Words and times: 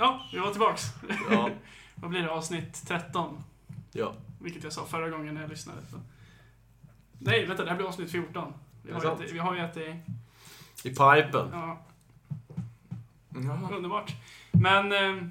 Ja, 0.00 0.26
vi 0.32 0.38
var 0.38 0.50
tillbaks. 0.50 0.82
Ja. 1.30 1.50
Vad 1.94 2.10
blir 2.10 2.22
det? 2.22 2.30
Avsnitt 2.30 2.86
13. 2.86 3.44
Ja. 3.92 4.14
Vilket 4.40 4.64
jag 4.64 4.72
sa 4.72 4.86
förra 4.86 5.10
gången 5.10 5.34
när 5.34 5.40
jag 5.40 5.50
lyssnade. 5.50 5.78
Så. 5.90 5.96
Nej, 7.18 7.46
vänta, 7.46 7.64
det 7.64 7.70
här 7.70 7.76
blir 7.76 7.86
avsnitt 7.88 8.10
14. 8.10 8.52
Vi 8.82 8.92
har, 8.92 9.02
ju 9.02 9.24
ett, 9.24 9.32
vi 9.32 9.38
har 9.38 9.54
ju 9.54 9.60
ett 9.60 9.76
i... 9.76 10.00
I 10.84 10.90
pipen. 10.90 11.48
Ja, 11.52 11.82
Jaha. 13.28 13.74
underbart. 13.76 14.12
Men, 14.52 14.92
eh, 14.92 15.24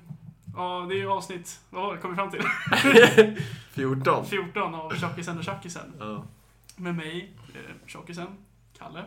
ja, 0.56 0.86
det 0.90 0.96
är 0.96 1.00
ju 1.00 1.10
avsnitt... 1.12 1.60
Vad 1.70 1.84
har 1.84 1.96
vi 1.96 2.02
kommit 2.02 2.18
fram 2.18 2.32
till? 2.32 2.42
14. 3.72 4.26
14 4.26 4.76
av 4.76 4.96
Tjockisen 4.96 5.38
och 5.38 5.44
Tjackisen. 5.44 5.94
Ja. 6.00 6.24
Med 6.76 6.96
mig, 6.96 7.34
eh, 7.56 7.88
Tjockisen, 7.88 8.28
Kalle. 8.78 9.04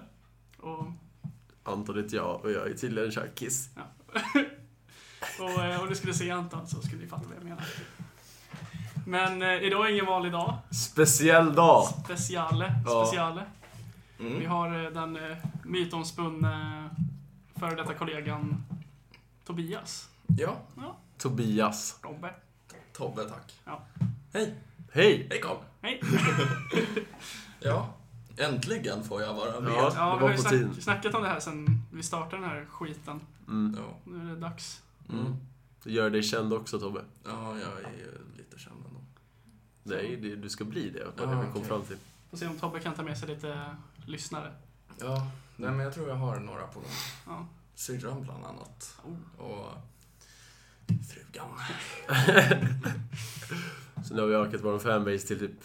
Och, 0.57 0.87
Anton 1.63 1.97
heter 1.97 2.17
jag 2.17 2.45
och 2.45 2.53
jag 2.53 2.71
är 2.71 2.75
tydligen 2.75 3.07
en 3.09 3.13
tjackis. 3.13 3.71
och 5.43 5.65
eh, 5.65 5.81
om 5.83 5.89
du 5.89 5.95
skulle 5.95 6.15
se 6.15 6.31
Anton 6.31 6.67
så 6.67 6.83
skulle 6.83 7.03
ni 7.03 7.09
fatta 7.09 7.23
vad 7.29 7.37
jag 7.37 7.45
menar. 7.45 7.65
Men 9.07 9.43
eh, 9.43 9.49
idag 9.67 9.87
är 9.87 9.93
ingen 9.93 10.07
vanlig 10.07 10.33
dag. 10.33 10.59
Speciell 10.71 11.55
dag. 11.55 11.87
Speciale. 12.05 12.75
Ja. 12.87 13.05
Speciale. 13.07 13.45
Vi 14.19 14.27
Mm. 14.37 14.51
har 14.51 14.85
eh, 14.85 14.91
den 14.91 15.17
eh, 15.31 15.37
mytomspunne 15.65 16.89
före 17.57 17.75
detta 17.75 17.95
kollegan 17.95 18.65
Tobias. 19.47 20.09
Ja, 20.39 20.57
Tobias. 21.19 21.99
Robbe. 22.03 22.31
Tobbe 22.93 23.25
tack. 23.25 23.53
Ja. 23.65 23.83
Hej. 24.33 24.55
Hej! 24.93 25.27
Hej 25.31 25.41
Karl. 25.41 25.57
Hej! 25.83 26.01
Ja, 27.61 27.89
äntligen 28.37 29.05
får 29.05 29.23
jag 29.23 29.35
vara 29.35 29.61
med. 29.61 29.73
Ja. 29.73 29.77
Ja. 29.77 29.93
Ja, 29.97 30.13
det 30.13 30.19
vi 30.19 30.25
har 30.25 30.31
ju 30.33 30.39
snack, 30.39 30.53
tiden. 30.53 30.81
snackat 30.81 31.15
om 31.15 31.23
det 31.23 31.29
här 31.29 31.41
sen 31.41 31.83
vi 31.93 32.03
startade 32.03 32.43
den 32.43 32.51
här 32.51 32.67
skiten. 32.71 33.21
Mm. 33.49 33.77
Nu 34.05 34.21
är 34.31 34.35
det 34.35 34.41
dags. 34.41 34.83
Mm. 35.13 35.37
Gör 35.85 36.11
dig 36.11 36.23
känd 36.23 36.53
också 36.53 36.79
Tobbe. 36.79 37.05
ja, 37.25 37.59
jag 37.59 37.93
är 37.93 37.99
ju 37.99 38.37
lite 38.37 38.59
känd 38.59 38.77
ändå. 38.87 39.01
Nej, 39.83 40.17
det, 40.17 40.37
du 40.37 40.49
ska 40.49 40.65
bli 40.65 40.91
det. 40.91 41.05
Vad 41.05 41.29
Ja, 41.29 41.35
det 41.35 41.37
vi 41.37 41.43
kom 41.43 41.51
okej. 41.51 41.65
fram 41.65 41.83
till. 41.83 41.97
Får 42.31 42.37
se 42.37 42.47
om 42.47 42.59
Tobbe 42.59 42.81
kan 42.81 42.95
ta 42.95 43.03
med 43.03 43.19
sig 43.19 43.29
lite 43.29 43.77
lyssnare. 44.07 44.53
Ja, 45.01 45.31
nej 45.57 45.71
men 45.71 45.81
jag 45.81 45.95
tror 45.95 46.09
jag 46.09 46.15
har 46.17 46.41
några 46.41 46.67
på 46.67 46.81
gång. 46.81 46.89
Ja. 47.27 47.47
Syrran 47.75 48.23
bland 48.23 48.45
annat. 48.45 49.01
Oh. 49.05 49.45
Och 49.47 49.73
frugan. 50.87 51.49
Så 54.05 54.15
nu 54.15 54.21
har 54.21 54.29
vi 54.29 54.35
ökat 54.35 54.61
vår 54.65 54.79
fanbase 54.79 55.27
till 55.27 55.39
typ 55.39 55.65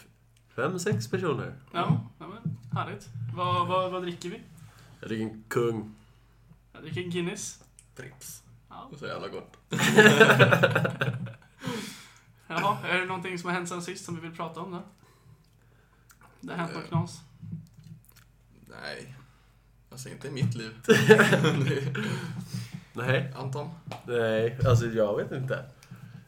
fem, 0.55 0.79
sex 0.79 1.07
personer. 1.07 1.55
Ja, 1.73 2.09
ja 2.19 2.27
men, 2.27 2.57
härligt. 2.73 3.07
Vad, 3.35 3.67
vad, 3.67 3.91
vad 3.91 4.01
dricker 4.03 4.29
vi? 4.29 4.41
Jag 4.99 5.09
dricker 5.09 5.23
en 5.25 5.43
kung. 5.47 5.95
Jag 6.73 6.81
dricker 6.81 7.01
Guinness. 7.01 7.63
Prips. 7.95 8.43
Ja. 8.91 8.97
Så 8.97 9.05
jävla 9.07 9.27
gott. 9.27 9.57
Jaha, 12.47 12.77
är 12.89 12.97
det 12.99 13.05
någonting 13.05 13.39
som 13.39 13.49
har 13.49 13.55
hänt 13.55 13.69
sen 13.69 13.81
sist 13.81 14.05
som 14.05 14.15
vi 14.15 14.21
vill 14.21 14.35
prata 14.35 14.59
om 14.59 14.71
då? 14.71 14.81
Det 16.41 16.51
har 16.53 16.57
hänt 16.59 16.73
något 16.75 16.87
knas? 16.87 17.21
Nej. 18.69 19.15
Alltså 19.91 20.09
inte 20.09 20.27
i 20.27 20.31
mitt 20.31 20.55
liv. 20.55 20.71
Nej, 22.93 23.33
Anton? 23.37 23.69
nej, 24.05 24.59
alltså 24.67 24.85
jag 24.85 25.17
vet 25.17 25.31
inte. 25.31 25.65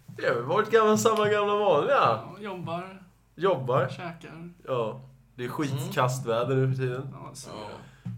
Det 0.08 0.28
har 0.28 0.36
väl 0.36 0.44
varit 0.44 0.72
gamla, 0.72 0.97
samma 0.97 1.30
gamla 1.30 1.56
vanliga. 1.56 1.95
Ja, 1.95 2.36
jobbar, 2.39 3.03
Jobbar. 3.36 3.89
käkar. 3.89 4.50
Ja. 4.67 5.02
Det 5.36 5.45
är 5.45 5.50
skitkastväder 5.50 6.56
nu 6.56 6.67
för 6.75 6.75
tiden. 6.84 7.09
Ja, 7.13 7.30
så. 7.34 7.50
Ja. 7.50 7.69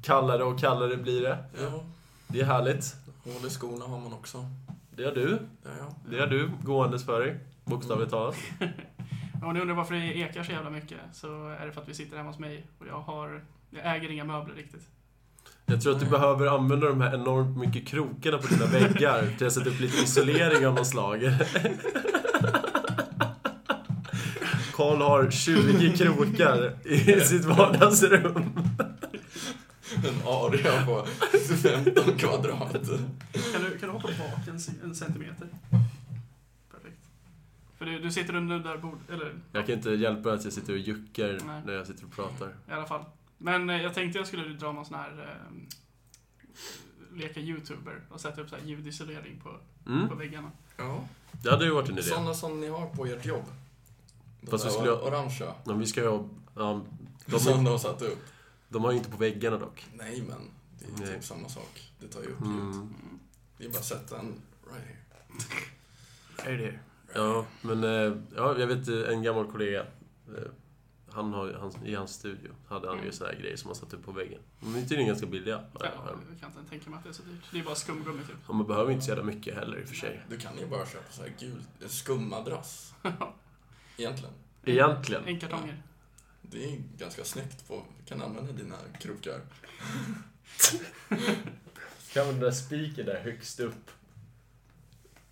Kallare 0.03 0.43
och 0.43 0.59
kallare 0.59 0.97
blir 0.97 1.21
det. 1.21 1.37
ja. 1.61 1.83
Det 2.27 2.41
är 2.41 2.45
härligt. 2.45 2.95
Hål 3.23 3.47
i 3.47 3.49
skorna 3.49 3.85
har 3.85 3.99
man 3.99 4.13
också. 4.13 4.45
Det 4.95 5.03
har 5.03 5.11
du. 5.11 5.39
Ja, 5.63 5.69
ja. 5.79 5.95
Det 6.09 6.19
har 6.19 6.27
du 6.27 6.51
gåendes 6.63 7.05
för 7.05 7.19
dig. 7.19 7.39
Bokstavligt 7.65 8.11
talat. 8.11 8.35
Ja, 9.41 9.47
Om 9.47 9.53
ni 9.53 9.61
undrar 9.61 9.75
varför 9.75 9.93
det 9.93 10.17
ekar 10.17 10.43
så 10.43 10.51
jävla 10.51 10.69
mycket 10.69 10.97
så 11.13 11.49
är 11.49 11.65
det 11.65 11.71
för 11.71 11.81
att 11.81 11.89
vi 11.89 11.93
sitter 11.93 12.17
hemma 12.17 12.29
hos 12.29 12.39
mig 12.39 12.67
och 12.79 12.87
jag 12.87 12.99
har... 13.01 13.43
Jag 13.69 13.95
äger 13.95 14.11
inga 14.11 14.23
möbler 14.23 14.55
riktigt. 14.55 14.87
Jag 15.65 15.81
tror 15.81 15.93
att 15.93 15.99
du 15.99 16.05
behöver 16.05 16.47
använda 16.47 16.87
de 16.87 17.01
här 17.01 17.15
enormt 17.15 17.57
mycket 17.57 17.87
krokarna 17.87 18.37
på 18.37 18.47
dina 18.47 18.65
väggar 18.65 19.27
till 19.37 19.47
att 19.47 19.53
sätta 19.53 19.69
upp 19.69 19.79
lite 19.79 20.03
isolering 20.03 20.67
av 20.67 20.73
något 20.73 20.87
slag. 20.87 21.19
Karl 24.73 25.01
har 25.01 25.31
20 25.31 25.97
krokar 25.97 26.87
i 26.87 27.19
sitt 27.19 27.45
vardagsrum. 27.45 28.53
En 29.95 30.27
area 30.27 30.85
på 30.85 31.05
15 31.63 32.17
kvadrat. 32.17 32.71
Kan 32.71 33.61
du, 33.63 33.77
kan 33.79 33.89
du 33.89 33.93
hoppa 33.95 34.07
bak 34.07 34.47
en, 34.47 34.59
en 34.83 34.95
centimeter? 34.95 35.47
Perfekt. 36.71 36.97
För 37.77 37.85
du, 37.85 37.99
du 37.99 38.11
sitter 38.11 38.35
under 38.35 38.59
där 38.59 38.77
bordet, 38.77 39.09
eller 39.09 39.33
Jag 39.51 39.65
kan 39.65 39.75
inte 39.75 39.89
hjälpa 39.89 40.33
att 40.33 40.43
jag 40.43 40.53
sitter 40.53 40.73
och 40.73 40.79
juckar 40.79 41.39
Nej. 41.45 41.61
när 41.65 41.73
jag 41.73 41.87
sitter 41.87 42.05
och 42.05 42.11
pratar. 42.11 42.47
i 42.69 42.71
alla 42.71 42.85
fall. 42.85 43.03
Men 43.37 43.69
eh, 43.69 43.81
jag 43.81 43.93
tänkte 43.93 44.19
jag 44.19 44.27
skulle 44.27 44.43
dra 44.53 44.71
någon 44.71 44.85
sån 44.85 44.95
här... 44.97 45.11
Eh, 45.19 45.67
leka 47.17 47.39
youtuber 47.39 48.01
och 48.09 48.21
sätta 48.21 48.41
upp 48.41 48.49
så 48.49 48.55
här 48.55 48.63
ljudisolering 48.65 49.39
på, 49.43 49.49
på 49.85 49.91
Mm. 49.91 50.17
väggarna. 50.17 50.51
Ja. 50.77 51.03
Det 51.43 51.49
hade 51.49 51.65
ju 51.65 51.71
varit 51.71 51.89
en 51.89 51.93
idé. 51.97 52.03
Sådana 52.03 52.33
som 52.33 52.59
ni 52.59 52.67
har 52.67 52.85
på 52.87 53.05
ert 53.05 53.25
jobb. 53.25 53.43
De 54.41 54.51
Fast 54.51 54.63
där 54.63 54.71
vi 54.71 54.75
skulle 54.77 54.91
ha- 54.91 55.01
orangea. 55.07 55.53
Men 55.63 55.79
vi 55.79 55.85
ska 55.85 56.01
ju 56.01 56.07
ha... 56.07 56.25
Ja, 56.55 56.81
Som 57.39 57.63
de, 57.63 57.63
de 57.71 57.79
satte 57.79 58.05
upp. 58.05 58.19
De 58.71 58.83
har 58.83 58.91
ju 58.91 58.97
inte 58.97 59.09
på 59.09 59.17
väggarna 59.17 59.57
dock. 59.57 59.85
Nej, 59.93 60.21
men 60.29 60.49
det 60.79 60.85
är 60.85 61.05
Nej. 61.05 61.15
typ 61.15 61.23
samma 61.25 61.49
sak. 61.49 61.91
Det 61.99 62.07
tar 62.07 62.21
ju 62.21 62.27
upp 62.27 62.39
ljud. 62.45 62.49
Mm. 62.51 62.71
Mm. 62.71 63.19
Det 63.57 63.65
är 63.65 63.69
bara 63.69 63.77
att 63.79 63.85
sätta 63.85 64.19
en 64.19 64.41
right 64.71 64.85
here. 64.87 66.53
Är 66.53 66.57
det? 66.57 66.79
Ja, 67.13 67.45
men 67.61 67.83
eh, 67.83 68.17
ja, 68.35 68.59
jag 68.59 68.67
vet 68.67 68.87
eh, 68.87 69.13
en 69.13 69.23
gammal 69.23 69.51
kollega. 69.51 69.79
eh, 70.27 70.43
Han 71.13 71.33
har, 71.33 71.53
han, 71.53 71.85
I 71.85 71.95
hans 71.95 72.13
studio 72.13 72.51
hade 72.67 72.87
han 72.87 72.95
ju 72.97 73.01
Mm. 73.01 73.13
såna 73.13 73.29
här 73.29 73.37
grejer 73.39 73.55
som 73.57 73.67
man 73.67 73.75
satt 73.75 73.93
upp 73.93 74.05
på 74.05 74.11
väggen. 74.11 74.41
De 74.59 74.75
är 74.75 74.81
tydligen 74.81 75.07
ganska 75.07 75.25
billiga. 75.25 75.63
Ja, 75.79 75.85
jag 75.85 76.39
kan 76.39 76.49
inte 76.59 76.69
tänka 76.69 76.89
mig 76.89 76.97
att 76.97 77.03
det 77.03 77.09
är 77.09 77.13
så 77.13 77.23
dyrt. 77.23 77.41
Det 77.51 77.59
är 77.59 77.63
bara 77.63 77.75
skumgummi 77.75 78.21
typ. 78.23 78.49
Och 78.49 78.55
man 78.55 78.67
behöver 78.67 78.91
inte 78.91 79.05
så 79.05 79.09
jävla 79.11 79.23
mycket 79.23 79.55
heller 79.55 79.77
i 79.79 79.83
och 79.83 79.87
för 79.87 79.95
sig. 79.95 80.21
Du 80.29 80.37
kan 80.37 80.57
ju 80.57 80.67
bara 80.67 80.85
köpa 80.85 81.11
så 81.11 81.21
här 81.21 81.33
gul 81.39 81.61
skummadrass. 81.87 82.93
Egentligen. 83.97 84.33
Egentligen. 84.65 85.25
Enkartonger. 85.25 85.81
Det 86.51 86.63
är 86.73 86.77
ganska 86.97 87.23
snyggt 87.23 87.67
på... 87.67 87.83
Du 87.99 88.05
kan 88.05 88.21
använda 88.21 88.51
dina 88.51 88.75
krokar. 88.99 89.41
Kan 92.13 92.25
man 92.25 92.33
den 92.33 92.39
där 92.43 92.51
spiken 92.51 93.05
där 93.05 93.21
högst 93.23 93.59
upp. 93.59 93.91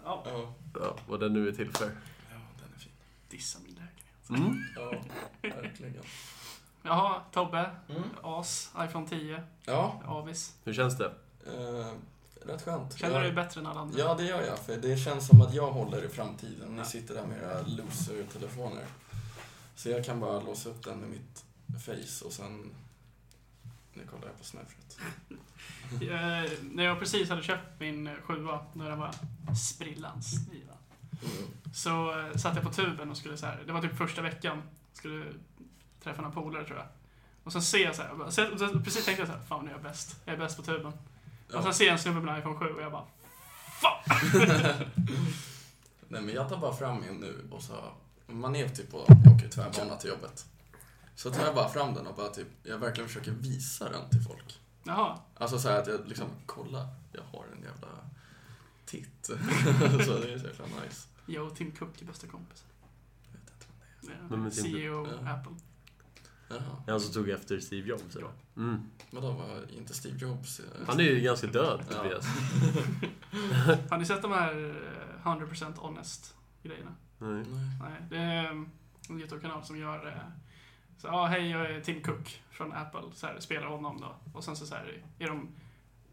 Ja, 0.03 0.23
Ja. 0.25 0.53
Ja, 0.73 0.97
vad 1.07 1.19
den 1.19 1.33
nu 1.33 1.47
är 1.47 1.51
till 1.51 1.71
för. 1.71 1.85
Ja, 1.85 2.35
den 2.59 2.73
är 2.75 2.79
fin. 2.79 2.91
dissa 3.29 3.59
min 3.59 3.73
lägenhet. 3.75 4.29
Mm. 4.29 4.63
Ja, 4.75 5.03
verkligen. 5.61 6.03
Jaha, 6.83 7.21
Tobbe. 7.31 7.71
Mm. 7.89 8.03
As, 8.23 8.71
iPhone 8.79 9.07
10, 9.07 9.43
Ja, 9.65 10.01
Avis. 10.05 10.55
Hur 10.63 10.73
känns 10.73 10.97
det? 10.97 11.05
eh, 11.47 11.93
rätt 12.45 12.61
skönt. 12.61 12.97
Känner 12.97 13.13
jag, 13.13 13.23
du 13.23 13.27
dig 13.27 13.35
bättre 13.35 13.59
än 13.61 13.67
alla 13.67 13.79
andra? 13.79 13.99
Ja, 13.99 14.13
det 14.15 14.23
gör 14.23 14.41
jag. 14.41 14.59
För 14.59 14.77
det 14.77 14.97
känns 14.97 15.27
som 15.27 15.41
att 15.41 15.53
jag 15.53 15.71
håller 15.71 16.05
i 16.05 16.09
framtiden. 16.09 16.75
Ni 16.75 16.85
sitter 16.85 17.13
där 17.13 17.25
med 17.25 17.37
era 17.43 17.61
loser-telefoner. 17.61 18.85
Så 19.79 19.89
jag 19.89 20.05
kan 20.05 20.19
bara 20.19 20.39
låsa 20.39 20.69
upp 20.69 20.83
den 20.83 20.99
med 20.99 21.09
mitt 21.09 21.45
face 21.85 22.25
och 22.25 22.33
sen... 22.33 22.71
Nu 23.93 24.05
kollar 24.05 24.27
jag 24.27 24.37
på 24.37 24.43
Snapchat. 24.43 24.99
När 26.61 26.83
jag 26.83 26.99
precis 26.99 27.29
hade 27.29 27.43
köpt 27.43 27.79
min 27.79 28.09
sjua, 28.23 28.65
när 28.73 28.89
den 28.89 28.99
var 28.99 29.11
sprillans 29.55 30.33
ny 30.51 30.63
va? 30.65 30.73
Mm. 31.11 31.47
Så 31.73 32.19
eh, 32.19 32.35
satt 32.35 32.55
jag 32.55 32.63
på 32.63 32.73
tuben 32.73 33.11
och 33.11 33.17
skulle 33.17 33.37
så 33.37 33.45
här, 33.45 33.63
det 33.65 33.71
var 33.71 33.81
typ 33.81 33.97
första 33.97 34.21
veckan, 34.21 34.61
skulle 34.93 35.25
träffa 36.03 36.21
några 36.21 36.35
polare 36.35 36.65
tror 36.65 36.77
jag. 36.77 36.87
Och 37.43 37.51
sen 37.51 37.61
ser 37.61 37.85
jag 37.85 37.95
så 37.95 38.01
här, 38.01 38.15
bara- 38.15 38.31
så, 38.31 38.47
precis 38.83 39.05
tänkte 39.05 39.21
jag 39.21 39.27
så 39.27 39.33
här, 39.33 39.43
fan 39.45 39.65
nu 39.65 39.71
är 39.71 39.75
jag 39.75 39.83
bäst, 39.83 40.15
jag 40.25 40.33
är 40.33 40.39
bäst 40.39 40.57
på 40.57 40.63
tuben. 40.63 40.93
Och 41.53 41.63
sen 41.63 41.73
ser 41.73 41.85
jag 41.85 41.93
en 41.93 41.99
snubbe 41.99 42.19
med 42.19 42.33
en 42.33 42.39
iPhone 42.39 42.59
7 42.59 42.65
och 42.65 42.81
jag 42.81 42.91
bara, 42.91 43.05
Nej, 46.07 46.21
men 46.21 46.29
jag 46.29 46.49
tar 46.49 46.57
bara 46.57 46.73
fram 46.73 47.01
min 47.01 47.15
nu 47.15 47.47
och 47.51 47.63
så... 47.63 47.73
Man 48.29 48.55
är 48.55 48.69
typ 48.69 48.91
på... 48.91 49.05
Jag 49.25 49.33
åker 49.35 49.47
tvärbana 49.49 49.95
till 49.95 50.09
jobbet. 50.09 50.45
Så 51.15 51.31
tar 51.31 51.45
jag 51.45 51.55
bara 51.55 51.69
fram 51.69 51.93
den 51.93 52.07
och 52.07 52.15
bara 52.15 52.29
typ... 52.29 52.47
Jag 52.63 52.77
verkligen 52.77 53.07
försöker 53.07 53.31
visa 53.31 53.89
den 53.89 54.09
till 54.09 54.21
folk. 54.21 54.59
jaha, 54.83 55.19
Alltså 55.35 55.59
så 55.59 55.69
här 55.69 55.81
att 55.81 55.87
jag 55.87 56.07
liksom, 56.07 56.27
kolla, 56.45 56.87
jag 57.11 57.21
har 57.21 57.45
en 57.57 57.63
jävla 57.63 57.87
titt. 58.85 59.25
så 60.05 60.17
det 60.19 60.33
är 60.33 60.37
så 60.39 60.47
jävla 60.47 60.65
nice. 60.85 61.07
jag 61.25 61.47
och 61.47 61.55
Tim 61.55 61.71
Cook 61.71 62.01
är 62.01 62.05
bästa 62.05 62.27
kompisar. 62.27 62.67
Jag 63.23 63.39
vet 63.39 63.49
inte 63.53 64.25
vem 64.29 64.43
det 64.43 64.45
Eh, 64.45 64.45
är 64.45 64.51
Tim 64.51 64.63
CEO 64.73 65.07
Ja. 65.23 65.31
Apple. 65.31 65.51
Jaha. 66.49 66.83
Han 66.87 66.99
som 67.01 67.13
tog 67.13 67.29
efter 67.29 67.59
Steve 67.59 67.87
Jobs 67.89 68.15
eller? 68.15 68.29
Mm. 68.57 68.81
Men 69.11 69.23
då 69.23 69.31
var 69.31 69.71
inte 69.77 69.93
Steve 69.93 70.17
Jobs... 70.17 70.59
eh, 70.59 70.65
Han 70.87 70.99
är 70.99 71.03
ju 71.03 71.19
ganska 71.19 71.47
död, 71.47 71.85
Ja. 71.89 71.95
Tobias. 71.95 72.25
Har 73.89 73.97
ni 73.97 74.05
sett 74.05 74.21
de 74.21 74.31
här 74.31 74.75
eh, 75.23 75.27
100% 75.27 75.75
honest 75.77 76.35
grejerna? 76.63 76.95
Nej. 77.19 77.43
Nej. 77.51 77.69
Nej, 77.79 78.01
det 78.09 78.17
är 78.17 78.43
eh, 78.45 78.51
en 79.09 79.19
YouTube-kanal 79.19 79.65
som 79.65 79.77
gör 79.77 80.07
eh, 80.07 80.13
så, 80.97 81.07
ja, 81.07 81.25
hej, 81.25 81.49
jag 81.49 81.71
är 81.71 81.81
Tim 81.81 82.01
Cook 82.03 82.41
från 82.51 82.73
Apple, 82.73 83.01
så 83.13 83.27
här, 83.27 83.39
spelar 83.39 83.67
honom 83.67 84.01
då. 84.01 84.15
Och 84.33 84.43
sen 84.43 84.55
så, 84.55 84.65
så 84.65 84.75
här, 84.75 85.03
är 85.19 85.27
de, 85.27 85.49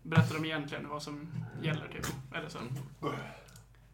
berättar 0.03 0.35
de 0.35 0.45
egentligen 0.45 0.89
vad 0.89 1.03
som 1.03 1.29
gäller, 1.63 1.89
typ. 1.89 2.07
Eller 2.35 2.49
så. 2.49 2.59
Mm. 2.59 2.73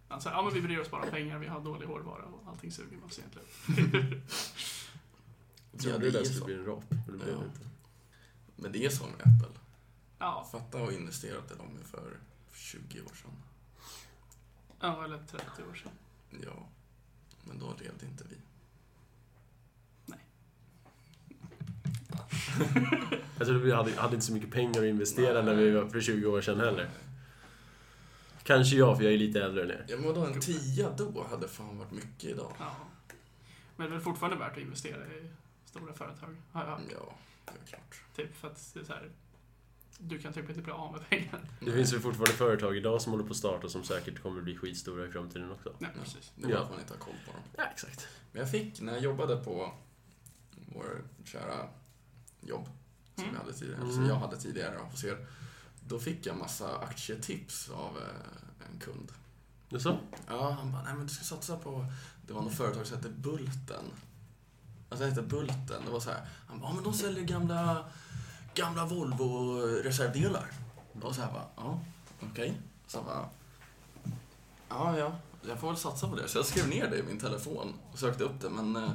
Alltså, 0.08 0.28
ja 0.28 0.42
men 0.42 0.54
vi 0.54 0.60
bryr 0.62 0.78
oss 0.78 0.90
bara 0.90 1.02
om 1.02 1.10
pengar, 1.10 1.38
vi 1.38 1.46
har 1.46 1.60
dålig 1.60 1.86
hårdvara 1.86 2.22
och 2.24 2.48
allting 2.48 2.70
suger 2.72 2.96
man 2.96 3.10
sig 3.10 3.24
egentligen. 3.24 4.22
Jag 5.72 5.80
trodde 5.80 5.98
det 5.98 6.04
det 6.04 6.10
där 6.10 6.20
är 6.20 6.24
skulle 6.24 6.44
bli 6.44 6.54
en 6.54 6.64
rap, 6.64 6.84
men 6.90 7.06
det 7.06 7.12
blev 7.24 7.28
Ja. 7.38 7.44
inte. 7.44 7.60
Men 8.56 8.72
det 8.72 8.84
är 8.84 8.90
så 8.90 9.04
med 9.04 9.14
Apple. 9.14 9.60
Ja, 10.18 10.48
Fatta 10.52 10.82
att 10.82 10.92
investerat 10.92 11.50
i 11.50 11.54
dem 11.54 11.78
för 11.84 12.16
20 12.52 13.00
år 13.00 13.14
sedan. 13.14 13.30
ja, 14.80 15.04
eller 15.04 15.18
30 15.18 15.62
år 15.70 15.74
sedan. 15.74 15.92
Ja, 16.44 16.68
men 17.44 17.58
då 17.58 17.66
levde 17.66 18.06
inte 18.06 18.24
vi. 18.30 18.36
Jag 23.38 23.46
tror 23.46 23.58
vi 23.58 23.72
hade, 23.72 24.00
hade 24.00 24.14
inte 24.14 24.26
så 24.26 24.32
mycket 24.32 24.50
pengar 24.50 24.80
att 24.82 24.88
investera 24.88 25.42
när 25.42 25.54
vi 25.54 25.70
var 25.70 25.86
för 25.86 26.00
20 26.00 26.26
år 26.26 26.40
sedan 26.40 26.60
heller. 26.60 26.90
Kanske 28.42 28.76
jag, 28.76 28.96
för 28.96 29.04
jag 29.04 29.12
är 29.12 29.18
lite 29.18 29.42
äldre 29.42 29.62
än 29.64 29.70
er. 29.70 29.84
Ja, 29.88 29.96
men 29.96 30.06
vadå, 30.06 30.26
en 30.26 30.40
tia 30.40 30.90
då 30.90 31.26
hade 31.30 31.48
fan 31.48 31.78
varit 31.78 31.90
mycket 31.90 32.24
idag. 32.24 32.52
Ja. 32.58 32.76
Men 33.76 33.86
det 33.86 33.90
är 33.90 33.94
väl 33.94 34.04
fortfarande 34.04 34.38
värt 34.38 34.52
att 34.52 34.62
investera 34.62 35.06
i 35.06 35.30
stora 35.64 35.92
företag, 35.92 36.36
har 36.52 36.64
jag 36.64 36.70
hört. 36.70 36.80
Ja, 36.92 37.14
det 37.44 37.52
är 37.62 37.66
klart. 37.66 38.02
Typ 38.16 38.36
för 38.36 38.48
att 38.48 38.70
det 38.74 38.80
är 38.80 38.84
så 38.84 38.92
här, 38.92 39.10
du 40.02 40.18
kan 40.18 40.32
typ 40.32 40.48
inte 40.48 40.62
bli 40.62 40.72
av 40.72 40.92
med 40.92 41.08
pengar. 41.08 41.40
Det 41.60 41.72
finns 41.72 41.92
väl 41.92 42.00
fortfarande 42.00 42.32
företag 42.36 42.76
idag 42.76 43.02
som 43.02 43.12
håller 43.12 43.24
på 43.24 43.30
att 43.30 43.36
starta 43.36 43.68
som 43.68 43.84
säkert 43.84 44.22
kommer 44.22 44.38
att 44.38 44.44
bli 44.44 44.56
skitstora 44.56 45.06
i 45.06 45.10
framtiden 45.10 45.52
också. 45.52 45.72
Nej, 45.78 45.90
Ja, 45.94 46.02
precis. 46.04 46.32
det 46.36 46.46
är 46.46 46.50
Ja. 46.50 46.56
bara 46.56 46.64
att 46.64 46.70
man 46.70 46.80
inte 46.80 46.92
har 46.94 46.98
koll 47.00 47.14
på 47.26 47.32
dem. 47.32 47.40
Ja, 47.56 47.64
exakt. 47.64 48.08
Men 48.32 48.40
jag 48.40 48.50
fick, 48.50 48.80
när 48.80 48.92
jag 48.92 49.02
jobbade 49.02 49.36
på 49.36 49.72
vår 50.74 51.02
kära 51.24 51.68
jobb 52.40 52.68
som 53.14 53.24
Mm. 53.24 53.34
vi 53.34 53.40
hade 53.40 53.52
tidigare, 53.52 53.80
Mm. 53.82 53.94
som 53.94 54.06
jag 54.06 54.14
hade 54.16 54.36
tidigare 54.36 54.76
hos 54.90 55.04
er, 55.04 55.26
då 55.88 55.98
fick 55.98 56.26
jag 56.26 56.36
massa 56.36 56.78
aktietips 56.78 57.70
av 57.70 57.96
eh, 57.98 58.68
en 58.72 58.78
kund. 58.80 59.12
Jaså? 59.68 59.98
Ja, 60.28 60.50
han 60.50 60.72
bara, 60.72 60.82
nej 60.82 60.94
men 60.94 61.06
du 61.06 61.12
ska 61.12 61.24
satsa 61.24 61.56
på, 61.56 61.86
det 62.26 62.32
var 62.32 62.42
något 62.42 62.54
företag 62.54 62.86
som 62.86 62.96
hette 62.96 63.08
Bulten. 63.08 63.84
Alltså 64.88 65.04
det 65.04 65.10
hette 65.10 65.22
Bulten, 65.22 65.82
det 65.86 65.90
var 65.92 66.00
så 66.00 66.10
här, 66.10 66.26
han 66.48 66.60
bara, 66.60 66.70
ja 66.70 66.74
men 66.74 66.84
de 66.84 66.92
säljer 66.92 67.24
gamla, 67.24 67.84
gamla 68.54 68.86
Volvo 68.86 69.56
reservdelar. 69.84 70.46
Och 71.02 71.14
så 71.14 71.20
här 71.22 71.32
bara, 71.32 71.46
ja, 71.56 71.80
okej. 72.20 72.60
Så 72.86 72.98
jag 72.98 73.04
bara, 73.04 73.28
ja 74.68 74.98
ja, 74.98 75.16
jag 75.48 75.58
får 75.60 75.68
väl 75.68 75.76
satsa 75.76 76.08
på 76.08 76.16
det. 76.16 76.28
Så 76.28 76.38
jag 76.38 76.46
skrev 76.46 76.68
ner 76.68 76.90
det 76.90 76.96
i 76.98 77.02
min 77.02 77.18
telefon 77.18 77.74
och 77.92 77.98
sökte 77.98 78.24
upp 78.24 78.40
det, 78.40 78.50
men 78.50 78.76
eh, 78.76 78.90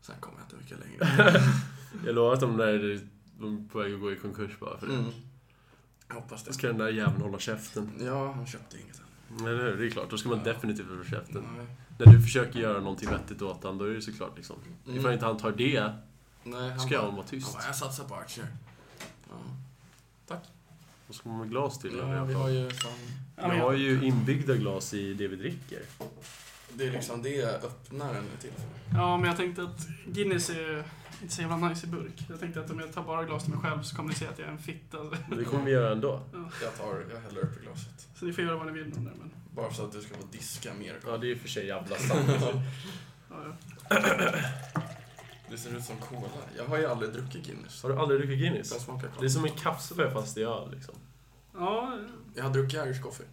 sen 0.00 0.14
kom 0.20 0.32
jag 0.38 0.44
inte 0.44 0.56
mycket 0.56 0.78
längre. 0.88 1.42
Jag 2.06 2.14
lovar 2.14 2.34
att 2.34 2.40
de 2.40 2.56
där 2.56 3.00
de 3.40 3.56
är 3.64 3.68
på 3.68 3.78
väg 3.78 3.94
att 3.94 4.00
gå 4.00 4.12
i 4.12 4.16
konkurs 4.16 4.58
bara 4.60 4.78
för 4.78 4.86
det. 4.86 4.94
Mm. 4.94 5.10
Jag 6.08 6.14
hoppas 6.14 6.44
Då 6.44 6.48
det. 6.48 6.54
ska 6.54 6.66
den 6.66 6.78
där 6.78 6.88
jäveln 6.88 7.22
hålla 7.22 7.38
käften. 7.38 7.92
Ja, 8.00 8.32
han 8.32 8.46
köpte 8.46 8.76
inget 8.80 9.00
än. 9.40 9.46
Eller 9.46 9.64
hur? 9.64 9.76
Det 9.76 9.86
är 9.86 9.90
klart, 9.90 10.10
då 10.10 10.18
ska 10.18 10.28
man 10.28 10.38
Ja. 10.38 10.44
definitivt 10.52 10.88
hålla 10.88 11.04
käften. 11.04 11.44
Nej. 11.56 11.66
När 11.98 12.06
du 12.12 12.22
försöker 12.22 12.58
göra 12.60 12.80
någonting 12.80 13.10
vettigt 13.10 13.42
åt 13.42 13.64
han, 13.64 13.78
då 13.78 13.84
är 13.84 13.90
det 13.90 14.02
såklart 14.02 14.36
liksom. 14.36 14.56
Mm. 14.86 14.98
Ifall 14.98 15.12
inte 15.12 15.26
han 15.26 15.36
tar 15.38 15.52
det, 15.52 15.92
Nej, 16.42 16.70
han 16.70 16.80
ska 16.80 16.96
bara, 16.96 17.04
han 17.06 17.16
vara 17.16 17.26
tyst. 17.26 17.46
han 17.46 17.54
bara, 17.54 17.66
jag 17.66 17.76
satsar 17.76 18.04
på 18.04 18.14
aktier. 18.14 18.46
Ja. 19.28 20.36
Då 21.06 21.14
ska 21.14 21.28
man 21.28 21.38
ha 21.38 21.44
glas 21.44 21.78
till 21.78 21.96
Ja, 21.98 22.24
vi 22.24 22.34
har 22.34 22.48
ju 22.48 22.70
fan... 22.70 22.92
Ja, 23.36 23.48
Vi 23.48 23.58
har 23.58 23.72
jag, 23.72 23.78
ju 23.80 24.04
inbyggda 24.04 24.54
glas 24.54 24.94
i 24.94 25.14
det 25.14 25.28
vi 25.28 25.36
dricker. 25.36 25.82
Det 26.74 26.86
är 26.86 26.90
liksom 26.92 27.22
det 27.22 27.44
öppnaren 27.44 28.24
är 28.36 28.40
till 28.40 28.50
för. 28.50 28.98
ja, 28.98 29.16
men 29.16 29.28
jag 29.28 29.36
tänkte 29.36 29.62
att 29.62 29.86
Guinness 30.06 30.50
är 30.50 30.84
inte 31.22 31.34
så 31.34 31.42
jävla 31.42 31.56
nice 31.56 31.86
i 31.86 31.90
burk. 31.90 32.24
Jag 32.28 32.40
tänkte 32.40 32.60
att 32.60 32.70
om 32.70 32.80
jag 32.80 32.92
tar 32.92 33.02
bara 33.02 33.24
glas 33.24 33.44
till 33.44 33.52
mig 33.54 33.62
själv 33.62 33.82
så 33.82 33.96
kommer 33.96 34.08
ni 34.08 34.14
se 34.14 34.26
att 34.26 34.38
jag 34.38 34.48
är 34.48 34.52
en 34.52 34.58
fitta. 34.58 34.98
Det 35.36 35.44
kommer 35.44 35.64
vi 35.64 35.70
göra 35.70 35.92
ändå. 35.92 36.20
Jag 36.62 36.76
tar, 36.78 37.04
jag 37.14 37.20
häller 37.20 37.40
upp 37.40 37.60
i 37.60 37.64
glaset. 37.64 38.08
Så 38.14 38.24
ni 38.24 38.32
får 38.32 38.44
göra 38.44 38.56
vad 38.56 38.66
ni 38.66 38.72
vill 38.72 38.84
med 38.86 38.94
det. 38.94 39.18
Men, 39.18 39.30
Bara 39.54 39.72
så 39.72 39.84
att 39.84 39.92
du 39.92 40.00
ska 40.00 40.14
få 40.14 40.26
diska 40.32 40.74
mer. 40.74 40.96
Ja, 41.06 41.16
det 41.16 41.30
är 41.30 41.34
och 41.34 41.40
för 41.40 41.48
sig 41.48 41.66
jävla 41.66 41.96
sant. 41.96 42.30
ja, 42.40 42.52
ja. 43.30 43.96
Det 45.50 45.58
ser 45.58 45.76
ut 45.76 45.84
som 45.84 45.96
cola. 45.96 46.28
Jag 46.56 46.64
har 46.64 46.78
ju 46.78 46.86
aldrig 46.86 47.12
druckit 47.12 47.46
Guinness. 47.46 47.82
Har 47.82 47.90
du 47.90 47.96
aldrig 47.98 48.20
druckit 48.20 48.38
Guinness? 48.38 48.72
Jag 48.72 48.80
smakar 48.80 49.10
Det 49.20 49.24
är 49.24 49.28
som 49.28 49.44
en 49.44 49.50
kaffe 49.52 50.10
fast 50.10 50.36
i 50.36 50.42
öl 50.42 50.70
liksom. 50.70 50.94
ja, 51.54 51.98
Jag 52.34 52.44
har 52.44 52.50
druckit 52.50 52.74
Irish 52.86 53.02
coffee. 53.02 53.26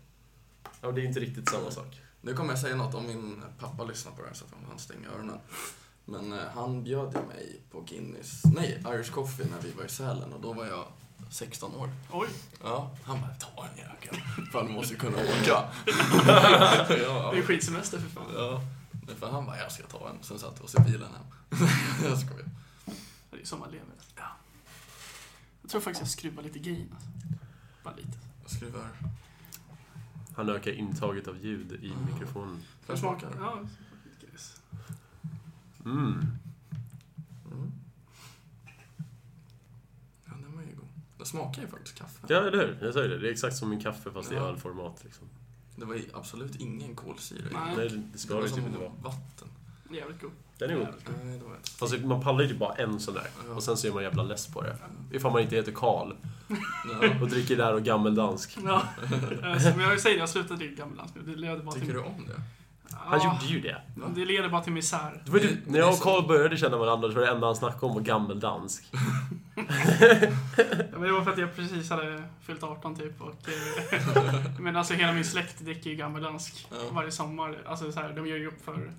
Ja, 0.81 0.91
det 0.91 1.01
är 1.01 1.05
inte 1.05 1.19
riktigt 1.19 1.49
samma 1.49 1.71
sak. 1.71 2.01
Nu 2.21 2.33
kommer 2.33 2.49
jag 2.49 2.59
säga 2.59 2.75
något 2.75 2.95
om 2.95 3.07
min 3.07 3.43
pappa 3.59 3.83
lyssnar 3.83 4.11
på 4.11 4.21
det 4.21 4.27
här 4.27 4.35
så 4.35 4.45
att 4.45 4.51
han 4.69 4.79
stänger 4.79 5.09
öronen. 5.09 5.37
Men 6.05 6.33
eh, 6.33 6.39
han 6.55 6.83
bjöd 6.83 7.13
ju 7.13 7.27
mig 7.35 7.61
på 7.71 7.81
Guinness, 7.81 8.41
nej, 8.43 8.83
Irish 8.87 9.11
coffee 9.11 9.47
när 9.51 9.61
vi 9.61 9.71
var 9.71 9.83
i 9.85 9.89
Sälen 9.89 10.33
och 10.33 10.41
då 10.41 10.53
var 10.53 10.65
jag 10.65 10.85
16 11.29 11.75
år. 11.75 11.89
oj. 12.11 12.27
Ja, 12.63 12.91
han 13.03 13.21
bara 13.21 13.33
ta 13.35 13.65
en 13.71 13.77
jäkel. 13.77 14.15
Fan, 14.51 14.65
du 14.65 14.71
måste 14.73 14.93
ju 14.93 14.99
kunna 14.99 15.17
åka. 15.17 15.33
ja, 15.45 15.71
Det 17.33 17.37
är 17.37 17.41
skitsemester 17.41 17.99
för 17.99 18.09
fan. 18.09 18.25
ja. 18.35 18.61
För 19.19 19.27
han 19.27 19.45
bara, 19.45 19.57
jag 19.59 19.71
ska 19.71 19.83
ta 19.83 20.09
en. 20.09 20.15
Sen 20.23 20.39
satte 20.39 20.55
vi 20.59 20.65
oss 20.65 20.75
i 20.75 20.79
bilen 20.91 21.01
hem. 21.13 21.25
jag 22.03 22.19
skojar. 22.19 22.45
Det 23.31 23.41
är 23.41 23.45
så 23.45 23.57
man 23.57 23.71
lever. 23.71 23.87
Ja. 24.15 24.23
Jag 25.61 25.71
tror 25.71 25.81
faktiskt 25.81 26.01
jag 26.01 26.09
skruvar 26.09 26.43
lite 26.43 26.59
gain. 26.59 26.89
Alltså. 26.95 27.09
Bara 27.83 27.95
lite. 27.95 28.17
Jag 28.41 28.51
skruvar. 28.51 28.87
Han 30.35 30.49
ökar 30.49 30.71
intaget 30.71 31.27
av 31.27 31.37
ljud 31.45 31.71
i 31.71 31.93
mikrofonen. 32.13 32.63
Får 32.81 32.93
jag 32.93 32.99
smaka? 32.99 33.27
Ja. 33.39 33.59
Mm. 35.85 36.21
Mm. 37.51 37.71
Ja, 40.25 40.31
den 40.41 40.55
var 40.55 40.61
ju 40.63 40.75
god. 40.75 40.87
Den 41.17 41.25
smakar 41.25 41.61
ju 41.61 41.67
faktiskt 41.67 41.95
kaffe. 41.97 42.25
Ja, 42.29 42.35
eller 42.47 42.57
hur? 42.67 42.79
Jag 42.85 42.93
säger 42.93 43.09
det. 43.09 43.19
Det 43.19 43.27
är 43.27 43.31
exakt 43.31 43.55
som 43.57 43.71
en 43.71 43.79
kaffe 43.81 44.11
fast 44.11 44.31
i 44.31 44.35
Ja. 44.35 44.41
ölformat 44.41 45.03
liksom. 45.03 45.27
Det 45.75 45.85
var 45.85 45.95
ju 45.95 46.09
absolut 46.13 46.55
ingen 46.55 46.95
kolsyra 46.95 47.49
i. 47.49 47.53
Nej. 47.53 47.73
Nej, 47.77 47.89
det 48.13 48.17
ska 48.17 48.33
det 48.33 48.39
var 48.41 48.47
det 48.47 48.55
typ 48.55 48.65
inte 48.65 48.79
vara. 48.79 48.89
vatten. 48.89 49.47
Jävligt 49.91 50.21
god. 50.21 50.31
Den 50.57 50.69
är 50.69 50.75
inte. 50.81 50.93
Fast 51.77 51.99
man 52.03 52.21
pallar 52.21 52.41
ju 52.41 52.47
typ 52.47 52.57
bara 52.59 52.73
en 52.73 52.99
sån 52.99 53.13
där. 53.13 53.27
Ja. 53.49 53.53
Och 53.55 53.63
sen 53.63 53.77
så 53.77 53.87
är 53.87 53.91
man 53.91 54.03
jävla 54.03 54.23
less 54.23 54.47
på 54.47 54.61
det. 54.61 54.75
Ifall 55.11 55.31
man 55.31 55.41
inte 55.41 55.55
heter 55.55 55.71
Karl 55.71 56.13
Ja. 57.01 57.09
och 57.21 57.27
dricker 57.29 57.57
där 57.57 57.73
och 57.73 57.83
gammeldansk. 57.83 58.57
Ja, 58.65 58.81
alltså, 59.43 59.69
men 59.77 59.79
jag 59.79 59.99
säger 59.99 60.15
det, 60.15 60.19
jag 60.19 60.29
slutade 60.29 60.55
dricka 60.59 60.75
gammeldansk 60.81 61.15
nu. 61.15 61.21
Det 61.21 61.35
leder 61.39 61.63
bara 61.63 61.71
Tycker 61.71 61.85
till... 61.85 61.95
du 61.95 62.01
om 62.01 62.25
det? 62.27 62.41
Han 62.97 63.19
Ja, 63.23 63.33
gjorde 63.41 63.53
ju 63.53 63.59
det. 63.61 63.81
Det 64.15 64.25
leder 64.25 64.49
bara 64.49 64.61
till 64.61 64.73
misär. 64.73 65.21
det 65.25 65.31
var 65.31 65.39
ju, 65.39 65.57
när 65.67 65.79
jag 65.79 65.93
och 65.93 65.99
Karl 65.99 66.27
började 66.27 66.57
känna 66.57 66.77
varandra 66.77 67.07
så 67.09 67.15
var 67.15 67.21
det 67.21 67.31
enda 67.31 67.47
han 67.47 67.55
snackade 67.55 67.85
om 67.85 67.93
var 67.93 68.01
gammeldansk. 68.01 68.83
Ja, 69.55 70.97
men 70.99 71.01
det 71.01 71.11
var 71.11 71.21
för 71.23 71.31
att 71.31 71.37
jag 71.37 71.55
precis 71.55 71.89
hade 71.89 72.23
fyllt 72.41 72.63
18 72.63 72.95
typ 72.95 73.21
och... 73.21 73.49
Eh, 73.49 74.43
men 74.59 74.75
alltså 74.75 74.93
hela 74.93 75.13
min 75.13 75.25
släkt 75.25 75.59
dricker 75.59 75.89
ju 75.89 75.95
gammeldansk 75.95 76.67
Ja. 76.71 76.77
varje 76.91 77.11
sommar. 77.11 77.57
Alltså 77.65 77.91
så 77.91 77.99
här, 77.99 78.13
de 78.13 78.27
gör 78.27 78.37
ju 78.37 78.47
upp 78.47 78.65
för 78.65 78.91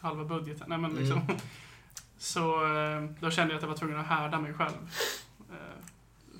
halva 0.00 0.24
budgeten. 0.24 0.66
Nej 0.68 0.78
men 0.78 0.94
liksom. 0.94 1.18
Mm. 1.20 1.36
Så 2.18 2.64
eh, 2.76 3.04
då 3.20 3.30
kände 3.30 3.52
jag 3.52 3.56
att 3.56 3.62
jag 3.62 3.68
var 3.68 3.76
tvungen 3.76 3.98
att 3.98 4.06
härda 4.06 4.40
mig 4.40 4.54
själv. 4.54 4.74
Eh, 5.50 5.56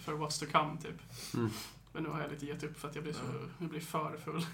för 0.01 0.13
what's 0.13 0.41
to 0.47 0.53
come 0.53 0.81
typ. 0.81 1.35
Mm. 1.35 1.51
Men 1.93 2.03
nu 2.03 2.09
har 2.09 2.21
jag 2.21 2.31
lite 2.31 2.47
gett 2.47 2.63
upp 2.63 2.79
för 2.81 2.89
att 2.89 2.95
jag 2.95 3.05
blir, 3.05 3.13
så, 3.15 3.21
Ja. 3.25 3.49
jag 3.59 3.69
blir 3.71 3.81
för 3.81 4.17
full. 4.25 4.47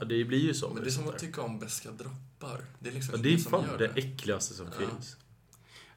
Ja, 0.00 0.04
det 0.04 0.24
blir 0.24 0.38
ju 0.38 0.54
så. 0.54 0.74
Men 0.74 0.82
det 0.82 0.88
är 0.88 0.90
som 0.90 1.08
att 1.08 1.18
tycka 1.18 1.42
om 1.42 1.58
beska 1.58 1.90
droppar. 1.90 2.64
Det 2.78 2.88
är 2.88 2.92
liksom 2.94 3.14
Ja, 3.16 3.22
det 3.22 3.34
är 3.34 3.38
fan 3.38 3.64
gör 3.64 3.78
det 3.78 3.86
äckligaste 3.96 4.54
som 4.54 4.66
Ja. 4.66 4.86
finns. 4.88 5.16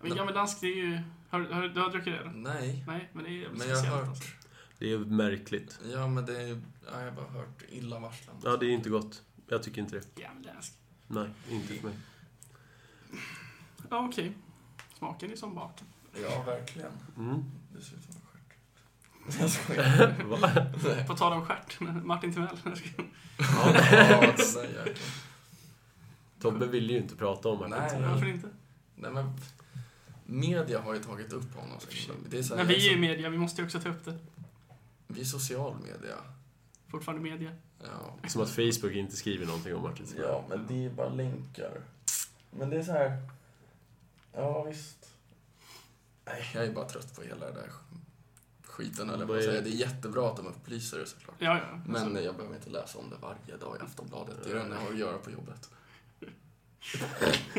Men 0.01 0.15
gammeldansk 0.15 0.61
det 0.61 0.67
är 0.67 0.75
ju... 0.75 0.99
Har, 1.29 1.39
har, 1.39 1.61
du 1.67 1.81
har 1.81 1.89
druckit 1.89 2.13
det? 2.13 2.19
Eller? 2.19 2.31
Nej, 2.31 2.83
Nej, 2.87 3.09
men 3.13 3.23
det 3.23 3.29
är 3.29 3.33
jävligt 3.33 3.59
men 3.59 3.69
jag 3.69 3.77
har 3.77 3.97
hört. 3.97 4.07
alltså. 4.07 4.23
Det 4.77 4.93
är 4.93 4.97
märkligt. 4.97 5.79
Ja, 5.93 6.07
men 6.07 6.25
det 6.25 6.41
är... 6.41 6.61
Ja, 6.91 6.99
jag 6.99 7.05
har 7.05 7.11
bara 7.11 7.27
hört 7.29 7.63
illavarslande. 7.69 8.49
Ja, 8.49 8.57
det 8.57 8.65
är 8.65 8.69
inte 8.69 8.89
gott. 8.89 9.21
Jag 9.47 9.63
tycker 9.63 9.81
inte 9.81 9.95
det. 9.95 10.21
Gammeldansk. 10.21 10.73
Nej, 11.07 11.29
inte 11.49 11.73
för 11.73 11.87
mig. 11.87 11.97
Ja, 13.91 14.05
okej. 14.09 14.31
Smaken 14.97 15.31
är 15.31 15.35
som 15.35 15.55
baken. 15.55 15.87
Ja, 16.21 16.43
verkligen. 16.45 16.91
Mm. 17.17 17.43
Det 17.75 17.81
ser 17.81 17.95
ut 17.95 18.03
som 18.03 18.13
en 18.15 18.21
stjärt. 18.21 19.39
Jag 19.41 19.49
skojar. 19.49 20.15
Nej. 20.95 21.07
På 21.07 21.15
tal 21.15 21.33
om 21.33 21.45
stjärt, 21.45 21.79
Martin 22.03 22.33
Timell. 22.33 22.57
Ja, 23.37 23.73
jäkeln. 24.63 24.95
Tobbe 26.41 26.67
ville 26.67 26.93
ju 26.93 26.99
inte 26.99 27.15
prata 27.15 27.49
om 27.49 27.69
Nej. 27.69 27.89
det. 27.99 28.07
Varför 28.07 28.25
inte? 28.27 28.47
Nej, 28.95 29.11
men... 29.11 29.33
Media 30.25 30.81
har 30.81 30.93
ju 30.93 30.99
tagit 31.03 31.33
upp 31.33 31.55
honom. 31.55 31.77
Det 32.29 32.37
är 32.39 32.43
så 32.43 32.55
här, 32.55 32.63
Men 32.63 32.67
vi 32.67 32.75
är 32.75 32.79
ju 32.89 32.93
så- 32.93 32.99
media, 32.99 33.29
vi 33.29 33.37
måste 33.37 33.61
ju 33.61 33.65
också 33.65 33.79
ta 33.79 33.89
upp 33.89 34.05
det. 34.05 34.17
Vi 35.07 35.21
är 35.21 35.25
social 35.25 35.75
media. 35.83 36.15
Fortfarande 36.87 37.23
media. 37.29 37.51
Ja. 37.83 38.29
Som 38.29 38.41
att 38.41 38.49
Facebook 38.49 38.91
inte 38.93 39.15
skriver 39.15 39.45
någonting 39.45 39.75
om 39.75 39.81
Martin 39.81 40.05
Timell. 40.05 40.23
ja, 40.27 40.43
men 40.49 40.67
det 40.67 40.85
är 40.85 40.89
bara 40.89 41.09
länkar. 41.09 41.71
Men 42.51 42.69
det 42.69 42.77
är 42.77 42.83
så 42.83 42.91
här... 42.91 43.17
Ja, 44.33 44.63
visst. 44.63 45.09
Nej, 46.25 46.49
jag 46.53 46.65
är 46.65 46.71
bara 46.73 46.89
trött 46.89 47.15
på 47.15 47.21
hela 47.21 47.45
det 47.45 47.51
där 47.51 47.69
skiten, 48.63 49.09
eller 49.09 49.25
Vad 49.25 49.43
säga. 49.43 49.61
Det 49.61 49.69
är 49.69 49.71
jättebra 49.71 50.29
att 50.29 50.37
de 50.37 50.47
upplyser 50.47 50.99
det 50.99 51.05
såklart. 51.05 51.35
Ja, 51.39 51.57
ja. 51.57 51.79
Men 51.85 51.95
Alltså, 52.03 52.21
jag 52.21 52.35
behöver 52.35 52.55
inte 52.55 52.69
läsa 52.69 52.99
om 52.99 53.09
det 53.09 53.15
varje 53.21 53.57
dag 53.57 53.77
i 53.79 53.83
Aftonbladet. 53.83 54.35
Det 54.43 54.49
är 54.49 54.55
det 54.55 54.61
enda 54.61 54.75
jag 54.75 54.81
har 54.81 54.91
att 54.91 54.97
göra 54.97 55.17
på 55.17 55.31
jobbet. 55.31 55.69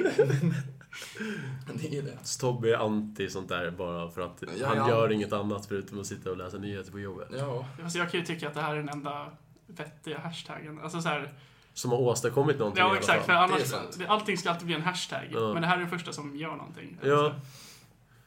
Det 1.74 1.98
är 1.98 2.02
det. 2.02 2.18
Så 2.22 2.40
Tobbe 2.40 2.70
är 2.74 2.76
anti 2.78 3.30
sånt 3.30 3.48
där 3.48 3.70
bara 3.70 4.10
för 4.10 4.20
att 4.20 4.42
Ja, 4.60 4.66
han 4.66 4.76
ja. 4.76 4.88
gör 4.88 5.12
inget 5.12 5.32
annat 5.32 5.66
förutom 5.66 6.00
att 6.00 6.06
sitta 6.06 6.30
och 6.30 6.36
läsa 6.36 6.58
nyheter 6.58 6.92
på 6.92 7.00
jobbet. 7.00 7.28
Ja, 7.38 7.66
Fast 7.82 7.96
jag 7.96 8.10
kan 8.10 8.20
ju 8.20 8.26
tycka 8.26 8.48
att 8.48 8.54
det 8.54 8.60
här 8.60 8.72
är 8.72 8.76
den 8.76 8.88
enda 8.88 9.30
vettiga 9.66 10.18
hashtaggen. 10.18 10.80
Alltså 10.80 11.02
så 11.02 11.08
här, 11.08 11.32
Som 11.74 11.90
har 11.90 11.98
åstadkommit 11.98 12.58
någonting 12.58 12.84
ja 12.84 12.96
exakt, 12.96 13.26
för 13.26 13.32
annars, 13.32 13.70
Det 13.70 13.98
det- 13.98 14.06
allting 14.08 14.38
ska 14.38 14.50
alltid 14.50 14.66
bli 14.66 14.74
en 14.74 14.82
hashtag. 14.82 15.28
Ja. 15.32 15.52
Men 15.52 15.62
det 15.62 15.68
här 15.68 15.76
är 15.76 15.80
den 15.80 15.90
första 15.90 16.12
som 16.12 16.36
gör 16.36 16.56
någonting. 16.56 16.98
Ja. 17.02 17.34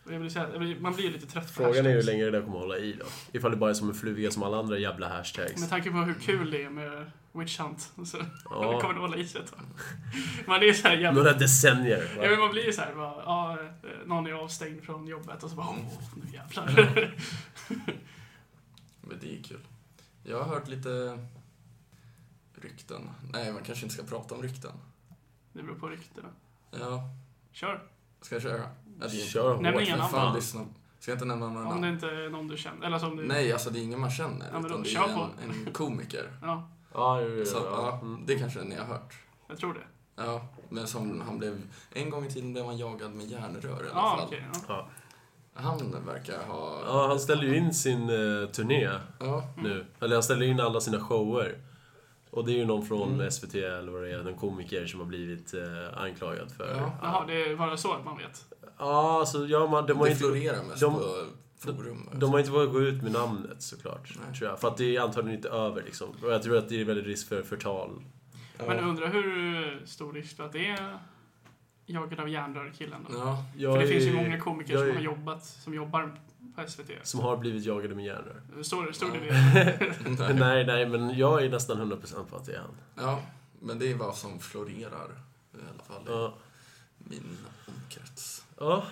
Jag 0.10 0.20
vill 0.20 0.32
säga, 0.32 0.48
blir- 0.60 0.80
man 0.80 0.94
blir 0.96 1.12
lite 1.12 1.26
trött 1.28 1.48
på 1.48 1.54
Frågan 1.54 1.72
är 1.86 1.90
hur 1.90 1.96
hashtags. 1.96 2.06
länge 2.06 2.24
det 2.26 2.32
där 2.32 2.42
kommer 2.42 2.58
hålla 2.60 2.78
i 2.78 2.94
då. 3.00 3.06
Ifall 3.32 3.52
det 3.52 3.58
bara 3.58 3.70
är 3.70 3.74
som 3.74 3.90
en 3.90 3.96
fluga 3.96 4.32
som 4.32 4.44
alla 4.44 4.58
andra 4.58 4.78
jävla 4.80 5.08
hashtags. 5.10 5.60
Med 5.62 5.70
tanke 5.70 5.92
på 5.92 5.98
hur 5.98 6.14
kul 6.14 6.52
det 6.52 6.64
är 6.64 6.70
med 6.70 7.12
Witch 7.32 7.60
Hunt. 7.60 7.92
Så 8.06 8.18
det 8.18 8.26
Ja, 8.50 8.80
kommer 8.82 8.94
det 8.94 9.00
hålla 9.00 9.18
i 9.18 9.28
sig 9.28 9.42
ett 9.42 9.52
tag. 9.52 9.60
Man 10.48 10.64
är 10.64 10.74
så 10.74 10.88
här 10.88 10.96
jävla... 10.96 11.12
några 11.24 11.34
decennier. 11.34 12.12
Ja, 12.22 12.30
men 12.30 12.40
man 12.40 12.52
blir 12.52 12.66
ju 12.66 12.74
så 12.74 12.82
här, 12.82 12.96
bara, 12.96 13.14
ja, 13.26 13.58
eh, 13.84 13.90
någon 14.08 14.28
är 14.28 14.32
avstängd 14.34 14.84
från 14.84 15.08
jobbet 15.08 15.44
och 15.44 15.50
så 15.50 15.56
bara, 15.56 15.68
åh, 15.70 16.02
nu 16.16 16.34
jävlar. 16.34 16.76
Men 19.02 19.20
det 19.22 19.40
är 19.40 19.44
kul. 19.44 19.60
Jag 20.24 20.44
har 20.44 20.46
hört 20.56 20.68
lite 20.68 21.20
rykten. 22.62 23.10
Nej, 23.34 23.54
man 23.54 23.64
kanske 23.64 23.86
inte 23.86 23.96
ska 23.96 24.04
prata 24.04 24.36
om 24.36 24.42
rykten. 24.42 24.72
Det 25.54 25.64
beror 25.64 25.76
på 25.76 25.88
ryktena. 25.88 26.28
Ja, 26.72 27.10
Kör. 27.52 27.84
ska 28.22 28.36
jag 28.36 28.42
köra? 28.42 28.58
Ja, 28.60 28.68
det 29.00 29.06
är- 29.06 29.10
Kör 29.26 29.52
hårt. 29.54 29.62
Nämn 29.62 29.80
inga 29.80 29.98
Men 29.98 30.12
namn. 30.12 30.36
lyssna. 30.36 30.62
Ska 31.00 31.12
jag 31.12 31.16
inte 31.16 31.26
nämna 31.26 31.48
några 31.50 31.60
Om 31.66 31.70
namn? 31.70 31.82
det 31.82 31.90
inte 31.90 32.08
är 32.10 32.30
någon 32.30 32.48
du 32.48 32.58
känner. 32.58 32.88
Eller 32.88 33.00
som 33.00 33.16
du... 33.16 33.28
Nej, 33.28 33.54
alltså 33.54 33.70
det 33.70 33.80
är 33.80 33.84
ingen 33.84 34.00
man 34.00 34.12
känner. 34.12 34.46
Ja, 34.46 34.54
men 34.54 34.62
då 34.62 34.68
utan 34.68 34.84
det 34.84 34.90
kör 34.90 35.04
är 35.10 35.14
på. 35.14 35.30
en, 35.44 35.66
en 35.68 35.74
komiker. 35.74 36.32
Ja, 36.42 36.70
Ja, 36.94 37.22
jo, 37.22 37.28
jo, 37.30 37.46
Så, 37.46 37.58
ja. 37.58 37.64
ja, 37.72 38.00
Mm. 38.02 38.26
det 38.26 38.40
kanske 38.40 38.60
ni 38.64 38.76
har 38.76 38.86
hört. 38.86 39.14
jag 39.48 39.58
tror 39.58 39.74
det. 39.74 40.24
Ja, 40.24 40.48
men 40.70 40.88
som 40.88 41.22
han 41.22 41.38
blev... 41.40 41.62
En 41.94 42.10
gång 42.10 42.26
i 42.26 42.30
tiden 42.32 42.54
blev 42.54 42.66
han 42.66 42.78
jagad 42.78 43.14
med 43.14 43.26
järnrör 43.26 43.70
i 43.86 43.90
alla 43.90 43.90
Ja, 43.94 44.16
fall. 44.18 44.28
okej. 44.28 44.46
ja. 44.54 44.60
Ja. 44.68 44.88
Han 45.62 45.96
verkar 46.06 46.44
ha... 46.48 46.80
ja, 46.86 47.08
han 47.08 47.20
ställer 47.20 47.44
ju 47.44 47.58
in 47.58 47.74
sin 47.74 48.10
uh, 48.10 48.50
turné 48.50 48.90
Ja, 49.20 49.44
nu. 49.58 49.86
Eller 50.00 50.16
han 50.16 50.24
ställer 50.24 50.46
in 50.46 50.60
alla 50.60 50.82
sina 50.82 51.00
shower. 51.00 51.58
Och 52.36 52.46
det 52.46 52.52
är 52.52 52.58
ju 52.58 52.66
någon 52.66 52.86
från 52.86 53.14
Mm. 53.14 53.32
SVT 53.32 53.56
eller 53.56 53.92
vad 53.92 54.02
det 54.04 54.12
är, 54.12 54.28
en 54.30 54.36
komiker 54.36 54.86
som 54.86 55.00
har 55.00 55.08
blivit 55.08 55.54
eh, 55.54 56.02
anklagad 56.04 56.52
för... 56.52 56.76
Ja. 56.78 56.92
Jaha, 57.02 57.26
det 57.28 57.46
är 57.46 57.56
bara 57.56 57.78
så 57.78 57.94
att 57.94 58.06
man 58.06 58.18
vet. 58.18 58.46
Ja, 58.78 59.20
alltså, 59.20 59.46
ja, 59.48 59.68
man, 59.68 59.86
de 59.86 59.94
har 59.98 60.06
det 60.06 60.12
inte... 60.12 60.20
florerar 60.24 60.64
mest 60.64 60.82
de- 60.82 60.94
på 60.94 61.26
forum. 61.58 62.10
De 62.14 62.32
har 62.32 62.40
inte 62.40 62.52
vågat 62.52 62.72
gå 62.72 62.82
ut 62.82 63.04
med 63.04 63.12
namnet 63.12 63.62
såklart, 63.62 64.14
Nej. 64.28 64.38
tror 64.38 64.50
jag. 64.50 64.60
För 64.60 64.68
att 64.68 64.78
det 64.78 64.96
är 64.96 65.02
antagligen 65.02 65.38
inte 65.38 65.50
över 65.50 65.84
liksom. 65.84 66.10
Och 66.24 66.32
jag 66.32 66.44
tror 66.44 66.58
att 66.58 66.70
det 66.70 66.82
är 66.82 66.86
väldigt 66.86 67.06
risk 67.06 67.28
för 67.30 67.44
förtal. 67.44 67.90
ja. 68.58 68.64
Men 68.68 68.80
undrar 68.80 69.08
hur 69.10 69.82
stor 69.86 70.14
risk 70.14 70.40
att 70.40 70.54
det 70.54 70.66
är 70.68 70.98
jagad 71.86 72.20
av 72.20 72.30
järnrör-killen 72.30 73.06
då? 73.10 73.38
Ja, 73.58 73.74
För 73.74 73.82
det 73.82 73.88
finns 73.88 74.04
ju 74.04 74.10
är- 74.10 74.16
många 74.24 74.40
komiker 74.40 74.74
jag 74.74 74.80
som 74.82 74.90
är- 74.90 74.94
har 74.94 75.02
jobbat, 75.02 75.46
som 75.46 75.74
jobbar 75.74 76.20
på 76.56 76.68
SVT. 76.68 76.90
Som 77.04 77.20
har 77.20 77.38
blivit 77.38 77.66
jagade 77.66 77.96
med 77.96 78.06
järnrör. 78.06 78.42
Står, 78.64 78.92
står 78.92 79.12
det 79.12 79.20
det? 80.18 80.34
nej, 80.34 80.66
nej, 80.66 80.90
men 80.90 81.18
jag 81.18 81.44
är 81.46 81.50
nästan 81.50 81.92
100% 81.92 82.26
på 82.26 82.36
att 82.36 82.46
det 82.46 82.54
är 82.56 82.60
han. 82.60 82.76
ja, 82.96 83.22
men 83.60 83.80
det 83.80 83.92
är 83.92 83.96
vad 83.96 84.16
som 84.16 84.40
florerar 84.40 85.10
i 85.54 85.58
alla 85.74 85.84
fall 85.84 86.02
i 86.02 86.12
Ja. 86.12 86.34
min 86.98 87.38
omkrets. 87.68 88.46
Ja. 88.60 88.84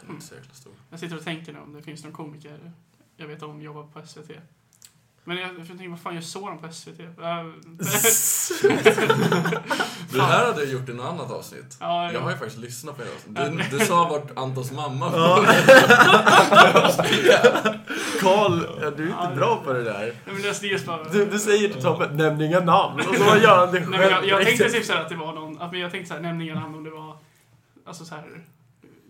Den 0.00 0.08
är 0.08 0.12
inte 0.14 0.26
så 0.26 0.34
jäkla 0.34 0.54
stor. 0.54 0.72
Jag 0.90 1.00
sitter 1.00 1.16
och 1.16 1.24
tänker 1.24 1.52
nu 1.52 1.58
om 1.58 1.72
det 1.72 1.82
finns 1.82 2.04
någon 2.04 2.12
komiker 2.12 2.72
jag 3.16 3.26
vet 3.26 3.42
om 3.42 3.62
jobbar 3.62 3.82
på 3.82 4.06
SVT. 4.06 4.30
Men 5.26 5.36
jag, 5.36 5.48
jag 5.58 5.66
tänker, 5.66 5.88
vad 5.88 6.00
fan 6.00 6.14
gör 6.14 6.20
Soran 6.22 6.58
på 6.58 6.72
SVT? 6.72 7.00
Äh, 7.00 7.06
Det 10.12 10.22
här 10.22 10.46
hade 10.46 10.62
jag 10.64 10.72
gjort 10.72 10.88
i 10.88 10.92
något 10.92 11.06
annat 11.06 11.30
avsnitt. 11.30 11.76
ja, 11.80 12.12
Jag 12.12 12.20
har 12.20 12.30
ju 12.30 12.36
faktiskt 12.36 12.58
lyssnat 12.60 12.96
på 12.96 13.02
det. 13.02 13.10
Du, 13.50 13.78
du 13.78 13.84
sa 13.84 14.08
vart 14.08 14.38
Antons 14.38 14.72
mamma 14.72 15.10
Ja. 15.12 15.18
var. 15.18 15.46
Karl, 18.20 18.66
ja, 18.82 18.90
du 18.90 19.04
är 19.04 19.08
Ja, 19.10 19.24
inte 19.24 19.36
bra 19.36 19.60
på 19.64 19.72
det 19.72 19.84
där. 19.84 19.98
Nej, 19.98 20.14
men 20.26 20.42
det 20.42 20.86
bara... 20.86 21.04
Du, 21.04 21.26
du 21.26 21.38
säger 21.38 21.68
till 21.68 21.82
Tobbe, 21.82 22.08
nämn 22.12 22.40
inga 22.40 22.60
namn. 22.60 23.00
Och 23.08 23.14
så 23.16 23.36
gör 23.36 23.56
han 23.66 23.74
det 23.74 23.78
själv. 23.80 23.90
Nej, 23.90 24.00
men 24.00 24.10
jag, 24.10 24.26
jag 24.26 24.42
tänkte 24.46 24.70
typ 24.70 24.84
såhär 24.84 25.00
att 25.00 25.08
det 25.08 25.16
var 25.16 25.32
någon, 25.32 25.60
att, 25.62 25.72
men 25.72 25.80
jag 25.80 25.90
tänkte 25.90 26.08
såhär, 26.08 26.20
nämn 26.20 26.40
inga 26.40 26.54
namn 26.54 26.74
om 26.74 26.84
det 26.84 26.90
var, 26.90 27.16
alltså 27.86 28.04
såhär, 28.04 28.40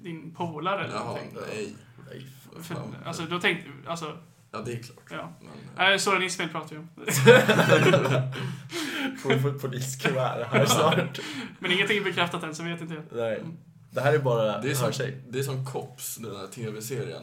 din 0.02 0.35
polare 0.35 0.85
eller 0.85 0.94
Jaha, 0.94 1.04
någonting. 1.04 1.37
nej. 1.49 1.75
Nej, 2.11 2.26
För, 2.62 2.75
fan. 2.75 2.97
alltså 3.06 3.23
då 3.23 3.40
tänkte, 3.40 3.71
alltså, 3.87 4.12
Ja, 4.55 4.61
det 4.61 4.73
är 4.73 4.83
klart. 4.83 5.05
ja. 5.11 5.33
Men, 5.41 5.51
Nej, 5.77 5.99
Soran 5.99 6.23
Ismail 6.23 6.51
pratar 6.51 6.71
vi 6.71 6.77
om. 6.79 6.89
Får 9.19 9.35
vi 9.35 9.41
få 9.41 9.49
ett 9.49 9.61
poliskuvert 9.63 10.47
här 10.51 10.67
snart. 10.67 11.21
Men 11.59 11.73
ingenting 11.73 11.99
är 11.99 12.05
bekräftat 12.05 12.43
än, 12.43 12.55
så 12.55 12.63
vet 12.63 12.81
inte 12.81 12.95
jag. 12.95 13.03
Nej. 13.13 13.43
Det 13.91 14.01
här 14.01 14.13
är 14.13 14.19
bara 14.19 14.61
det, 14.61 14.71
är 14.71 14.75
som, 14.75 14.93
sig. 14.93 15.23
det 15.29 15.39
är 15.39 15.43
som 15.43 15.67
Cops, 15.67 16.17
den 16.17 16.37
här 16.37 16.47
tv-serien. 16.47 17.23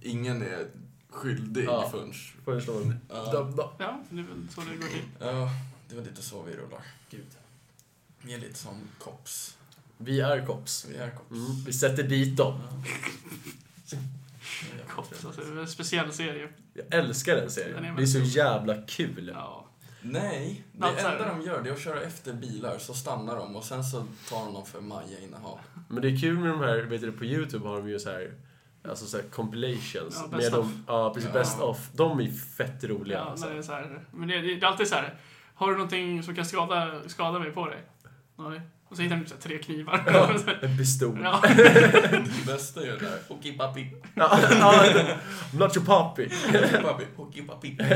Ingen 0.00 0.42
är 0.42 0.66
skyldig 1.10 1.64
Ja. 1.64 1.88
förrän... 1.90 2.12
Först 2.44 2.66
de 2.66 2.94
Ja. 3.08 3.32
dömda. 3.32 3.68
Ja, 3.78 4.00
det 4.10 4.20
är 4.20 4.24
väl 4.24 4.46
så 4.54 4.60
det 4.60 4.76
går 4.76 4.88
till. 4.88 5.02
Ja, 5.18 5.50
det 5.88 5.94
var 5.96 6.02
lite 6.02 6.22
så 6.22 6.42
vi 6.42 6.52
rullar. 6.52 6.80
Gud. 7.10 7.26
Vi 8.22 8.34
är 8.34 8.38
lite 8.38 8.58
som 8.58 8.74
Cops. 8.98 9.56
Vi 9.98 10.20
är 10.20 10.46
cops. 10.46 10.86
Vi 10.90 10.96
är 10.96 11.10
Cops. 11.10 11.30
Mm. 11.30 11.64
Vi 11.66 11.72
sätter 11.72 12.02
dit 12.02 12.36
dem. 12.36 12.60
Cops, 14.88 15.24
alltså, 15.26 15.40
det 15.40 15.56
är 15.56 15.60
en 15.60 15.68
speciell 15.68 16.12
serie. 16.12 16.48
Jag 16.74 16.94
älskar 16.94 17.32
den 17.34 17.42
Den 17.42 17.50
serien. 17.50 17.84
är 17.84 17.96
Det 17.96 18.02
är 18.02 18.06
så 18.06 18.18
jävla 18.18 18.82
kul. 18.82 19.30
Ja. 19.34 19.66
Nej, 20.02 20.64
det 20.72 20.86
Alltså- 20.86 21.08
enda 21.08 21.28
de 21.28 21.42
gör 21.42 21.62
det 21.62 21.70
är 21.70 21.74
att 21.74 21.80
köra 21.80 22.00
efter 22.02 22.32
bilar, 22.32 22.78
så 22.78 22.94
stannar 22.94 23.36
de 23.36 23.56
och 23.56 23.64
sen 23.64 23.84
så 23.84 24.06
tar 24.28 24.44
de 24.44 24.54
dem 24.54 24.66
för 24.66 24.80
Maja-innehav. 24.80 25.58
Men 25.88 26.02
det 26.02 26.08
är 26.08 26.20
kul 26.20 26.38
med 26.38 26.50
de 26.50 26.60
här, 26.60 26.76
vet 26.82 27.00
du, 27.00 27.12
på 27.12 27.24
YouTube 27.24 27.68
har 27.68 27.76
de 27.76 27.88
ju 27.88 27.98
så 27.98 28.10
här 28.10 28.32
Alltså 28.88 29.06
såhär 29.06 29.24
compilations. 29.24 30.24
Ja, 30.30 30.36
med 30.36 30.52
de, 30.52 30.84
ja, 30.86 31.14
precis. 31.14 31.30
Ja. 31.34 31.38
Best 31.40 31.60
of. 31.60 31.88
De 31.92 32.20
är 32.20 32.30
fett 32.56 32.84
roliga 32.84 33.18
Ja, 33.18 33.24
alltså. 33.24 33.48
det 33.48 33.58
är 33.58 33.62
så 33.62 33.72
här, 33.72 34.04
men 34.10 34.28
det, 34.28 34.40
det 34.40 34.52
är 34.52 34.64
alltid 34.64 34.88
så 34.88 34.94
här. 34.94 35.14
Har 35.54 35.66
du 35.70 35.72
någonting 35.72 36.22
som 36.22 36.34
kan 36.34 36.44
skada, 36.44 37.00
skada 37.06 37.38
mig 37.38 37.50
på 37.50 37.66
dig? 37.66 37.78
Nej. 38.36 38.60
Och 38.90 38.96
så 38.96 39.02
hittar 39.02 39.16
de 39.16 39.26
så 39.26 39.34
här, 39.34 39.40
tre 39.40 39.58
knivar. 39.58 40.02
Ja, 40.06 40.34
en 40.62 40.76
pistol. 40.76 41.20
Ja. 41.22 41.42
Det 41.46 42.46
bästa 42.46 42.82
är 42.82 42.86
det 42.86 42.98
där, 42.98 43.18
Hockey 43.28 43.52
Papi, 43.52 43.92
Ja, 44.14 44.38
not 45.52 45.76
your 45.76 45.86
puppy. 45.86 46.28
Hockey 46.46 46.82
Papi, 46.82 47.04
Hockey 47.16 47.42
Papi. 47.42 47.76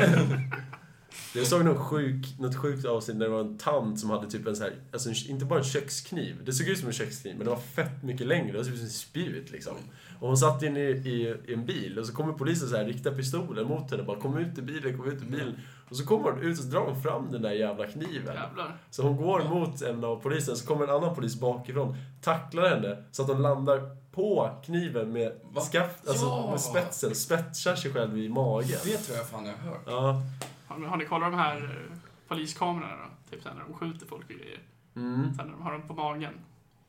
Jag 1.37 1.47
såg 1.47 1.65
något, 1.65 1.79
sjuk, 1.79 2.39
något 2.39 2.57
sjukt 2.57 2.85
avsnitt 2.85 3.17
när 3.17 3.25
det 3.25 3.31
var 3.31 3.41
en 3.41 3.59
tant 3.59 4.01
som 4.01 4.11
hade 4.11 4.31
typ 4.31 4.47
en 4.47 4.57
så 4.57 4.63
här, 4.63 4.73
alltså 4.93 5.09
en, 5.09 5.15
inte 5.29 5.45
bara 5.45 5.59
en 5.59 5.65
kökskniv, 5.65 6.37
det 6.45 6.53
såg 6.53 6.69
ut 6.69 6.79
som 6.79 6.89
en 6.89 6.95
kökskniv, 6.95 7.35
men 7.37 7.45
det 7.45 7.51
var 7.51 7.61
fett 7.61 8.03
mycket 8.03 8.27
längre, 8.27 8.53
det 8.53 8.59
var 8.59 8.65
typ 8.65 8.77
som 8.77 8.85
en 8.85 8.91
spjut 8.91 9.51
liksom. 9.51 9.75
Och 10.21 10.29
hon 10.29 10.37
satt 10.37 10.63
inne 10.63 10.81
i, 10.81 10.91
i, 10.91 11.35
i 11.47 11.55
en 11.55 11.67
bil 11.67 11.99
och 11.99 12.07
så 12.07 12.13
kommer 12.13 12.33
polisen 12.33 12.69
så 12.69 12.77
här, 12.77 12.85
riktar 12.85 13.11
pistolen 13.11 13.67
mot 13.67 13.91
henne, 13.91 14.03
bara 14.03 14.21
kom 14.21 14.39
ut 14.39 14.59
ur 14.59 14.63
bilen, 14.63 14.99
kom 14.99 15.09
ut 15.09 15.23
ur 15.23 15.27
bilen. 15.27 15.61
Och 15.91 15.97
så 15.97 16.07
kommer 16.07 16.31
hon 16.31 16.41
ut 16.41 16.59
och 16.59 16.65
så 16.65 16.71
drar 16.71 16.81
hon 16.81 17.03
fram 17.03 17.33
den 17.33 17.43
där 17.43 17.51
jävla 17.53 17.87
kniven. 17.87 18.35
Jävlar. 18.35 18.77
Så 18.91 19.03
hon 19.03 19.17
går 19.17 19.45
mot 19.49 19.83
en 19.83 20.05
av 20.05 20.17
polisen, 20.17 20.57
så 20.57 20.67
kommer 20.67 20.85
en 20.85 20.91
annan 20.95 21.15
polis 21.15 21.41
bakifrån, 21.41 21.97
tacklar 22.23 22.69
henne 22.69 23.05
så 23.11 23.23
att 23.23 23.29
hon 23.29 23.43
landar 23.43 23.81
på 24.13 24.51
kniven 24.65 25.13
med 25.13 25.33
skaft, 25.63 26.09
alltså 26.09 26.27
Ja! 26.27 26.51
med 26.51 26.61
spetsen, 26.61 27.15
spetsar 27.15 27.75
sig 27.75 27.93
själv 27.93 28.19
i 28.19 28.29
magen. 28.29 28.79
Det 28.85 28.97
tror 28.99 29.17
jag 29.19 29.27
fan 29.29 29.47
jag 29.47 29.53
har 29.57 29.71
hört. 29.71 29.83
Ja. 29.87 30.23
Har, 30.67 30.79
ni- 30.79 30.87
har 30.87 30.97
ni 30.97 31.05
kollat 31.07 31.33
de 31.33 31.39
här 31.39 31.57
eh, 31.57 31.99
poliskamerorna 32.29 32.97
då? 32.97 33.31
Typ 33.37 33.43
såhär 33.43 33.57
när 33.57 33.65
de 33.65 33.75
skjuter 33.75 34.07
folk 34.07 34.25
och 34.25 34.37
grejer. 34.37 34.59
Mm. 34.97 35.35
Sen 35.37 35.47
när 35.47 35.53
de 35.53 35.63
har 35.63 35.73
dem 35.73 35.83
på 35.89 35.95
magen. 35.95 36.33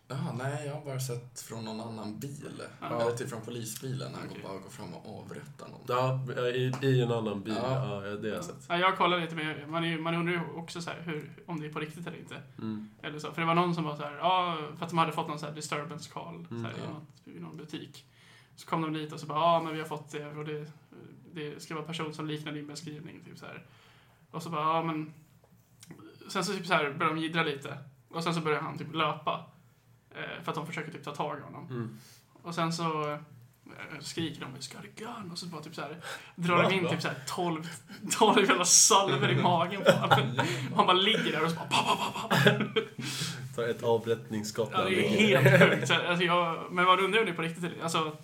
Jaha, 0.07 0.33
nej, 0.38 0.65
jag 0.67 0.74
har 0.74 0.85
bara 0.85 1.00
sett 1.00 1.41
från 1.41 1.65
någon 1.65 1.81
annan 1.81 2.19
bil. 2.19 2.62
Ja. 2.81 3.01
Eller 3.01 3.12
typ 3.17 3.29
från 3.29 3.41
polisbilen 3.41 4.12
när 4.12 4.19
han 4.19 4.27
går 4.27 4.38
bara 4.43 4.57
går 4.59 4.69
fram 4.69 4.93
och 4.93 5.19
avrättar 5.19 5.67
någon. 5.67 5.81
Ja, 5.88 6.33
i, 6.47 6.71
i 6.81 7.01
en 7.01 7.12
annan 7.12 7.43
bil. 7.43 7.53
Ja. 7.62 8.03
Ja, 8.05 8.09
det 8.15 8.29
har 8.29 8.35
jag 8.35 8.43
sett. 8.45 8.65
Ja, 8.69 8.77
jag 8.77 8.97
kollade 8.97 9.21
lite 9.21 9.35
mer, 9.35 9.65
man, 9.67 9.83
är, 9.83 9.88
ju- 9.88 10.00
man 10.01 10.15
undrar 10.15 10.33
ju 10.33 10.41
också 10.55 10.81
så 10.81 10.89
här, 10.89 11.01
hur, 11.01 11.31
om 11.45 11.59
det 11.59 11.65
är 11.67 11.74
på 11.74 11.79
riktigt 11.79 12.07
eller 12.07 12.17
inte. 12.17 12.41
Mm. 12.57 12.89
Eller 13.01 13.19
så. 13.19 13.31
För 13.31 13.41
det 13.41 13.47
var 13.47 13.55
någon 13.55 13.75
som 13.75 13.83
var 13.83 13.95
så 13.95 14.03
här, 14.03 14.15
ja, 14.17 14.57
för 14.77 14.83
att 14.85 14.89
de 14.89 14.97
hade 14.97 15.12
fått 15.12 15.27
någon 15.27 15.39
så 15.39 15.45
här 15.45 15.53
disturbance 15.53 16.09
call 16.13 16.35
Mm, 16.35 16.63
så 16.63 16.69
här, 16.69 16.75
i, 16.77 16.81
ja. 16.83 16.89
något, 16.93 17.27
i 17.38 17.39
någon 17.39 17.57
butik. 17.57 18.05
Så 18.55 18.67
kom 18.67 18.81
de 18.81 18.93
dit 18.93 19.13
och 19.13 19.19
så 19.19 19.25
bara, 19.25 19.39
ja 19.39 19.62
men 19.63 19.74
vi 19.74 19.79
har 19.79 19.88
fått 19.88 20.12
det 20.12 20.25
och 20.25 20.45
det, 20.45 20.71
det 21.33 21.63
ska 21.63 21.75
vara 21.75 21.85
person 21.85 22.13
som 22.13 22.25
liknar 22.27 22.51
din 22.51 22.67
beskrivning. 22.67 23.24
Typ 23.25 23.38
så 23.39 23.45
här. 23.45 23.65
Och 24.31 24.43
så 24.43 24.50
bara, 24.50 24.62
ja 24.62 24.83
men... 24.83 25.13
Sen 26.29 26.45
så, 26.45 26.53
typ 26.53 26.65
så 26.67 26.74
här 26.74 26.83
började 26.93 27.15
de 27.15 27.21
jiddra 27.21 27.43
lite. 27.43 27.77
Och 28.09 28.24
sen 28.24 28.33
så 28.35 28.41
började 28.41 28.63
han 28.63 28.77
typ 28.77 28.93
löpa. 28.95 29.45
Eh, 30.17 30.43
för 30.43 30.51
att 30.51 30.55
de 30.55 30.67
försöker 30.67 30.91
typ 30.91 31.03
ta 31.03 31.15
tag 31.15 31.38
i 31.38 31.41
honom. 31.41 31.67
Mm. 31.69 31.98
Och 32.43 32.55
sen 32.55 32.74
så 32.74 33.12
eh, 33.12 33.19
skriker 34.00 34.41
de 34.41 34.62
"Ska 34.62 34.77
det 34.81 35.03
gun? 35.03 35.31
Och 35.31 35.38
så 35.38 35.45
bara 35.45 35.62
typ 35.62 35.75
så 35.75 35.81
här 35.81 35.98
drar 36.36 36.63
de 36.63 36.74
in 36.74 36.84
Va? 36.84 36.89
typ 36.89 37.01
så 37.01 37.07
här 37.07 37.17
12, 37.27 37.69
12 38.12 38.48
jävla 38.50 38.65
salver 38.65 39.29
i 39.29 39.41
magen 39.41 39.81
på 39.84 39.91
honom. 39.91 40.39
Och 40.72 40.77
han 40.77 40.86
bara 40.88 40.98
ligger 40.98 41.31
där 41.31 41.43
och 41.43 41.50
så 41.51 41.55
bara 41.55 41.67
pa, 41.67 41.84
pa, 41.84 42.12
pa, 42.13 42.29
pa. 42.29 42.36
Tar 43.55 43.63
ett 43.67 43.84
avrättningsskott. 43.84 44.69
Ja, 44.74 44.84
det 44.84 45.05
är 45.05 45.39
helt 45.43 45.62
sjukt. 45.72 45.88
Så, 45.88 45.93
Alltså, 45.93 46.25
jag, 46.25 46.72
men 46.72 46.86
man 46.86 47.00
undrar 47.00 47.25
det 47.25 47.34
på 47.34 47.41
riktigt. 47.41 47.81
Alltså, 47.84 48.17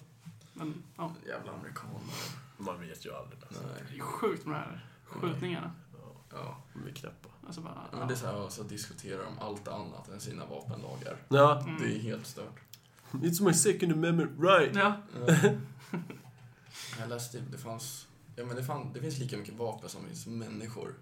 men, 0.53 0.83
ja, 0.98 1.13
Jävla 1.27 1.51
amerikaner. 1.51 2.00
Man 2.57 2.79
vet 2.81 3.05
ju 3.05 3.13
aldrig. 3.15 3.39
Alltså. 3.48 3.63
Nej. 3.63 3.83
det 3.91 3.98
är 3.98 4.01
sjukt 4.01 4.45
med 4.45 4.55
de 4.55 4.60
här 4.60 4.86
skjutningarna. 5.05 5.71
Ja. 6.31 6.57
De 6.74 6.88
är 6.89 6.93
knäppa. 6.93 7.29
Alltså 7.45 7.62
bara, 7.62 7.86
Men 7.91 8.07
det 8.07 8.13
är 8.13 8.17
så 8.17 8.25
här, 8.25 8.50
så 8.50 8.63
diskuterar 8.63 9.24
de 9.24 9.39
allt 9.39 9.67
annat 9.67 10.10
än 10.10 10.19
sina 10.19 10.45
vapenlagar. 10.45 11.17
Ja, 11.29 11.62
Mm. 11.62 11.81
Det 11.81 11.95
är 11.95 12.00
helt 12.00 12.27
stört. 12.27 12.60
it's 13.12 13.43
my 13.45 13.53
second 13.53 13.91
amendment 13.93 14.31
right. 14.39 14.75
Ja, 14.75 15.01
Jag 17.00 17.10
läste, 17.10 17.39
det 17.51 17.57
fanns, 17.57 18.07
ja 18.36 18.45
men 18.45 18.55
det, 18.55 18.63
fann, 18.63 18.93
det 18.93 19.00
finns 19.00 19.17
lika 19.17 19.38
mycket 19.38 19.53
vapen 19.55 19.89
som 19.89 20.01
det 20.01 20.07
finns 20.07 20.27
människor. 20.27 20.95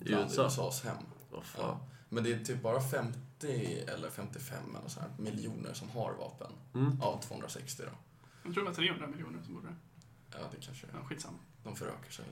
I 0.00 0.12
USA? 0.12 0.46
USAs 0.46 0.82
hem. 0.82 0.96
Fan. 1.30 1.42
Ja. 1.58 1.80
Men 2.08 2.24
det 2.24 2.32
är 2.32 2.44
typ 2.44 2.62
bara 2.62 2.80
50 2.80 3.84
eller 3.86 4.10
55 4.10 4.76
eller 4.78 4.88
så 4.88 5.00
här 5.00 5.08
miljoner 5.18 5.72
som 5.74 5.90
har 5.90 6.12
vapen. 6.12 6.52
Mm. 6.74 7.00
Av 7.02 7.20
260 7.22 7.82
då. 7.86 7.90
Jag 8.44 8.54
tror 8.54 8.64
det 8.64 8.70
var 8.70 8.76
300 8.76 9.06
miljoner 9.06 9.42
som 9.42 9.54
borde 9.54 9.66
det. 9.66 9.74
Ja, 10.30 10.38
det 10.54 10.66
kanske 10.66 10.86
Ja, 10.92 11.08
skitsamma. 11.08 11.38
De 11.64 11.76
förökar 11.76 12.10
sig. 12.10 12.24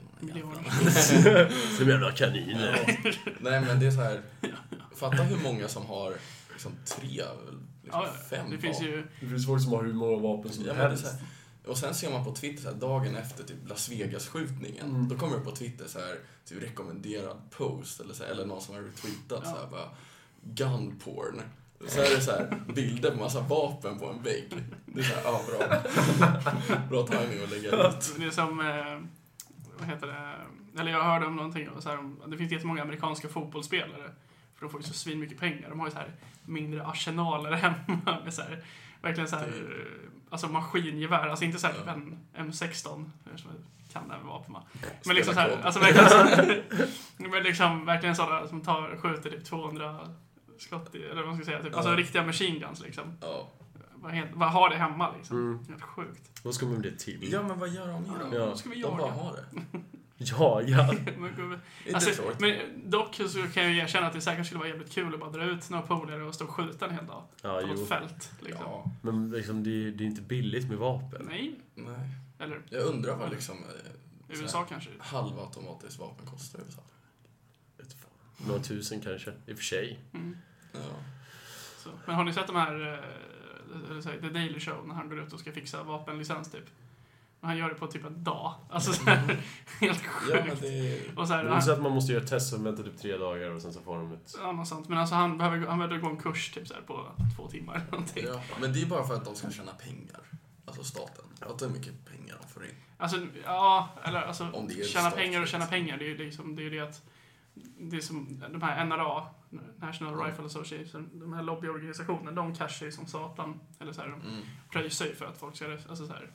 Som 1.79 1.89
jävla 1.89 2.13
kaniner. 2.13 2.97
Ja. 3.05 3.13
Nej, 3.41 3.61
men 3.61 3.81
det 3.81 3.87
är 3.87 3.91
så 3.91 4.01
här. 4.03 4.23
Fatta 4.97 5.23
hur 5.23 5.37
många 5.43 5.69
som 5.69 5.87
har 5.87 6.15
liksom 6.53 6.73
tre, 6.85 7.07
liksom 7.09 7.67
Ja, 7.93 8.07
ja. 8.07 8.13
fem 8.31 8.51
det 8.51 8.59
finns 8.59 8.77
vapen. 8.79 8.93
ju... 8.93 9.07
Det 9.21 9.27
finns 9.27 9.47
folk 9.47 9.63
som 9.63 9.73
har 9.73 9.85
hur 9.85 9.93
många 9.93 10.17
vapen 10.23 10.53
som 10.53 10.65
Ja, 10.65 10.75
helst. 10.75 11.05
så 11.07 11.11
här, 11.11 11.19
och 11.67 11.79
sen 11.79 11.95
ser 11.95 12.11
man 12.11 12.25
på 12.25 12.35
Twitter 12.35 12.63
så 12.63 12.69
här, 12.69 12.77
dagen 12.77 13.17
efter 13.17 13.45
typ 13.45 13.69
Las 13.69 13.89
Vegas-skjutningen. 13.89 14.87
Mm. 14.91 15.09
Då 15.09 15.17
kommer 15.19 15.39
det 15.39 15.45
på 15.45 15.51
Twitter 15.51 15.85
så 15.89 15.99
här, 15.99 16.17
typ 16.49 16.63
rekommenderad 16.63 17.37
post 17.51 18.01
eller, 18.01 18.15
så 18.15 18.25
här, 18.25 18.31
eller 18.31 18.47
någon 18.47 18.61
som 18.61 18.75
har 18.75 18.83
retweetat 18.83 19.45
så 19.45 19.51
här, 19.57 19.67
bara 19.71 19.89
gun 20.43 20.99
porn. 21.05 21.41
Så 21.89 22.01
är 22.01 22.15
det 22.17 22.21
så 22.21 22.31
här, 22.31 22.63
bilder 22.75 23.11
på 23.11 23.17
massa 23.17 23.41
vapen 23.41 23.99
på 23.99 24.07
en 24.11 24.23
vägg. 24.23 24.65
Det 24.87 25.01
är 25.01 25.05
så 25.05 25.15
här, 25.15 25.23
ja 25.25 25.41
bra. 25.49 25.83
Bra 26.91 27.07
timing 27.07 27.45
att 27.45 27.51
lägga 27.51 27.71
ut. 27.89 28.15
Det 28.19 28.25
är 28.25 28.31
som... 28.31 28.61
Eh, 28.61 29.20
vad 29.81 29.89
heter 29.89 30.07
det? 30.07 30.81
Eller 30.81 30.93
jag 30.93 31.03
hörde 31.05 31.27
om 31.27 31.37
någonting. 31.37 31.69
Så 31.79 31.89
här, 31.89 31.99
om- 31.99 32.23
det 32.27 32.37
finns 32.37 32.53
jättemånga 32.53 32.83
amerikanska 32.83 33.29
fotbollsspelare. 33.29 34.11
För 34.55 34.67
de 34.67 34.71
får 34.71 34.81
ju 34.81 34.87
så 34.87 34.95
svin 34.95 35.21
mycket 35.21 35.39
pengar. 35.39 35.69
De 35.71 35.81
har 35.81 35.87
ju 35.87 35.93
så 35.93 35.99
här 35.99 36.13
mindre 36.45 36.87
arsenaler 36.87 37.53
hemma 37.57 38.19
med 38.25 38.35
så 38.35 38.43
här, 38.43 38.65
verkligen 39.03 39.29
så 39.29 39.37
här, 39.37 39.53
alltså 40.31 40.49
maskingevär. 40.49 41.29
Alltså 41.29 41.45
inte 41.45 41.59
så 41.59 41.67
här 41.67 41.75
Ja. 41.87 41.93
en 41.93 42.19
M16. 42.37 42.83
Som 42.83 43.11
jag 43.35 43.43
kan 43.93 44.09
det 44.09 44.15
vapen 44.27 44.53
va? 44.55 44.63
Men 45.07 45.17
liksom 45.17 45.35
så 45.35 45.41
här, 45.41 45.59
alltså 45.63 45.81
verkligen 45.81 46.09
så, 46.09 46.87
men 47.31 47.43
liksom 47.43 47.85
verkligen 47.85 48.17
sådana 48.17 48.49
som 48.49 48.61
tar, 48.61 48.97
skjuter 48.97 49.31
typ 49.31 49.45
200 49.45 49.99
skott 50.59 50.95
i, 50.95 51.03
eller 51.05 51.15
vad 51.23 51.27
man 51.27 51.37
ska 51.37 51.45
säga, 51.45 51.63
typ, 51.63 51.75
alltså 51.75 51.91
Ja. 51.91 51.97
riktiga 51.97 52.25
machine 52.27 52.59
guns 52.61 52.81
liksom. 52.83 53.05
Ja. 53.21 53.49
Vad, 54.03 54.13
heter, 54.13 54.33
vad 54.35 54.49
har 54.53 54.71
det 54.71 54.77
hemma 54.77 55.15
liksom? 55.17 55.37
Mm. 55.37 55.59
Helt 55.69 55.83
sjukt. 55.83 56.41
Vad 56.43 56.55
ska 56.55 56.67
man 56.67 56.75
med 56.75 56.83
det 56.83 56.99
till? 56.99 57.33
ja, 57.33 57.43
men 57.43 57.59
vad 57.59 57.69
gör 57.69 57.89
de 57.89 58.03
med 58.03 58.21
dem? 58.21 58.33
Ja. 58.33 58.47
Då 58.47 58.57
ska 58.57 58.71
vi 58.71 58.81
De 58.83 58.97
bara 58.97 59.09
jaga. 59.09 59.13
har 59.13 59.33
det. 59.33 59.79
Ja, 60.23 60.63
ja. 60.63 60.95
Men 61.19 61.35
gud, 61.37 61.59
Det 61.85 61.91
är 61.91 61.95
Alltså, 61.95 62.23
men 62.39 62.57
dock 62.91 63.15
så 63.15 63.43
kan 63.55 63.63
jag 63.63 63.73
ju 63.73 63.79
erkänna 63.79 64.07
att 64.07 64.13
det 64.13 64.21
säkert 64.21 64.47
skulle 64.47 64.59
vara 64.59 64.69
jävligt 64.69 64.93
kul 64.93 65.15
att 65.15 65.21
bara 65.21 65.31
dra 65.31 65.45
ut 65.45 65.71
några 65.71 65.87
polare 65.87 66.23
och 66.23 66.35
stå 66.35 66.45
och 66.45 66.51
skjuta 66.51 66.87
en 66.87 66.95
hel 66.95 67.07
dag. 67.07 67.23
Ja, 67.43 67.61
på 67.61 67.67
jo. 67.69 67.75
något 67.75 67.89
fält. 67.89 68.33
Liksom. 68.41 68.65
Ja, 68.65 68.91
Men 69.03 69.31
liksom, 69.31 69.65
det, 69.65 69.71
är, 69.71 69.91
det 69.91 70.05
är 70.05 70.07
inte 70.07 70.23
billigt 70.23 70.69
med 70.69 70.79
vapen. 70.79 71.27
Nej, 71.31 71.61
nej. 71.75 72.09
eller 72.39 72.61
Jag 72.71 72.83
undrar 72.83 73.17
vad 73.17 73.31
liksom 73.31 73.57
eh, 73.59 74.41
USA 74.41 74.59
här, 74.59 74.67
kanske. 74.67 74.91
halvautomatiskt 74.99 75.99
vapen 76.01 76.27
kostar 76.27 76.59
i 76.59 76.63
USA. 76.67 76.83
Några 78.47 78.61
tusen 78.63 79.01
kanske, 79.01 79.33
i 79.47 79.53
och 79.53 79.57
för 79.57 79.65
sig. 79.65 80.01
Mm. 80.15 80.37
Ja. 80.73 80.79
Så. 81.79 81.91
Men 82.07 82.15
har 82.15 82.25
ni 82.25 82.33
sett 82.33 82.47
de 82.47 82.57
här, 82.57 82.93
eh, 82.93 82.99
eller 83.91 84.01
så 84.01 84.09
här, 84.09 84.19
The 84.21 84.29
Daily 84.29 84.61
Show, 84.61 84.89
när 84.89 84.95
han 84.95 85.09
går 85.09 85.21
ut 85.21 85.33
och 85.33 85.41
ska 85.41 85.53
fixa 85.53 85.83
vapenlicens 85.83 86.51
typ? 86.51 86.65
Och 87.41 87.49
han 87.49 87.57
gör 87.57 87.69
det 87.69 87.75
på 87.75 87.87
typ 87.87 88.05
en 88.05 88.25
dag. 88.25 88.55
Alltså 88.71 88.93
så 88.93 89.05
här, 89.05 89.19
helt 89.81 90.03
ja, 90.31 90.35
men 90.35 90.43
sjukt. 90.51 90.63
det 90.63 90.69
är... 90.69 91.19
Och 91.19 91.29
så 91.29 91.35
här, 91.35 91.45
Det 91.45 91.51
är 91.51 91.61
så 91.61 91.73
att 91.73 91.83
man 91.83 91.93
måste 91.93 92.13
göra 92.13 92.23
ett 92.25 92.31
test 92.31 92.51
som 92.51 92.65
väntar 92.65 92.83
typ 92.83 92.99
tre 92.99 93.17
dagar 93.17 93.51
och 93.51 93.63
sen 93.63 93.73
så 93.73 93.81
får 93.81 93.97
de 93.97 94.13
ett... 94.13 94.35
Ja, 94.39 94.53
något 94.53 94.69
sånt. 94.69 94.89
Men 94.89 94.99
alltså 94.99 95.15
han 95.15 95.39
behöver, 95.39 95.67
han 95.67 95.79
behöver 95.79 95.99
gå 95.99 96.09
en 96.09 96.17
kurs 96.17 96.51
typ 96.51 96.69
så 96.69 96.75
här, 96.75 96.81
på 96.81 97.07
två 97.37 97.49
timmar 97.49 97.75
eller 97.75 97.91
någonting. 97.91 98.25
Ja, 98.27 98.41
men 98.61 98.73
det 98.73 98.83
är 98.83 98.87
bara 98.87 99.07
för 99.07 99.15
att 99.15 99.25
de 99.25 99.35
ska 99.35 99.51
tjäna 99.51 99.73
pengar. 99.73 100.21
Alltså 100.65 100.85
staten. 100.85 101.25
Fattar 101.41 101.67
hur 101.67 101.75
mycket 101.75 102.05
pengar 102.05 102.37
de 102.43 102.49
får 102.49 102.65
in. 102.65 102.75
Alltså, 102.99 103.27
ja, 103.45 103.89
eller 104.05 104.23
alltså, 104.23 104.65
det 104.69 104.81
är 104.81 104.85
tjäna 104.85 105.11
pengar 105.11 105.43
och 105.43 105.49
tjäna 105.49 105.67
pengar, 105.67 105.97
det 105.99 106.05
är 106.05 106.09
ju 106.09 106.17
liksom, 106.17 106.57
det 106.57 106.67
är 106.67 106.71
det 106.71 106.81
att 106.81 107.03
det 107.79 107.97
är 107.97 108.01
som 108.01 108.43
de 108.53 108.63
här 108.63 108.85
NRA, 108.85 109.27
National 109.77 110.25
Rifle 110.25 110.45
Association, 110.47 111.11
de 111.13 111.33
här 111.33 111.43
lobbyorganisationerna, 111.43 112.33
de 112.33 112.55
cashar 112.55 112.87
ju 112.87 112.93
som 112.93 113.07
satan, 113.07 113.61
eller 113.81 113.93
så 113.93 114.01
här, 114.01 114.09
de 114.09 114.21
Mm. 114.21 114.43
pröjsar 114.71 115.07
ju 115.07 115.15
för 115.15 115.27
att 115.27 115.39
folk 115.39 115.57
ska, 115.57 115.73
alltså 115.73 116.07
så 116.07 116.13
här, 116.13 116.31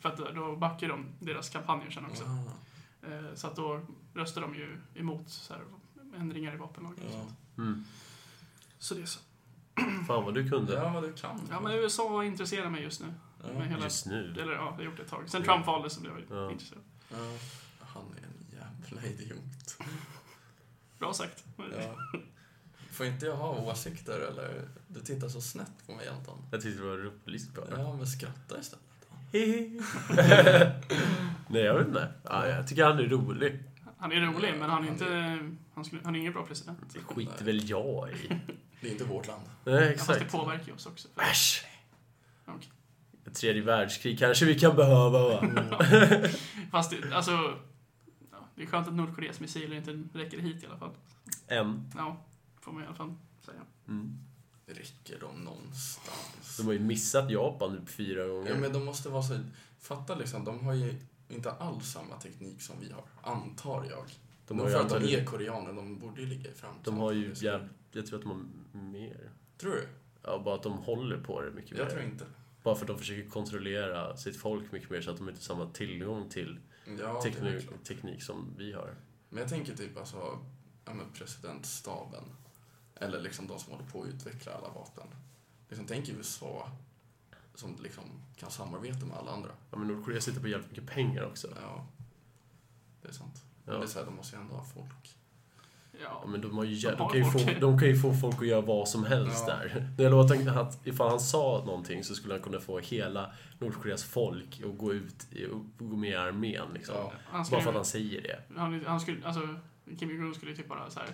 för 0.00 0.08
att 0.08 0.16
då 0.34 0.56
backar 0.56 0.88
de 0.88 1.06
deras 1.20 1.48
kampanjer 1.50 1.90
sen 1.90 2.04
också. 2.06 2.24
Ah, 2.24 2.52
Eh, 3.02 3.34
Så 3.34 3.46
att 3.46 3.56
då 3.56 3.80
röstar 4.14 4.40
de 4.40 4.54
ju 4.54 4.80
emot 4.94 5.28
så 5.30 5.54
här, 5.54 5.62
ändringar 6.16 6.54
i 6.54 6.56
vapenlagen. 6.56 6.98
och 7.06 7.10
ja. 7.14 7.18
sånt. 7.20 7.38
Mm. 7.58 7.84
Så 8.78 8.94
det 8.94 9.02
är 9.02 9.06
så. 9.06 9.20
Fan 10.06 10.24
vad 10.24 10.34
du 10.34 10.50
kunde. 10.50 10.72
ja, 10.74 10.88
vad 10.92 11.02
du 11.02 11.12
kan. 11.12 11.40
Ja, 11.50 11.60
men 11.60 11.72
USA 11.72 12.24
intresserar 12.24 12.70
mig 12.70 12.82
just 12.82 13.00
nu. 13.00 13.14
Ja. 13.42 13.58
Med 13.58 13.68
hela, 13.68 13.84
Just 13.84 14.06
nu. 14.06 14.32
eller 14.40 14.52
ja, 14.52 14.64
det 14.70 14.76
har 14.76 14.82
gjort 14.82 14.96
det 14.96 15.02
ett 15.02 15.08
tag. 15.08 15.28
Sen 15.30 15.42
Trump 15.42 15.66
valdes 15.66 15.92
så 15.94 16.00
blev 16.00 16.12
jag 16.28 16.38
Ja. 16.38 16.50
intresserad. 16.52 16.82
Ja, 17.10 17.16
han 17.80 18.02
är 18.02 18.22
en 18.22 18.46
jävla 18.90 19.06
idiot. 19.08 19.78
Bra 20.98 21.12
sagt. 21.14 21.44
Ja. 21.56 21.96
Får 22.98 23.06
inte 23.06 23.26
jag 23.26 23.36
ha 23.36 23.60
åsikter 23.60 24.20
eller? 24.20 24.68
Du 24.88 25.00
tittar 25.00 25.28
så 25.28 25.40
snett 25.40 25.86
på 25.86 25.92
mig 25.92 26.08
Anton. 26.08 26.38
Jag 26.50 26.62
tyckte 26.62 26.82
det 26.82 26.88
var 26.88 26.96
roligt 26.96 27.54
bara. 27.54 27.66
Ja, 27.82 27.96
men 27.96 28.06
skratta 28.06 28.60
istället. 28.60 28.84
Nej, 31.48 31.62
jag 31.62 31.78
vet 31.78 31.86
inte. 31.86 32.12
Ja, 32.24 32.46
jag 32.48 32.68
tycker 32.68 32.84
han 32.84 32.98
är 32.98 33.02
rolig. 33.08 33.62
Han 33.98 34.12
är 34.12 34.20
rolig, 34.20 34.54
men 34.58 34.70
han 34.70 34.82
är 34.84 34.88
Han 34.88 34.88
inte... 34.88 35.38
Han, 35.74 35.84
skulle, 35.84 36.02
han 36.04 36.14
är 36.14 36.18
ingen 36.20 36.32
bra 36.32 36.46
president. 36.46 36.78
Det 36.92 37.00
skiter 37.00 37.44
väl 37.44 37.70
jag 37.70 38.10
i. 38.12 38.40
Det 38.80 38.88
är 38.88 38.92
inte 38.92 39.04
vårt 39.04 39.26
land. 39.26 39.42
Nej, 39.64 39.74
Ja, 39.74 39.90
fast 39.98 40.08
det 40.08 40.14
exakt. 40.14 40.32
påverkar 40.32 40.66
ju 40.66 40.72
oss 40.72 40.86
också. 40.86 41.08
Äsch! 41.16 41.64
Okej. 42.46 42.70
Ett 43.26 43.34
tredje 43.34 43.62
världskrig 43.62 44.18
kanske 44.18 44.44
vi 44.44 44.58
kan 44.58 44.76
behöva 44.76 45.28
va? 45.28 45.48
Fast 46.70 46.90
det, 46.90 47.16
alltså... 47.16 47.30
Ja, 48.32 48.38
det 48.54 48.62
är 48.62 48.66
skönt 48.66 48.88
att 48.88 48.94
Nordkoreas 48.94 49.40
missiler 49.40 49.76
inte 49.76 50.18
räcker 50.18 50.38
hit 50.38 50.62
i 50.62 50.66
alla 50.66 50.78
fall. 50.78 50.90
En. 51.46 51.90
Ja, 51.96 52.24
får 52.60 52.72
man 52.72 52.82
i 52.82 52.86
alla 52.86 52.94
fall 52.96 53.14
säga. 53.44 53.60
Mm. 53.88 54.18
Räcker 54.66 55.20
de 55.20 55.40
någonstans? 55.44 56.56
De 56.56 56.66
har 56.66 56.72
ju 56.72 56.78
missat 56.78 57.30
Japan 57.30 57.78
typ 57.78 57.88
fyra 57.88 58.26
gånger. 58.26 58.50
Ja, 58.50 58.56
men 58.56 58.72
de 58.72 58.84
måste 58.84 59.08
vara 59.08 59.22
så... 59.22 59.38
Fatta 59.78 60.14
liksom, 60.14 60.44
de 60.44 60.64
har 60.64 60.74
ju 60.74 60.94
inte 61.28 61.50
alls 61.52 61.92
samma 61.92 62.16
teknik 62.20 62.62
som 62.62 62.76
vi 62.80 62.92
har. 62.92 63.04
Antar 63.22 63.84
jag. 63.90 64.04
de 64.46 64.58
har 64.58 64.66
ju 64.66 64.72
för 64.72 64.80
att 64.80 64.88
de 65.02 65.14
är 65.14 65.24
koreaner, 65.24 65.72
de 65.72 65.98
borde 65.98 66.20
ju 66.20 66.26
ligga 66.26 66.50
i 66.50 66.54
framkant. 66.54 66.84
De 66.84 66.98
har 66.98 67.12
ju 67.12 67.34
jävligt... 67.36 67.70
Jag 67.92 68.06
tror 68.06 68.18
att 68.18 68.24
de 68.24 68.30
har 68.72 68.80
mer. 68.82 69.30
Tror 69.58 69.70
du? 69.72 69.88
Ja, 70.22 70.42
bara 70.44 70.54
att 70.54 70.62
de 70.62 70.72
håller 70.72 71.18
på 71.18 71.40
det 71.42 71.50
mycket 71.50 71.78
Jag 71.78 71.84
mer. 71.84 71.90
tror 71.90 72.02
inte. 72.02 72.26
Bara 72.62 72.74
för 72.74 72.82
att 72.82 72.88
de 72.88 72.98
försöker 72.98 73.30
kontrollera 73.30 74.16
sitt 74.16 74.36
folk 74.36 74.72
mycket 74.72 74.90
mer 74.90 75.00
så 75.00 75.10
att 75.10 75.16
de 75.16 75.28
inte 75.28 75.38
har 75.40 75.44
samma 75.44 75.66
tillgång 75.70 76.28
till 76.28 76.58
Ja, 77.00 77.22
teknik, 77.22 77.84
teknik 77.84 78.22
som 78.22 78.54
vi 78.58 78.72
har. 78.72 78.94
Men 79.28 79.40
jag 79.40 79.48
tänker 79.48 79.76
typ 79.76 79.98
alltså, 79.98 80.38
ja 80.84 80.94
men 80.94 81.10
presidentstaben. 81.14 82.24
Eller 83.00 83.20
liksom 83.20 83.46
de 83.46 83.58
som 83.58 83.72
håller 83.72 83.84
på 83.86 84.02
att 84.02 84.08
utveckla 84.08 84.52
alla 84.52 84.68
vapen. 84.68 85.06
Liksom, 85.68 85.86
tänk 85.86 86.08
USA 86.08 86.68
som 87.54 87.76
liksom 87.82 88.04
kan 88.36 88.50
samarbeta 88.50 89.06
med 89.06 89.16
alla 89.16 89.30
andra. 89.30 89.50
Ja, 89.70 89.78
men 89.78 89.88
Nordkorea 89.88 90.20
sitter 90.20 90.40
på 90.40 90.48
jävligt 90.48 90.70
mycket 90.70 90.86
pengar 90.86 91.22
också. 91.26 91.48
Ja, 91.62 91.86
det 93.02 93.08
är 93.08 93.12
sant. 93.12 93.42
Men 93.64 93.74
Ja. 93.74 93.80
det 93.80 93.86
är 93.86 93.88
så 93.88 93.98
här, 93.98 94.06
de 94.06 94.14
måste 94.16 94.36
ju 94.36 94.42
ändå 94.42 94.54
ha 94.54 94.64
folk. 94.64 95.14
Ja, 96.02 96.24
men 96.26 96.40
de, 96.40 96.56
har 96.56 96.64
ju, 96.64 96.76
De 96.80 96.96
de, 96.96 97.08
kan 97.08 97.18
ju 97.18 97.24
få, 97.24 97.38
folk. 97.38 97.60
de 97.60 97.78
kan 97.78 97.88
ju 97.88 97.96
få 97.96 98.14
folk 98.14 98.36
att 98.42 98.46
göra 98.46 98.60
vad 98.60 98.88
som 98.88 99.04
helst 99.04 99.44
Ja. 99.48 99.54
där. 99.54 99.90
Jag 99.98 100.10
lovar 100.10 100.24
att, 100.48 100.56
att 100.56 100.86
ifall 100.86 101.08
han 101.10 101.20
sa 101.20 101.62
någonting 101.66 102.04
så 102.04 102.14
skulle 102.14 102.34
han 102.34 102.42
kunna 102.42 102.60
få 102.60 102.78
hela 102.78 103.32
Nordkoreas 103.58 104.04
folk 104.04 104.62
att 104.64 104.78
gå 104.78 104.92
ut 104.94 105.26
och 105.52 105.88
gå 105.88 105.96
med 105.96 106.10
i 106.10 106.14
armén. 106.14 106.66
Liksom. 106.74 106.94
Ja. 106.94 107.12
han 107.24 107.44
Bara 107.50 107.60
för 107.60 107.68
att 107.70 107.76
han 107.76 107.84
säger 107.84 108.22
det. 108.22 108.40
han, 108.60 108.84
han 108.86 109.00
skulle, 109.00 109.26
alltså, 109.26 109.40
Kim 109.98 110.10
Jong-Un 110.10 110.34
skulle 110.34 110.56
typ 110.56 110.68
bara 110.68 110.90
så 110.90 111.00
här, 111.00 111.08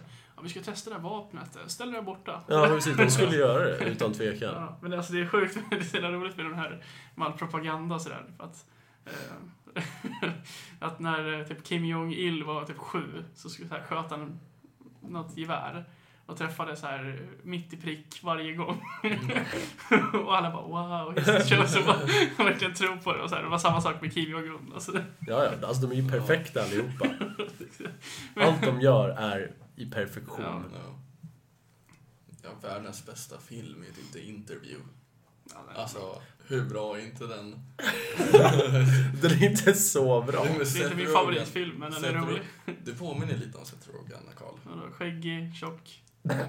vi 0.44 0.50
ska 0.50 0.60
testa 0.60 0.90
det 0.90 0.96
här 0.96 1.02
vapnet, 1.02 1.58
ställ 1.66 1.90
det 1.90 1.96
där 1.96 2.02
borta. 2.02 2.40
Ja, 2.48 2.66
precis. 2.66 2.96
De 2.96 3.10
skulle 3.10 3.36
göra 3.36 3.64
det, 3.64 3.84
utan 3.84 4.12
tvekan. 4.12 4.54
Ja, 4.54 4.78
men 4.82 4.92
alltså 4.92 5.12
det 5.12 5.20
är 5.20 5.26
sjukt, 5.26 5.58
det 5.70 5.76
är 5.76 5.82
så 5.82 5.98
roligt 5.98 6.36
med 6.36 6.46
den 6.46 6.54
här, 6.54 6.84
med 7.14 7.26
all 7.26 7.32
propaganda 7.32 7.94
och 7.94 8.02
sådär. 8.02 8.24
För 8.36 8.44
att, 8.44 8.66
eh, 9.06 9.82
att 10.80 11.00
när 11.00 11.40
eh, 11.40 11.46
typ 11.46 11.64
Kim 11.64 11.84
Jong-Il 11.84 12.44
var 12.44 12.64
typ 12.64 12.78
sju 12.78 13.24
så 13.34 13.48
skulle 13.48 13.68
så 13.68 13.74
här, 13.74 13.82
sköt 13.82 14.10
han 14.10 14.40
något 15.00 15.36
gevär 15.36 15.84
och 16.26 16.36
träffade 16.36 16.76
så 16.76 16.86
här 16.86 17.20
mitt 17.42 17.72
i 17.72 17.76
prick 17.76 18.20
varje 18.22 18.52
gång. 18.52 18.82
och 20.24 20.36
alla 20.36 20.50
bara 20.50 20.62
wow, 20.62 21.14
show 21.48 21.66
så 21.66 21.82
bara 21.82 21.98
verkligen 22.44 22.74
tro 22.74 22.98
på 22.98 23.12
det. 23.12 23.22
Och 23.22 23.28
så 23.28 23.36
här, 23.36 23.42
det 23.42 23.48
var 23.48 23.58
samma 23.58 23.80
sak 23.80 24.00
med 24.00 24.14
Kim 24.14 24.30
Jong-Un. 24.30 24.72
Alltså, 24.74 24.92
Ja, 25.26 25.44
ja. 25.44 25.66
Alltså, 25.66 25.86
de 25.86 25.92
är 25.92 26.02
ju 26.02 26.08
perfekta 26.10 26.62
allihopa. 26.62 27.08
Allt 28.36 28.62
de 28.62 28.80
gör 28.80 29.08
är 29.08 29.50
i 29.76 29.86
perfektion. 29.90 30.40
Ja. 30.42 30.62
Ja. 30.74 30.98
Ja, 32.42 32.50
världens 32.68 33.06
bästa 33.06 33.38
film 33.38 33.82
är 33.82 33.86
typ 33.86 34.12
The 34.12 34.20
Interview. 34.28 34.84
ja, 35.54 35.80
Alltså, 35.82 36.22
hur 36.46 36.64
bra 36.64 36.98
är 36.98 37.02
inte 37.04 37.26
den? 37.26 37.50
Den 39.22 39.30
är 39.30 39.42
inte 39.44 39.74
så 39.74 40.22
bra. 40.22 40.44
Det 40.44 40.50
är 40.50 40.60
är 40.60 40.64
Seth 40.64 40.84
inte 40.84 40.96
min 40.96 41.06
favoritfilm, 41.12 41.76
men 41.78 41.92
den 41.92 42.04
är 42.04 42.08
Seth 42.12 42.26
rolig. 42.26 42.42
Du 42.84 42.94
påminner 42.94 43.36
lite 43.36 43.58
om 43.58 43.64
Seth 43.64 43.88
Rogen, 43.90 44.22
Karl. 44.38 44.90
Skäggig, 44.92 45.54
tjock. 45.56 46.02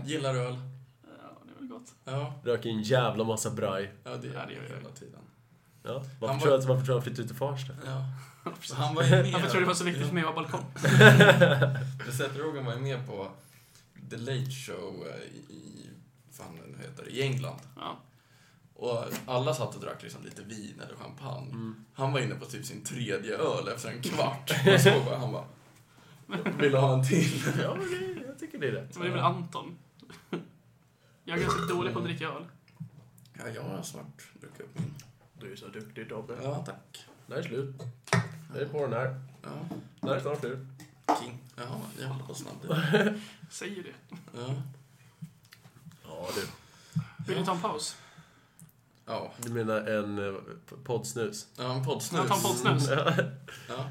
Gillar 0.06 0.36
öl. 0.36 0.56
Ja, 1.04 1.42
det 1.46 1.52
är 1.56 1.60
väl 1.60 1.68
gott. 1.68 1.94
Ja, 2.06 2.34
Röker 2.44 2.70
en 2.70 2.82
jävla 2.82 3.24
massa 3.24 3.50
braj. 3.52 3.94
ja 4.04 4.10
det 4.18 4.28
Ja, 4.28 4.34
gör 4.34 4.46
det 4.48 4.54
gör 4.54 4.64
jag 4.64 4.78
hela 4.78 4.90
tiden. 4.90 5.20
Ja. 5.84 5.94
Han 5.94 6.04
Varför, 6.20 6.28
var- 6.34 6.40
tror 6.40 6.52
jag, 6.54 6.60
att- 6.60 6.66
varför 6.66 6.86
tror 6.86 6.94
jag 6.94 7.00
han 7.00 7.04
flyttade 7.04 7.22
ut 7.22 7.28
till 7.28 7.38
Farsta? 7.38 7.74
Ja. 7.86 8.04
Han 8.74 8.96
var 8.96 9.04
ju 9.04 9.10
med. 9.10 9.32
Varför 9.32 9.50
tror 9.50 9.60
du 9.60 9.60
det 9.60 9.68
var 9.68 9.74
så 9.74 9.84
viktigt 9.84 10.08
för 10.08 10.14
mig 10.14 10.24
att 10.24 10.36
vara 10.36 10.44
balkong? 10.44 10.66
Seth 12.12 12.38
Rogen 12.38 12.66
var 12.66 12.74
ju 12.74 12.80
med 12.80 13.08
på 13.08 13.32
The 14.10 14.18
Late 14.18 14.52
Show 14.52 15.08
eh, 15.08 15.24
i, 15.24 15.54
i 15.54 15.90
fan 16.32 16.56
nu 16.56 16.84
heter 16.84 17.04
det, 17.04 17.10
i 17.12 17.22
England. 17.22 17.60
Ja. 17.76 18.00
Och 18.76 19.06
alla 19.26 19.54
satt 19.54 19.76
och 19.76 19.82
drack 19.82 20.04
liksom 20.04 20.24
lite 20.24 20.44
vin 20.44 20.82
eller 20.86 20.96
champagne. 20.96 21.52
Mm. 21.52 21.86
Han 21.94 22.14
var 22.14 22.20
inne 22.20 22.36
på 22.36 22.46
typ 22.46 22.66
sin 22.66 22.84
tredje 22.84 23.38
öl 23.38 23.68
efter 23.68 23.90
en 23.90 24.02
kvart. 24.02 24.52
Och 24.74 24.82
så 24.82 25.02
bara, 25.06 25.18
han 25.18 25.32
bara, 25.32 25.46
vill 26.60 26.72
du 26.72 26.78
ha 26.78 26.94
en 26.94 27.08
till? 27.08 27.44
Ja, 27.62 27.76
men 27.76 27.90
det, 27.90 28.22
jag 28.28 28.40
tycker 28.40 28.60
det 28.60 28.68
är 28.68 28.72
rätt. 28.72 28.94
Det 28.94 29.00
var 29.00 29.06
det 29.06 29.12
väl 29.12 29.22
Anton. 29.24 29.78
Jag 31.24 31.38
är 31.38 31.42
ganska 31.42 31.62
dålig 31.62 31.94
på 31.94 32.00
att 32.00 32.06
dricka 32.06 32.26
öl. 32.26 32.46
Ja, 33.34 33.44
jag 33.56 33.64
har 33.64 33.82
snart 33.84 34.24
druckit 34.42 34.60
upp 34.60 34.80
min. 34.80 34.94
Du 35.40 35.52
är 35.52 35.56
så 35.56 35.68
duktig 35.68 36.10
Tobbe. 36.10 36.38
Ja, 36.44 36.64
tack. 36.66 37.06
När 37.28 37.38
är 37.38 37.44
slut. 37.44 37.76
Det 38.56 38.62
är 38.62 38.66
på 38.68 38.82
den 38.82 38.94
här. 38.94 39.20
Ja, 39.42 40.10
är 40.10 40.16
det 40.16 40.22
snart 40.22 40.40
slut. 40.40 40.60
king. 41.22 41.40
Jaha, 41.56 41.80
jävlar 42.00 42.26
vad 42.28 42.38
snabb 42.38 42.56
du 42.62 42.74
är. 42.74 43.20
Säger 43.50 43.84
det. 43.84 44.16
Ja. 44.40 44.54
Ja, 46.04 46.28
du. 46.36 46.42
Vill 47.28 47.38
du 47.38 47.46
ta 47.46 47.52
en 47.52 47.60
paus? 47.62 47.96
Ja, 49.06 49.32
Du 49.38 49.50
menar 49.54 49.78
en 49.82 50.36
eh, 50.36 50.42
poddsnus? 50.84 51.48
ja 51.58 51.74
en 51.74 51.86
poddsnus. 51.86 52.20
Jag 52.20 52.28
tar 52.28 52.36
en 52.36 52.42
poddsnus. 52.42 52.90
Ja. 52.90 53.14
Ja. 53.70 53.86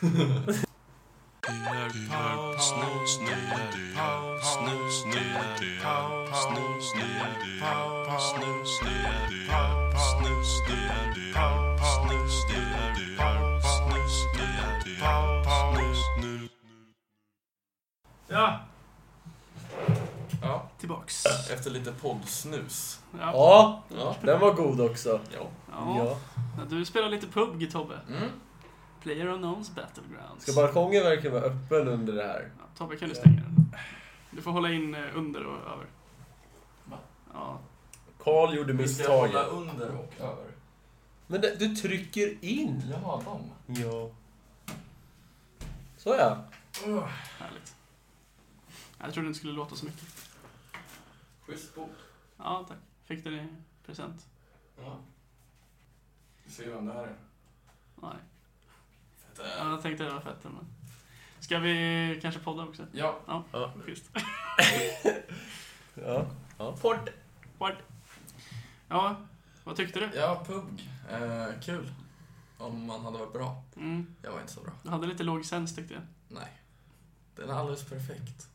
Ja, 18.28 18.60
ja, 20.42 20.68
tillbaks. 20.78 21.24
efter 21.50 21.70
lite 21.70 21.92
poddsnus. 21.92 23.00
Ja. 23.18 23.32
ja, 23.34 23.82
Ja. 23.96 24.16
den 24.22 24.40
var 24.40 24.52
god 24.52 24.80
också. 24.80 25.20
Ja. 25.32 25.46
ja. 25.96 26.16
Du 26.70 26.84
spelar 26.84 27.08
lite 27.08 27.26
PubG, 27.26 27.72
Tobbe. 27.72 28.00
Mm. 28.08 28.30
Player 29.06 29.26
Unknowns 29.26 29.74
Battlegrounds. 29.74 30.42
Ska 30.46 30.52
balkongen 30.62 31.02
verkligen 31.02 31.34
vara 31.34 31.44
öppen 31.44 31.88
under 31.88 32.12
det 32.12 32.22
här? 32.22 32.50
Ja, 32.58 32.64
Tobbe, 32.76 32.96
kan 32.96 33.08
du 33.08 33.14
stänga 33.14 33.40
den? 33.40 33.74
Du 34.30 34.42
får 34.42 34.50
hålla 34.50 34.72
in 34.72 34.94
eh, 34.94 35.16
under 35.16 35.44
och 35.46 35.72
över. 35.72 35.86
Va? 36.84 36.98
Ja. 37.32 37.60
Karl 38.18 38.54
gjorde 38.56 38.72
Vi 38.72 38.88
ska 38.88 39.12
hålla 39.12 39.26
misstaget. 39.26 39.52
under 39.52 39.94
och 39.98 40.12
över. 40.20 40.44
Men 41.26 41.40
det, 41.40 41.56
du 41.58 41.76
trycker 41.76 42.44
in. 42.44 42.82
Jaha, 42.90 43.22
dem. 43.22 43.50
Ja. 43.66 44.10
Så 45.96 46.08
ja. 46.08 46.44
Härligt. 47.38 47.76
Jag 48.98 49.12
trodde 49.12 49.26
det 49.26 49.28
inte 49.28 49.38
skulle 49.38 49.52
låta 49.52 49.74
så 49.76 49.84
mycket. 49.86 50.08
Schysst 51.46 51.74
bord. 51.74 51.88
Ja, 52.36 52.64
tack. 52.68 52.78
Fick 53.04 53.24
du 53.24 53.30
det 53.30 53.42
i 53.42 53.48
present? 53.86 54.26
Ja. 54.84 54.98
Vi 56.44 56.50
ser 56.50 56.70
vem 56.70 56.86
det 56.86 56.92
här 56.92 57.02
är. 57.02 57.16
Nej. 58.02 58.16
Fett. 59.36 59.46
Ja, 59.58 59.70
jag 59.70 59.82
tänkte 59.82 60.04
det 60.04 60.10
var 60.10 60.20
fett. 60.20 60.44
Men... 60.44 60.66
Ska 61.40 61.58
vi 61.58 62.18
kanske 62.22 62.40
podda 62.40 62.62
också? 62.64 62.86
Ja. 62.92 63.18
Ja, 63.26 63.44
Ja. 63.52 63.72
schysst. 63.84 64.04
Ja. 66.06 66.26
ja. 66.58 66.76
Podd. 66.80 67.08
What? 67.58 67.74
Ja, 68.88 69.16
vad 69.64 69.76
tyckte 69.76 70.00
du? 70.00 70.10
Ja, 70.14 70.44
PUBG. 70.46 70.90
Eh, 71.10 71.46
kul. 71.62 71.92
Om 72.58 72.86
man 72.86 73.04
hade 73.04 73.18
varit 73.18 73.32
bra. 73.32 73.62
Mm. 73.76 74.14
Jag 74.22 74.32
var 74.32 74.40
inte 74.40 74.52
så 74.52 74.60
bra. 74.60 74.72
Du 74.82 74.90
hade 74.90 75.06
lite 75.06 75.22
låg 75.22 75.44
sens 75.44 75.74
tyckte 75.74 75.94
jag. 75.94 76.02
Nej. 76.28 76.52
Den 77.36 77.50
är 77.50 77.54
alldeles 77.54 77.84
perfekt. 77.84 78.48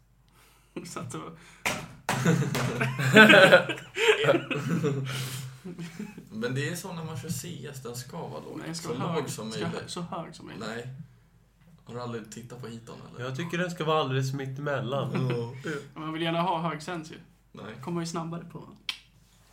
Så 0.93 0.99
att 0.99 1.11
det 1.11 1.17
var... 1.17 1.31
Men 6.31 6.55
det 6.55 6.69
är 6.69 6.75
så 6.75 6.93
när 6.93 7.03
man 7.03 7.17
kör 7.17 7.29
CS, 7.29 7.81
den 7.83 7.95
ska 7.95 8.27
vara 8.27 8.41
låg. 8.41 8.59
Nej, 8.65 8.75
ska 8.75 8.87
så 8.87 8.93
vara 8.93 9.07
låg 9.13 9.21
hög. 9.21 9.29
som 9.29 9.51
Ska, 9.51 9.61
möjligt. 9.67 9.83
så 9.89 10.01
hög 10.01 10.35
som 10.35 10.45
möjligt. 10.47 10.65
Nej. 10.67 10.87
Har 11.85 11.93
du 11.93 12.01
aldrig 12.01 12.31
tittat 12.31 12.61
på 12.61 12.67
hiton 12.67 12.95
eller? 13.15 13.25
Jag 13.25 13.35
tycker 13.37 13.57
den 13.57 13.71
ska 13.71 13.85
vara 13.85 13.99
alldeles 13.99 14.33
mittemellan. 14.33 15.11
Men 15.63 16.03
Man 16.03 16.13
vill 16.13 16.21
gärna 16.21 16.41
ha 16.41 16.61
hög 16.69 16.81
sens 16.83 17.11
ju. 17.11 17.15
Nej. 17.51 17.75
Kommer 17.83 18.01
ju 18.01 18.07
snabbare 18.07 18.45
på. 18.51 18.69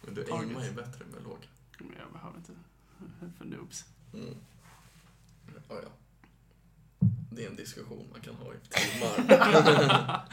Men 0.03 0.15
du 0.15 0.23
Target. 0.25 0.49
aimar 0.49 0.65
ju 0.65 0.73
bättre 0.73 1.05
med 1.13 1.23
låg. 1.25 1.39
Men 1.79 1.93
jag 1.99 2.13
behöver 2.13 2.37
inte. 2.39 2.53
För 3.39 3.45
noobs. 3.45 3.85
Mm. 4.15 4.35
Ja, 5.69 5.75
ja. 5.83 5.89
Det 7.31 7.45
är 7.45 7.49
en 7.51 7.57
diskussion 7.57 8.07
man 8.13 8.21
kan 8.21 8.35
ha 8.35 8.53
i 8.55 8.57
timmar. 8.69 10.25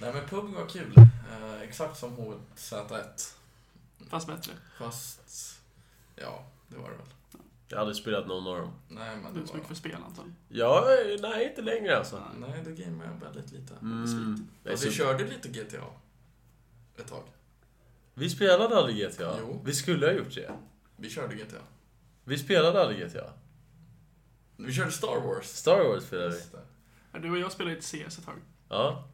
Nej 0.00 0.12
men 0.14 0.28
PUBG 0.28 0.54
var 0.54 0.66
kul. 0.68 0.94
Eh, 0.96 1.60
exakt 1.62 1.98
som 1.98 2.16
H1Z1. 2.16 3.34
Fast 4.08 4.26
bättre. 4.26 4.52
Fast, 4.78 5.60
ja, 6.16 6.44
det 6.68 6.76
var 6.76 6.90
det 6.90 6.96
väl. 6.96 7.06
Jag 7.68 7.76
har 7.76 7.80
aldrig 7.80 7.96
spelat 7.96 8.26
någon 8.26 8.46
av 8.46 8.56
dem. 8.58 8.72
Nej 8.88 9.16
men 9.16 9.22
Du 9.22 9.28
är 9.28 9.32
det 9.32 9.38
inte 9.38 9.48
så 9.50 9.54
mycket 9.54 9.68
för 9.68 9.74
spel 9.74 9.94
antagligen. 10.06 10.36
Ja, 10.48 10.84
nej, 11.22 11.48
inte 11.48 11.62
längre 11.62 11.96
alltså. 11.98 12.22
Nej, 12.40 12.62
då 12.64 12.70
gameade 12.70 13.12
jag 13.20 13.26
väldigt 13.32 13.52
lite. 13.52 13.74
Mm. 13.82 14.48
Och 14.64 14.84
vi 14.84 14.90
körde 14.92 15.24
lite 15.26 15.48
GTA. 15.48 15.84
Ett 16.98 17.06
tag. 17.08 17.22
Vi 18.14 18.30
spelade 18.30 18.76
aldrig 18.76 18.96
GTA. 19.10 19.36
Jo. 19.40 19.62
Vi 19.64 19.74
skulle 19.74 20.06
ha 20.06 20.12
gjort 20.12 20.34
det. 20.34 20.52
Vi 20.96 21.10
körde 21.10 21.34
GTA. 21.34 21.56
Vi 22.24 22.38
spelade 22.38 22.82
aldrig 22.82 23.06
GTA. 23.08 23.32
Vi 24.56 24.72
körde 24.72 24.90
Star 24.90 25.20
Wars. 25.20 25.46
Star 25.46 25.84
Wars 25.84 26.04
spelade 26.04 26.28
vi. 26.28 26.34
Just 26.36 26.52
det. 26.52 26.60
Ja, 27.12 27.18
Du 27.18 27.30
och 27.30 27.38
jag 27.38 27.52
spelade 27.52 27.74
lite 27.74 27.86
CS 27.86 28.18
ett 28.18 28.24
tag. 28.24 28.34
Ja, 28.68 29.08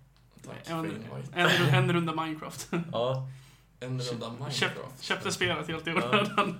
Tack 0.45 0.67
för 0.67 0.73
En, 0.75 0.85
invite. 0.87 1.33
en, 1.35 1.75
en 1.75 1.93
runda 1.93 2.25
Minecraft. 2.25 2.69
ja. 2.93 3.29
En 3.81 4.01
runda 4.01 4.31
Minecraft. 4.31 4.57
Köp, 4.57 4.73
köpte 5.01 5.33
spelet 5.33 5.69
helt 5.69 5.87
i 5.87 5.91
onödan. 5.91 6.59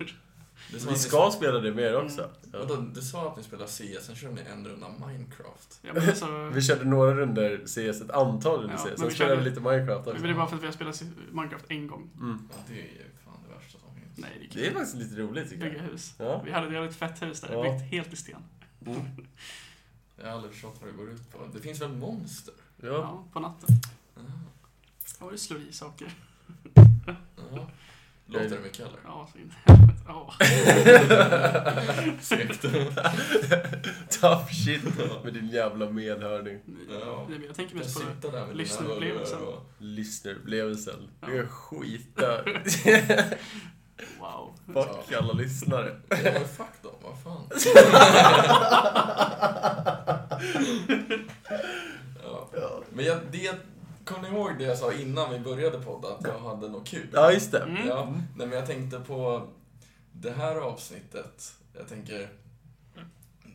Vi 0.73 0.97
ska 0.99 1.31
spela 1.31 1.59
det 1.61 1.75
mer 1.75 1.97
också. 2.05 2.21
Mm. 2.21 2.31
Ja. 2.53 2.59
Vadå, 2.59 2.77
du 2.95 3.01
sa 3.01 3.29
att 3.31 3.37
ni 3.37 3.43
spelar 3.43 3.67
CS, 3.67 4.07
sen 4.07 4.17
körde 4.17 4.35
ni 4.35 4.41
en 4.53 4.69
runda 4.69 4.87
Minecraft. 5.07 5.79
Ja, 5.83 5.93
men 5.95 6.09
alltså, 6.09 6.51
Vi 6.55 6.63
körde 6.63 6.85
några 6.85 7.15
runder 7.15 7.61
CS, 7.67 8.01
ett 8.01 8.11
antal 8.11 8.61
runder 8.61 8.75
Ja, 8.75 8.79
CS. 8.79 8.85
men 8.89 8.97
Sen 8.99 9.09
vi 9.09 9.15
spelade 9.15 9.35
vi 9.37 9.41
körde- 9.43 9.51
lite 9.51 9.61
Minecraft 9.61 10.07
men 10.07 10.15
också. 10.15 10.27
det 10.27 10.31
är 10.31 10.35
bara 10.35 10.47
för 10.47 10.57
att 10.57 10.63
vi 10.63 10.67
har 10.67 10.73
spelat 10.73 11.03
Minecraft 11.33 11.65
en 11.69 11.87
gång. 11.87 12.11
Mm. 12.21 12.49
Ja, 12.53 12.57
det 12.69 12.73
är 12.75 12.77
ju 12.77 13.05
fan 13.25 13.35
det 13.49 13.55
värsta 13.55 13.79
som 13.79 13.95
finns. 13.95 14.19
Nej, 14.19 14.49
det 14.53 14.59
är. 14.61 14.63
Det 14.63 14.69
är 14.69 14.73
faktiskt 14.73 14.97
lite 14.97 15.17
roligt 15.23 15.51
tycker 15.51 15.65
Bygga 15.65 15.77
jag. 15.77 15.83
hus. 15.85 16.15
Ja. 16.19 16.43
Vi 16.45 16.51
hade 16.53 16.67
ett 16.67 16.73
jävligt 16.73 16.97
fett 16.97 17.23
hus 17.23 17.41
där, 17.41 17.53
Ja. 17.53 17.63
byggt 17.63 17.83
helt 17.93 18.13
i 18.13 18.17
sten. 18.17 18.41
Jag 20.19 20.27
har 20.27 20.33
aldrig 20.33 20.53
förstått 20.53 20.77
vad 20.81 20.91
det 20.91 20.97
går 20.97 21.11
ut 21.11 21.33
på. 21.33 21.39
Det 21.55 21.61
finns 21.61 21.81
väl 21.81 21.93
monster? 21.93 22.55
Ja. 22.77 22.87
Ja, 22.89 23.25
på 23.33 23.41
natten. 23.41 23.69
Ja. 24.15 24.23
Det 25.31 25.39
slår 25.39 25.61
i 25.69 25.73
saker. 25.73 26.15
Ja. 27.55 27.67
Låter 28.27 28.49
det 28.51 28.59
mycket 28.63 28.81
eller? 28.81 28.99
Ja, 29.05 29.29
så 29.33 29.39
in 29.39 29.45
i 29.51 29.71
helvete. 29.71 29.93
Ja. 30.09 30.33
Segt. 32.21 32.63
Tough 34.21 34.47
shit 34.53 34.83
med 35.25 35.35
din 35.35 35.49
jävla 35.49 35.91
medhörning. 35.91 36.61
Ja. 36.91 37.27
Nej, 37.29 37.39
men 37.39 37.47
Jag 37.47 37.57
tänker 37.57 37.77
mest 37.77 38.23
på 38.23 38.29
där 38.31 38.55
lyssnarupplevelsen. 38.55 39.39
Lyssnarupplevelsen. 39.79 41.11
Ja. 41.21 41.27
Det 41.27 41.39
är 41.39 41.47
skita. 41.47 42.45
Wow. 44.21 44.55
Fuck 44.75 45.13
alla 45.13 45.33
lyssnare. 45.33 46.01
Ja 46.09 46.17
men 46.23 46.49
fuck 46.49 46.83
dem, 46.83 46.93
vad 47.03 47.23
fan. 47.23 47.49
ja. 52.23 52.83
Men 52.93 53.05
jag, 53.05 53.19
det, 53.33 53.53
kom 54.07 54.23
ni 54.23 54.29
ihåg 54.29 54.59
det 54.59 54.65
jag 54.65 54.79
sa 54.79 54.93
innan 54.93 55.31
vi 55.33 55.39
började 55.39 55.79
podda? 55.81 56.09
Att 56.09 56.25
jag 56.27 56.39
hade 56.39 56.69
något 56.69 56.89
kul? 56.89 57.07
Ja, 57.13 57.33
just 57.33 57.53
det. 57.53 57.59
Mm. 57.63 57.89
Ja, 57.89 58.05
nej, 58.37 58.47
men 58.47 58.59
jag 58.59 58.67
tänkte 58.67 59.01
på 59.01 59.49
det 60.13 60.31
här 60.31 60.57
avsnittet. 60.57 61.53
Jag 61.79 61.89
tänker, 61.89 62.29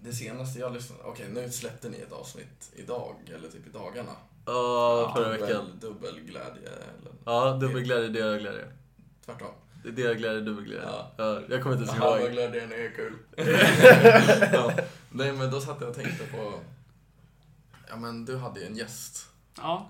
det 0.01 0.13
senaste 0.13 0.59
jag 0.59 0.73
lyssnade, 0.73 1.03
okej 1.03 1.29
nu 1.33 1.49
släppte 1.51 1.89
ni 1.89 1.97
ett 1.97 2.11
avsnitt 2.11 2.71
idag, 2.75 3.15
eller 3.35 3.49
typ 3.49 3.67
i 3.67 3.69
dagarna. 3.69 4.11
Ja, 4.45 5.13
förra 5.15 5.27
Dubbel- 5.33 5.41
veckan. 5.41 5.65
Dubbelglädje, 5.81 6.69
eller 6.69 7.11
Ja, 7.25 7.51
dubbelglädje, 7.61 8.09
delglädje. 8.09 8.65
tvärtom. 9.25 9.51
Det 9.83 9.89
är 9.89 9.93
delglädje, 9.93 10.41
dubbelglädje. 10.41 10.85
Ja. 10.85 11.11
Ja, 11.17 11.41
jag 11.49 11.63
kommer 11.63 11.75
inte 11.77 11.91
ens 11.91 12.21
ihåg. 12.21 12.31
glädjen 12.31 12.71
är 12.71 12.95
kul. 12.95 13.13
ja. 14.53 14.71
Nej 15.09 15.31
men 15.33 15.51
då 15.51 15.61
satt 15.61 15.77
jag 15.81 15.89
och 15.89 15.95
tänkte 15.95 16.25
på, 16.25 16.53
ja 17.89 17.95
men 17.95 18.25
du 18.25 18.37
hade 18.37 18.59
ju 18.59 18.65
en 18.65 18.75
gäst. 18.75 19.27
Ja, 19.57 19.89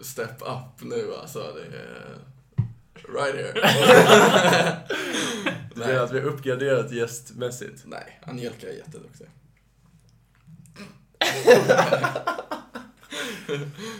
Step 0.00 0.42
up 0.42 0.82
nu 0.82 1.14
alltså. 1.20 1.38
Det 1.38 1.76
är 1.76 2.18
right 3.08 3.34
here. 3.34 3.52
Det 5.74 5.84
är 5.84 6.00
att 6.00 6.12
vi 6.12 6.20
har 6.20 6.26
uppgraderat 6.26 6.92
gästmässigt. 6.92 7.82
Nej, 7.84 8.20
Angelica 8.22 8.68
är 8.68 8.76
jätteduktig. 8.76 9.26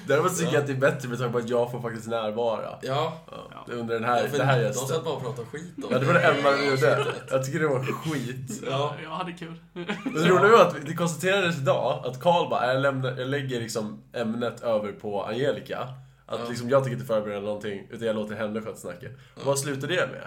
Däremot 0.06 0.38
tycker 0.38 0.52
jag 0.52 0.60
att 0.60 0.66
det 0.66 0.72
är 0.72 0.76
bättre 0.76 1.08
med 1.08 1.18
tanke 1.18 1.32
på 1.32 1.38
att 1.38 1.48
jag 1.48 1.70
får 1.70 1.80
faktiskt 1.80 2.06
närvara. 2.08 2.78
Ja, 2.82 3.18
Ja, 3.66 3.72
under 3.74 3.94
den 3.94 4.04
här, 4.04 4.28
ja, 4.32 4.38
det 4.38 4.44
här 4.44 4.58
de 4.58 4.64
gästen. 4.64 4.88
satt 4.88 5.04
bara 5.04 5.14
och 5.14 5.22
pratade 5.22 5.46
skit 5.48 5.72
om 5.76 5.84
Ja, 5.90 5.98
det 5.98 6.06
var 6.06 6.14
det 6.14 6.20
enda 6.20 6.52
vi 6.56 6.70
gjorde. 6.70 7.06
Jag 7.30 7.44
tycker 7.44 7.60
det 7.60 7.66
var 7.68 7.82
skit. 7.84 8.62
Ja. 8.70 8.94
Jag 9.02 9.10
hade 9.10 9.32
kul. 9.32 9.54
Men 9.72 9.84
det 10.14 10.28
roliga 10.28 10.52
var 10.52 10.60
att 10.66 10.86
det 10.86 10.94
konstaterades 10.94 11.56
idag 11.58 12.02
att 12.06 12.20
Karl 12.20 12.50
bara, 12.50 12.72
jag, 12.74 12.82
lämnar, 12.82 13.18
jag 13.18 13.28
lägger 13.28 13.60
liksom 13.60 14.02
ämnet 14.12 14.60
över 14.62 14.92
på 14.92 15.22
Angelica. 15.24 15.78
Att 16.26 16.40
Ja. 16.44 16.48
liksom, 16.48 16.70
jag 16.70 16.82
tänker 16.82 16.94
inte 16.96 17.06
förbereda 17.14 17.40
någonting, 17.40 17.86
utan 17.90 18.06
jag 18.06 18.16
låter 18.16 18.34
henne 18.34 18.60
sköta 18.60 18.76
snacket. 18.76 19.18
Och 19.40 19.46
vad 19.46 19.58
slutar 19.58 19.88
det 19.88 20.08
med? 20.12 20.26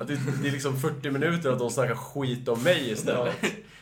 Att 0.00 0.08
det, 0.08 0.18
det 0.42 0.48
är 0.48 0.52
liksom 0.52 0.76
40 0.80 1.10
minuter 1.10 1.52
att 1.52 1.58
de 1.58 1.70
snackar 1.70 1.94
skit 1.94 2.48
om 2.48 2.62
mig 2.62 2.90
istället. 2.90 3.34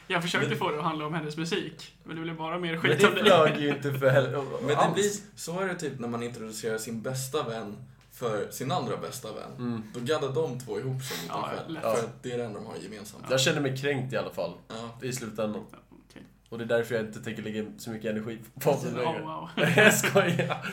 Jag 0.06 0.22
försökte 0.22 0.56
få 0.56 0.70
det 0.70 0.78
att 0.78 0.84
handla 0.84 1.06
om 1.06 1.14
hennes 1.14 1.36
musik, 1.36 1.96
men 2.04 2.16
det 2.16 2.22
blev 2.22 2.36
bara 2.36 2.58
mer 2.58 2.72
Men 2.72 2.80
skit 2.80 2.98
det 3.00 3.06
om 3.08 3.14
dig. 3.14 3.24
flög 3.24 3.56
ju 3.60 3.68
inte 3.68 3.92
för 3.92 4.10
hel- 4.10 4.30
Men 4.66 4.68
det 4.68 4.90
blir, 4.94 5.10
så 5.36 5.60
är 5.60 5.66
det 5.68 5.74
typ 5.74 5.98
när 6.00 6.08
man 6.08 6.22
introducerar 6.22 6.78
sin 6.78 7.02
bästa 7.02 7.48
vän 7.48 7.76
för 8.12 8.50
sin 8.50 8.72
andra 8.72 8.96
bästa 8.96 9.28
vän. 9.32 9.50
Mm. 9.58 9.82
Då 9.94 10.00
gaddar 10.00 10.32
de 10.34 10.60
två 10.60 10.78
ihop 10.80 11.02
sig 11.02 11.16
mot 11.22 11.28
Ja, 11.28 11.50
en 11.50 11.58
själv. 11.58 11.80
För 11.80 12.04
att 12.04 12.22
det 12.22 12.32
är 12.32 12.38
det 12.38 12.44
enda 12.44 12.60
de 12.60 12.66
har 12.66 12.76
gemensamt. 12.76 13.24
Jag 13.30 13.40
känner 13.40 13.60
mig 13.60 13.76
kränkt 13.76 14.12
i 14.12 14.16
alla 14.16 14.30
fall, 14.30 14.52
Ja. 14.68 14.98
i 15.06 15.12
slutändan. 15.12 15.64
Okej. 16.10 16.22
Och 16.48 16.58
det 16.58 16.64
är 16.64 16.68
därför 16.68 16.94
jag 16.94 17.04
inte 17.04 17.20
tänker 17.22 17.42
lägga 17.42 17.64
så 17.78 17.90
mycket 17.90 18.10
energi 18.10 18.38
på 18.60 18.70
Oh, 18.70 18.84
längre. 18.96 19.22
wow. 19.22 19.48
jag 19.76 19.94
skojar. 19.94 20.72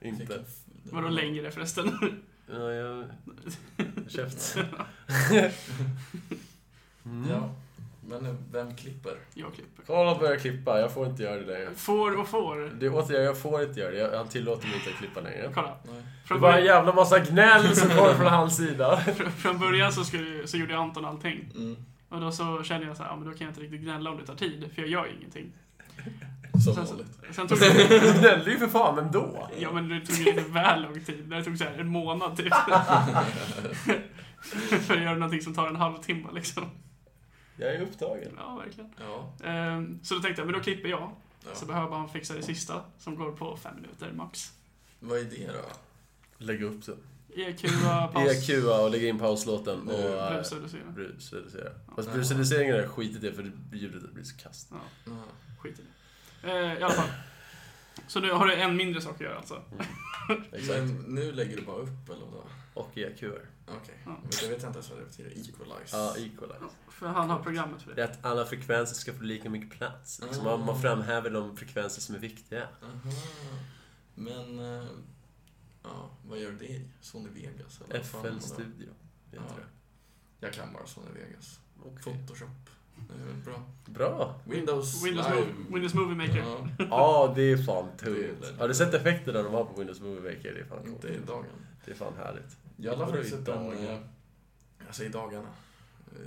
Inte. 0.00 0.44
Vadå 0.82 1.08
längre 1.08 1.50
förresten? 1.50 1.98
Ja, 2.52 2.72
jag... 2.72 3.04
Käft. 4.08 4.56
Mm. 7.04 7.30
Ja. 7.30 7.50
Men 8.08 8.38
vem 8.52 8.76
klipper? 8.76 9.12
Jag 9.34 9.54
klipper. 9.54 9.82
Karl 9.86 10.06
har 10.06 10.18
börjat 10.18 10.40
klippa, 10.42 10.80
jag 10.80 10.94
får 10.94 11.06
inte 11.06 11.22
göra 11.22 11.36
det 11.36 11.46
längre. 11.46 11.68
Får 11.76 12.20
och 12.20 12.28
får. 12.28 12.70
Det 12.80 12.88
återigen, 12.90 13.24
jag 13.24 13.38
får 13.38 13.62
inte 13.62 13.80
göra 13.80 13.90
det. 13.90 13.98
Jag- 13.98 14.16
Han 14.18 14.28
tillåter 14.28 14.66
mig 14.66 14.76
inte 14.76 14.90
att 14.90 14.96
klippa 14.96 15.20
längre. 15.20 15.50
Kolla. 15.54 15.76
Nej. 15.84 16.02
Det 16.28 16.34
var 16.34 16.52
en 16.52 16.64
jävla 16.64 16.94
massa 16.94 17.18
gnäll 17.18 17.76
som 17.76 17.88
kom 17.90 18.14
från 18.16 18.26
hans 18.26 18.56
sida. 18.56 19.00
från- 19.38 19.58
början 19.58 19.92
så, 19.92 20.04
skulle, 20.04 20.46
så 20.46 20.56
gjorde 20.56 20.76
Anton 20.78 21.04
allting. 21.04 21.48
Mm. 21.54 21.76
Och 22.08 22.20
då 22.20 22.32
så 22.32 22.62
kände 22.62 22.86
jag 22.86 22.96
så 22.96 23.02
här, 23.02 23.10
ja 23.10 23.16
men 23.16 23.24
då 23.24 23.30
kan 23.30 23.40
jag 23.46 23.50
inte 23.50 23.60
riktigt 23.60 23.80
gnälla 23.80 24.10
om 24.10 24.16
det 24.18 24.26
tar 24.26 24.34
tid, 24.34 24.70
för 24.74 24.82
jag 24.82 24.90
gör 24.90 25.06
ju 25.06 25.12
ingenting. 25.18 25.52
Som 26.64 26.74
Sen, 26.74 26.84
vanligt. 26.86 27.06
sen 27.36 27.48
tog 27.48 27.58
det, 27.60 27.88
Du 28.00 28.18
gnällde 28.20 28.50
ju 28.50 28.58
för 28.58 28.66
fan 28.66 28.98
ändå. 28.98 29.48
ja 29.58 29.72
men 29.72 29.88
det 29.88 30.00
tog 30.06 30.18
lite 30.18 30.40
väl 30.40 30.82
lång 30.82 31.04
tid. 31.04 31.24
Det 31.26 31.44
tog 31.44 31.58
så 31.58 31.64
här 31.64 31.78
en 31.78 31.88
månad 31.88 32.36
typ. 32.36 32.54
för 34.86 34.94
att 34.96 35.02
göra 35.02 35.14
någonting 35.14 35.40
som 35.42 35.54
tar 35.54 35.68
en 35.68 35.76
halvtimme 35.76 36.28
liksom. 36.34 36.64
Jag 37.56 37.74
är 37.74 37.80
upptagen. 37.80 38.32
Ja, 38.36 38.56
verkligen. 38.56 38.90
Ja. 39.00 39.32
Ehm, 39.44 40.00
så 40.02 40.14
då 40.14 40.20
tänkte 40.20 40.40
jag, 40.40 40.46
men 40.46 40.54
då 40.54 40.60
klipper 40.60 40.88
jag. 40.88 41.10
Så 41.54 41.62
ja. 41.62 41.66
behöver 41.66 41.96
han 41.96 42.08
fixa 42.08 42.34
det 42.34 42.42
sista, 42.42 42.82
som 42.98 43.16
går 43.16 43.32
på 43.32 43.56
fem 43.56 43.74
minuter 43.76 44.12
max. 44.12 44.52
Vad 45.00 45.18
är 45.18 45.24
det 45.24 45.46
då? 45.46 45.64
Lägga 46.38 46.66
upp 46.66 46.84
sen. 46.84 46.96
EQa, 47.36 48.08
paus, 48.12 48.48
EQa 48.48 48.80
och 48.82 48.90
lägga 48.90 49.08
in 49.08 49.18
pauslåten 49.18 49.88
och... 49.88 50.00
Äh, 50.00 50.32
brusreducera. 50.34 50.90
Brusreducera. 50.94 51.70
Ja. 51.86 51.92
Fast 51.96 52.12
brusreduceringen 52.12 52.74
är 52.76 52.88
skit 52.88 53.16
i 53.16 53.18
det 53.18 53.32
för 53.32 53.42
det- 53.42 53.76
ljudet 53.76 54.12
blir 54.12 54.24
så 54.24 54.36
kast. 54.36 54.68
Ja, 54.70 55.12
skit 55.58 55.78
i 55.78 55.82
det. 56.42 56.50
Ehm, 56.52 56.78
I 56.78 56.82
alla 56.82 56.94
fall. 56.94 57.08
Så 58.06 58.20
nu 58.20 58.32
har 58.32 58.46
du 58.46 58.54
en 58.54 58.76
mindre 58.76 59.00
sak 59.00 59.14
att 59.14 59.20
göra 59.20 59.36
alltså. 59.36 59.62
Exakt. 60.52 60.78
Men 60.78 60.96
nu 61.08 61.32
lägger 61.32 61.56
du 61.56 61.62
bara 61.62 61.76
upp 61.76 62.08
eller 62.08 62.26
vadå? 62.26 62.44
Och 62.74 62.98
EQer. 62.98 63.40
Okej. 63.66 63.94
Ja. 64.04 64.10
Men 64.22 64.30
Jag 64.42 64.48
vet 64.48 64.52
inte 64.64 64.66
ens 64.78 64.90
vad 64.90 64.98
det 64.98 65.04
betyder. 65.04 65.30
Equalize. 65.30 65.96
Ja, 65.96 66.16
equalize. 66.18 66.64
För 66.88 67.06
han 67.06 67.30
har 67.30 67.42
programmet 67.42 67.82
för 67.82 67.88
Det 67.90 67.94
det. 67.96 68.02
är 68.02 68.08
att 68.12 68.24
alla 68.24 68.44
frekvenser 68.46 68.94
ska 68.94 69.12
få 69.12 69.22
lika 69.22 69.50
mycket 69.50 69.70
plats. 69.78 70.20
Liksom 70.22 70.46
Ah. 70.46 70.56
man, 70.56 70.66
man 70.66 70.80
framhäver 70.80 71.30
de 71.30 71.56
frekvenser 71.56 72.00
som 72.00 72.14
är 72.14 72.18
viktiga. 72.18 72.68
Aha. 72.82 72.92
Men, 74.14 74.58
eh, 74.58 74.86
ja, 75.82 76.10
vad 76.28 76.38
gör 76.38 76.52
det 76.52 76.64
i? 76.66 76.88
Sony 77.00 77.28
Vegas? 77.34 77.80
Eller 77.88 78.00
FL 78.02 78.16
det? 78.34 78.40
Studio. 78.40 78.88
Heter 79.30 79.44
Ja. 79.48 79.54
det. 79.56 80.46
Jag 80.46 80.52
kan 80.54 80.72
bara 80.72 80.86
Sony 80.86 81.06
Vegas. 81.14 81.60
Okej. 81.84 82.02
Photoshop. 82.02 82.48
Det 83.08 83.14
är 83.14 83.44
bra. 83.44 83.62
Bra. 83.86 84.40
Windows, 84.44 85.04
Windows, 85.04 85.26
Live. 85.28 85.40
Move, 85.40 85.70
Windows 85.70 85.94
Movie 85.94 86.14
Maker. 86.16 86.38
Ja, 86.38 86.68
Ja, 86.90 87.32
det 87.36 87.42
är 87.42 87.56
fan 87.56 87.88
Det 87.98 88.06
är 88.06 88.14
tungt. 88.14 88.40
det. 88.40 88.60
Har 88.60 88.68
du 88.68 88.74
sett 88.74 88.94
effekterna 88.94 89.42
de 89.42 89.54
har 89.54 89.64
på 89.64 89.78
Windows 89.78 90.00
Movie 90.00 90.34
Maker? 90.34 90.54
Det 90.54 90.60
är 90.60 90.64
fan 90.64 90.78
coolt. 90.78 90.88
inte 91.04 91.08
i 91.08 91.18
dagen. 91.26 91.44
Det 91.84 91.90
är 91.90 91.94
fan 91.94 92.12
härligt. 92.16 92.56
Jag 92.76 92.96
har 92.96 93.22
sett 93.22 93.38
en... 93.38 93.44
dagen? 93.44 93.86
eh, 93.88 93.98
Alltså 94.86 95.04
i 95.04 95.08
dagarna. 95.08 95.48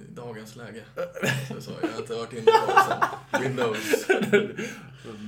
I 0.10 0.12
dagens 0.12 0.56
läge. 0.56 0.84
Så, 1.48 1.62
så, 1.62 1.72
jag 1.82 1.90
har 1.90 2.00
inte 2.02 2.14
varit 2.16 2.34
inne 2.34 2.42
på 2.46 2.72
sen 3.32 3.42
Windows. 3.42 4.08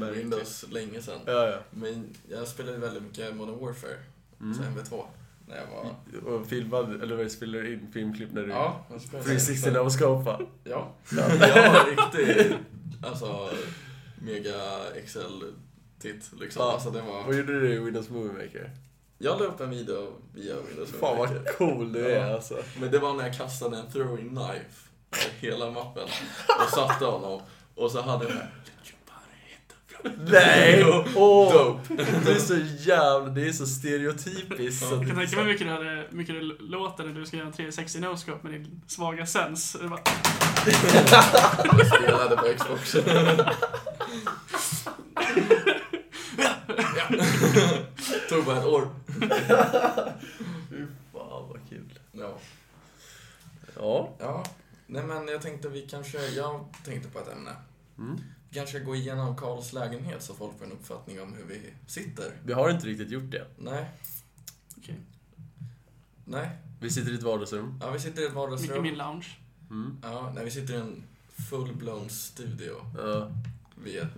Windows 0.16 0.66
länge 0.72 1.02
sen. 1.02 1.20
Ja, 1.26 1.48
ja. 1.48 1.60
Men 1.72 2.10
jag 2.30 2.48
spelade 2.48 2.78
väldigt 2.78 3.04
mycket 3.04 3.36
Modern 3.36 3.60
Warfare, 3.60 3.98
så 4.38 4.44
Mm. 4.64 4.78
MV2, 4.78 5.04
när 5.48 5.56
jag 5.58 5.68
var... 5.68 6.34
Och 6.34 6.48
filmade, 6.48 7.04
eller 7.04 7.16
du 7.18 7.74
in 7.74 7.92
filmklipp 7.94 8.32
när 8.32 8.42
du... 8.42 8.50
Ja, 8.50 8.86
jag 8.92 9.02
spelade 9.02 9.26
360 9.26 9.72
no 9.72 9.90
scope 9.90 10.24
Ja. 10.64 10.92
Jag 11.12 11.74
var 11.74 11.86
riktig, 11.90 12.58
alltså, 13.04 13.50
mega 14.22 14.56
Excel-titt 14.96 16.32
liksom. 16.40 16.62
Ja. 16.62 16.72
Alltså 16.74 16.92
det 16.92 17.02
var... 17.02 17.24
Vad 17.24 17.36
gjorde 17.36 17.60
du 17.60 17.74
i 17.74 17.80
Windows 17.80 18.10
Movie 18.10 18.32
Maker? 18.46 18.72
Jag 19.22 19.40
la 19.40 19.46
upp 19.46 19.62
en 19.62 19.70
video 19.70 20.08
via 20.36 20.56
Windows 20.68 20.90
Fan 21.00 21.18
vad 21.18 21.48
cool 21.58 21.94
du 21.94 22.06
är 22.12 22.34
alltså. 22.34 22.58
Men 22.82 22.92
det 22.92 23.00
var 23.00 23.14
när 23.14 23.24
jag 23.28 23.38
kastade 23.38 23.78
en 23.78 23.92
throwing 23.92 24.30
knife 24.30 24.90
hela 25.40 25.72
mappen 25.72 26.08
och 26.66 26.70
satte 26.70 27.06
honom. 27.06 27.42
Och 27.76 27.92
så 27.92 28.02
hade 28.02 28.26
jag. 28.26 28.34
Nej! 30.32 30.84
Åh! 31.16 31.54
Dope. 31.54 31.94
Det 32.26 32.32
är 32.32 32.40
så 32.40 32.56
jävla, 32.90 33.30
det 33.30 33.48
är 33.48 33.52
så 33.52 33.66
stereotypiskt. 33.66 34.86
så 34.90 34.94
Ja. 34.96 34.96
att 34.96 35.00
Jag 35.02 35.08
kan 35.08 35.18
tänka 35.18 35.32
så- 35.32 35.36
mig 35.36 35.46
mycket 35.46 35.68
det, 35.68 35.74
hade, 35.74 36.08
mycket 36.10 36.36
det 36.36 36.42
låter 36.64 37.04
när 37.04 37.14
du 37.20 37.26
ska 37.26 37.38
göra 37.38 37.48
en 37.48 37.54
360 37.54 38.00
no-scope 38.00 38.44
med 38.44 38.52
din 38.54 38.82
svaga 38.88 39.26
sens. 39.26 39.74
Det 39.82 39.88
bara, 39.88 40.00
Jag 41.78 41.88
spelade 41.88 42.36
på 42.38 42.44
Xbox. 42.58 42.96
ja. 46.78 47.10
Tog 48.30 48.46
bara 48.46 48.58
ett 48.60 48.66
år. 48.66 48.88
Fy 50.70 50.86
fan 51.14 51.50
vad 51.50 51.60
kul. 51.70 52.00
Ja. 52.12 52.38
Ja. 53.76 54.10
ja. 54.20 54.44
Nej 54.88 55.04
men 55.04 55.28
jag 55.28 55.42
tänkte 55.42 55.70
vi 55.70 55.82
kanske, 55.82 56.28
jag 56.28 56.66
tänkte 56.86 57.10
på 57.10 57.20
ett 57.20 57.28
ämne. 57.28 57.52
Mm. 57.98 58.18
Vi 58.50 58.56
kanske 58.56 58.80
gå 58.80 58.96
igenom 58.96 59.38
Karls 59.38 59.74
lägenhet 59.74 60.24
så 60.24 60.34
folk 60.34 60.58
får 60.58 60.66
en 60.66 60.72
uppfattning 60.72 61.22
om 61.22 61.34
hur 61.34 61.44
vi 61.44 61.74
sitter. 61.88 62.32
Vi 62.44 62.54
har 62.54 62.70
inte 62.70 62.88
riktigt 62.88 63.10
gjort 63.10 63.32
det. 63.32 63.46
Nej. 63.58 63.86
okej. 64.78 64.96
Nej. 66.26 66.50
Vi 66.80 66.90
sitter 66.90 67.12
i 67.12 67.16
ett 67.16 67.24
vardagsrum. 67.24 67.80
Ja, 67.82 67.92
vi 67.92 68.00
sitter 68.00 68.22
i 68.22 68.26
ett 68.26 68.32
Mycket 68.32 68.36
vardagsrum. 68.36 68.84
min 68.84 68.98
lounge. 68.98 69.28
Mm. 69.70 69.98
Ja, 70.04 70.32
nej, 70.36 70.46
vi 70.46 70.52
sitter 70.52 70.74
i 70.74 70.78
en 70.78 71.04
full-blown 71.52 72.10
studio 72.10 72.76
Ja. 72.98 73.32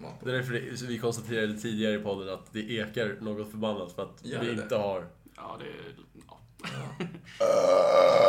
Mat. 0.02 0.12
Det 0.24 0.30
är 0.32 0.34
därför 0.36 0.86
vi 0.88 0.98
konstaterade 1.00 1.58
tidigare 1.58 1.96
i 1.96 2.00
podden 2.00 2.34
att 2.34 2.54
det 2.54 2.60
ekar 2.72 3.18
något 3.22 3.52
förbannat 3.52 3.92
för 3.92 4.04
att 4.04 4.20
Gör 4.26 4.40
vi 4.42 4.46
det? 4.54 4.62
inte 4.64 4.76
har... 4.76 5.08
Ja, 5.36 5.58
det 5.60 5.66
är, 5.66 5.96
ja. 6.28 6.40
Ja. 6.64 7.06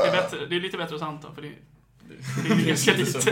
det, 0.05 0.09
är 0.09 0.13
bättre, 0.23 0.47
det 0.47 0.57
är 0.57 0.61
lite 0.61 0.77
bättre 0.79 0.95
hos 0.95 1.03
Anton, 1.03 1.35
för 1.35 1.43
det, 1.43 1.49
Det, 1.49 2.49
det 2.49 2.63
är 2.63 2.67
ganska 2.69 2.93
litet. 2.97 3.25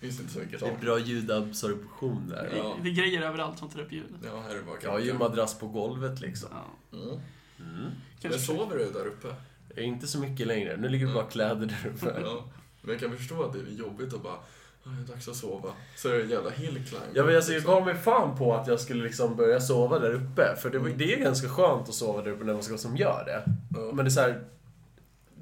finns 0.00 0.20
inte 0.20 0.32
så 0.32 0.38
mycket 0.38 0.60
Det 0.60 0.66
är 0.66 0.70
tak. 0.70 0.80
bra 0.80 0.98
ljudabsorption 0.98 2.28
där. 2.28 2.48
Det, 2.50 2.56
Ja. 2.56 2.76
det 2.82 2.88
är 2.88 2.94
grejer 2.94 3.22
överallt 3.22 3.58
som 3.58 3.68
tar 3.68 3.80
upp 3.80 3.92
ljud. 3.92 4.04
Ja, 4.24 4.40
här 4.48 4.56
är 4.56 4.62
bara 4.62 4.76
Jag 4.82 4.90
har 4.90 4.98
ju 4.98 5.14
madrass 5.14 5.58
på 5.58 5.66
golvet 5.68 6.20
liksom. 6.20 6.48
Ja, 6.52 6.98
Mm. 6.98 7.08
Mm. 7.08 7.20
Men 7.58 7.92
kanske. 8.20 8.40
sover 8.40 8.78
du 8.78 8.92
där 8.92 9.06
uppe? 9.06 9.34
Inte 9.82 10.06
så 10.06 10.18
mycket 10.18 10.46
längre. 10.46 10.76
Nu 10.76 10.88
ligger 10.88 11.06
det 11.06 11.14
bara 11.14 11.24
kläder 11.26 11.66
där 11.66 11.90
uppe. 11.94 12.20
Ja. 12.24 12.44
Men 12.82 12.90
jag 12.92 13.00
kan 13.00 13.16
förstå 13.16 13.42
att 13.42 13.52
det 13.52 13.58
är 13.58 13.64
jobbigt 13.78 14.14
att 14.14 14.22
bara, 14.22 14.32
"Ah, 14.32 14.44
det 14.84 14.90
är 14.90 15.14
dags 15.14 15.28
att 15.28 15.36
sova. 15.36 15.72
Så 15.96 16.08
är 16.08 16.12
det 16.12 16.22
en 16.22 16.28
jävla 16.30 16.50
hillclimb. 16.50 17.02
Ja 17.14 17.24
men 17.24 17.36
alltså, 17.36 17.52
jag 17.52 17.62
gav 17.62 17.84
mig 17.84 17.94
fan 17.94 18.36
på 18.38 18.54
att 18.54 18.66
jag 18.66 18.80
skulle 18.80 19.02
liksom 19.04 19.36
börja 19.36 19.60
sova 19.60 19.98
där 19.98 20.12
uppe. 20.14 20.56
För 20.56 20.70
det, 20.70 20.78
var, 20.78 20.88
det 20.88 21.14
är 21.14 21.18
ganska 21.18 21.48
skönt 21.48 21.88
att 21.88 21.94
sova 21.94 22.22
där 22.22 22.30
uppe 22.30 22.44
när 22.44 22.52
man 22.54 22.62
ska 22.62 22.78
som 22.78 22.96
gör 22.96 23.24
det. 23.26 23.42
Ja. 23.80 23.92
Men 23.92 23.96
det 24.04 24.08
är 24.08 24.10
så 24.10 24.20
här, 24.20 24.44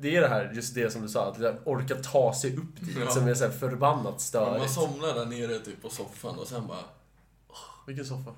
Det 0.01 0.17
är 0.17 0.21
det 0.21 0.29
här, 0.29 0.53
just 0.55 0.75
det 0.75 0.91
som 0.93 1.03
du 1.03 1.09
sa, 1.09 1.27
att 1.31 1.67
orka 1.67 1.95
ta 1.95 2.35
sig 2.35 2.57
upp 2.57 2.81
dit 2.81 2.97
Ja. 3.05 3.11
som 3.11 3.29
är 3.29 3.35
så 3.35 3.45
här 3.45 3.51
förbannat 3.53 4.03
Men 4.05 4.11
man 4.13 4.19
störigt. 4.19 4.71
somnar 4.73 5.15
där 5.15 5.27
nere 5.27 5.59
typ 5.59 5.83
på 5.83 5.89
soffan 5.89 6.39
och 6.39 6.47
sen 6.47 6.67
bara, 6.67 6.85
Vilken 7.87 8.05
soffa? 8.05 8.31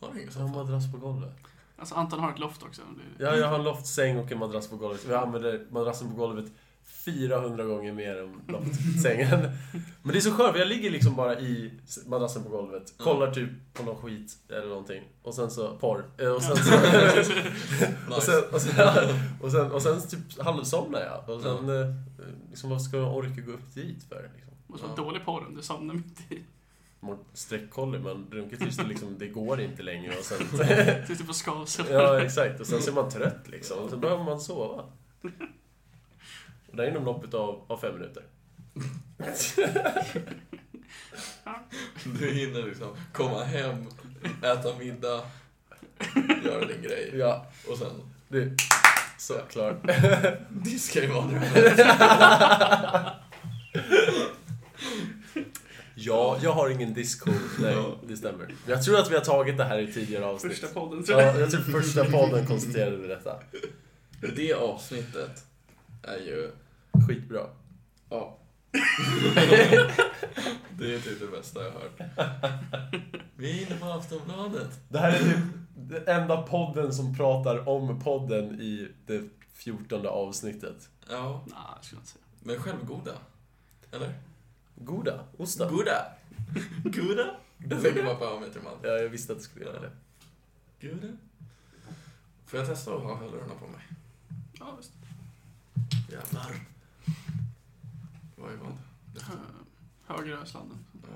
har 0.00 0.12
du 0.12 0.20
ingen 0.20 0.30
Jag 0.34 0.40
har 0.40 0.46
en 0.46 0.52
soffa? 0.52 0.64
madrass 0.64 0.92
på 0.92 0.98
golvet. 0.98 1.32
Alltså 1.78 1.94
Anton 1.94 2.20
har 2.20 2.32
ett 2.32 2.38
loft 2.38 2.62
också. 2.62 2.82
Det, 3.18 3.24
Ja, 3.24 3.36
jag 3.36 3.48
har 3.48 3.58
en 3.58 3.64
loftsäng 3.64 4.18
och 4.18 4.32
en 4.32 4.38
madrass 4.38 4.68
på 4.68 4.76
golvet. 4.76 5.00
Jag 5.08 5.22
använder 5.22 5.66
madrassen 5.70 6.10
på 6.10 6.14
golvet 6.16 6.44
400 6.88 7.64
gånger 7.64 7.92
mer 7.92 8.16
än 8.22 8.40
loftsängen. 8.48 9.40
Men 10.02 10.12
det 10.12 10.18
är 10.18 10.20
så 10.20 10.30
skönt, 10.32 10.52
för 10.52 10.58
jag 10.58 10.68
ligger 10.68 10.90
liksom 10.90 11.16
bara 11.16 11.40
i 11.40 11.72
madrassen 12.06 12.42
på 12.42 12.48
golvet, 12.48 12.94
kollar 12.98 13.30
typ 13.34 13.50
på 13.74 13.82
någon 13.82 13.96
skit 13.96 14.36
eller 14.48 14.68
någonting. 14.68 15.02
Och 15.22 15.34
sen 15.34 15.50
så, 15.50 15.76
porr. 15.78 16.04
Eh, 16.18 16.28
Och 16.28 16.42
sen 16.42 16.56
så... 16.56 16.74
Och 18.16 18.22
sen, 18.22 18.42
och 18.52 18.60
sen, 18.60 18.74
och 19.42 19.50
sen, 19.52 19.72
och 19.72 19.82
sen 19.82 20.08
typ 20.08 20.40
halvsomnar 20.40 21.00
jag. 21.00 21.36
Och 21.36 21.42
sen, 21.42 21.80
eh, 21.80 21.94
liksom, 22.50 22.70
vad 22.70 22.82
ska 22.82 22.96
jag 22.96 23.16
orka 23.16 23.40
gå 23.40 23.52
upp 23.52 23.74
dit 23.74 24.04
för? 24.08 24.30
Liksom? 24.34 24.52
måste 24.66 24.86
vara 24.86 24.94
Ja. 24.98 25.04
dålig 25.04 25.24
porr 25.24 25.46
om 25.46 25.54
du 25.54 25.62
somnar 25.62 25.94
mitt 25.94 26.20
i. 26.32 26.42
man 27.00 27.18
streckkollar, 27.34 27.98
man 27.98 28.26
drunkar 28.30 28.56
tills 28.56 28.76
det 28.76 28.84
liksom, 28.86 29.18
det 29.18 29.28
går 29.28 29.60
inte 29.60 29.82
längre 29.82 30.12
och 30.18 30.24
sen... 30.24 30.38
Sitter 31.06 31.24
på 31.26 31.32
skavsår. 31.32 31.86
ja, 31.90 32.20
exakt. 32.20 32.60
Och 32.60 32.66
sen 32.66 32.82
så 32.82 32.90
är 32.90 32.94
man 32.94 33.10
trött 33.10 33.48
liksom, 33.48 33.78
och 33.78 33.90
så 33.90 33.96
behöver 33.96 34.24
man 34.24 34.40
sova. 34.40 34.84
Och 36.70 36.76
det 36.76 36.84
är 36.86 36.90
inom 36.90 37.04
loppet 37.04 37.34
av, 37.34 37.64
av 37.66 37.76
fem 37.76 37.94
minuter. 37.94 38.22
Du 42.04 42.30
hinner 42.34 42.62
liksom 42.62 42.96
komma 43.12 43.44
hem, 43.44 43.86
äta 44.42 44.78
middag, 44.78 45.20
göra 46.44 46.64
din 46.64 46.82
grej. 46.82 47.10
Ja, 47.14 47.46
Och 47.68 47.78
sen 47.78 48.12
det... 48.28 48.50
Så, 49.18 49.34
klart. 49.50 49.76
diska 50.48 51.04
i 51.04 51.08
badrummet. 51.08 51.78
Ja, 55.94 56.38
jag 56.42 56.52
har 56.52 56.70
ingen 56.70 56.94
disco. 56.94 57.30
Nej, 57.60 57.76
det 58.08 58.16
stämmer. 58.16 58.54
Jag 58.66 58.82
tror 58.82 58.98
att 58.98 59.10
vi 59.10 59.14
har 59.14 59.24
tagit 59.24 59.56
det 59.56 59.64
här 59.64 59.78
i 59.78 59.92
tidigare 59.92 60.24
avsnitt. 60.26 60.52
Första 60.52 60.66
podden 60.66 61.04
tror 61.04 61.20
jag. 61.20 61.34
Ja, 61.36 61.40
jag 61.40 61.50
tror 61.50 61.60
första 61.60 62.04
podden 62.04 62.46
konstaterade 62.46 62.96
vi 62.96 63.08
detta. 63.08 63.40
Det 64.36 64.52
avsnittet 64.52 65.44
är 66.02 66.16
ju... 66.18 66.52
Skitbra. 67.08 67.46
Ja. 68.10 68.38
det 70.78 70.94
är 70.94 71.00
typ 71.00 71.20
det 71.20 71.26
bästa 71.26 71.64
jag 71.64 71.70
har 71.70 71.80
hört. 71.80 72.00
Vi 73.36 73.58
är 73.62 73.66
inne 73.66 73.80
på 73.80 73.86
Aftonbladet. 73.86 74.80
Det 74.88 74.98
här 74.98 75.12
är 75.12 75.18
typ 75.18 75.44
den 75.74 76.08
enda 76.20 76.42
podden 76.42 76.92
som 76.94 77.16
pratar 77.16 77.68
om 77.68 78.00
podden 78.00 78.60
i 78.60 78.88
det 79.06 79.28
fjortonde 79.52 80.08
avsnittet. 80.08 80.88
Ja, 81.10 81.44
Nej, 81.46 81.56
jag 81.76 81.84
skulle 81.84 82.00
inte 82.00 82.10
säga. 82.10 82.24
men 82.40 82.56
självgoda. 82.62 83.12
Eller? 83.92 84.14
Goda. 84.74 85.24
Osta. 85.36 85.70
Goda. 85.70 86.06
Goda. 86.84 87.36
Jag 87.70 87.82
tänker 87.82 88.04
bara 88.04 88.14
på 88.14 88.24
How 88.24 88.36
I 88.36 88.40
Met 88.40 88.56
Your 88.56 88.64
Mother. 88.64 88.88
Ja, 88.88 89.02
jag 89.02 89.08
visste 89.08 89.32
att 89.32 89.38
du 89.38 89.44
skulle 89.44 89.64
göra 89.64 89.80
det. 89.80 89.90
Goda. 90.88 91.08
Får 92.46 92.58
jag 92.58 92.68
testa 92.68 92.94
att 92.94 93.02
ha 93.02 93.16
hörlurarna 93.16 93.54
på 93.60 93.66
mig? 93.66 93.80
Ja, 94.58 94.74
visst. 94.78 94.92
Jävlar. 96.08 96.56
Vad 98.36 98.52
är 98.52 98.56
vad? 98.56 98.72
Hö- 99.22 99.34
Högra 100.06 100.46
sladden. 100.46 100.78
Ja. 101.02 101.08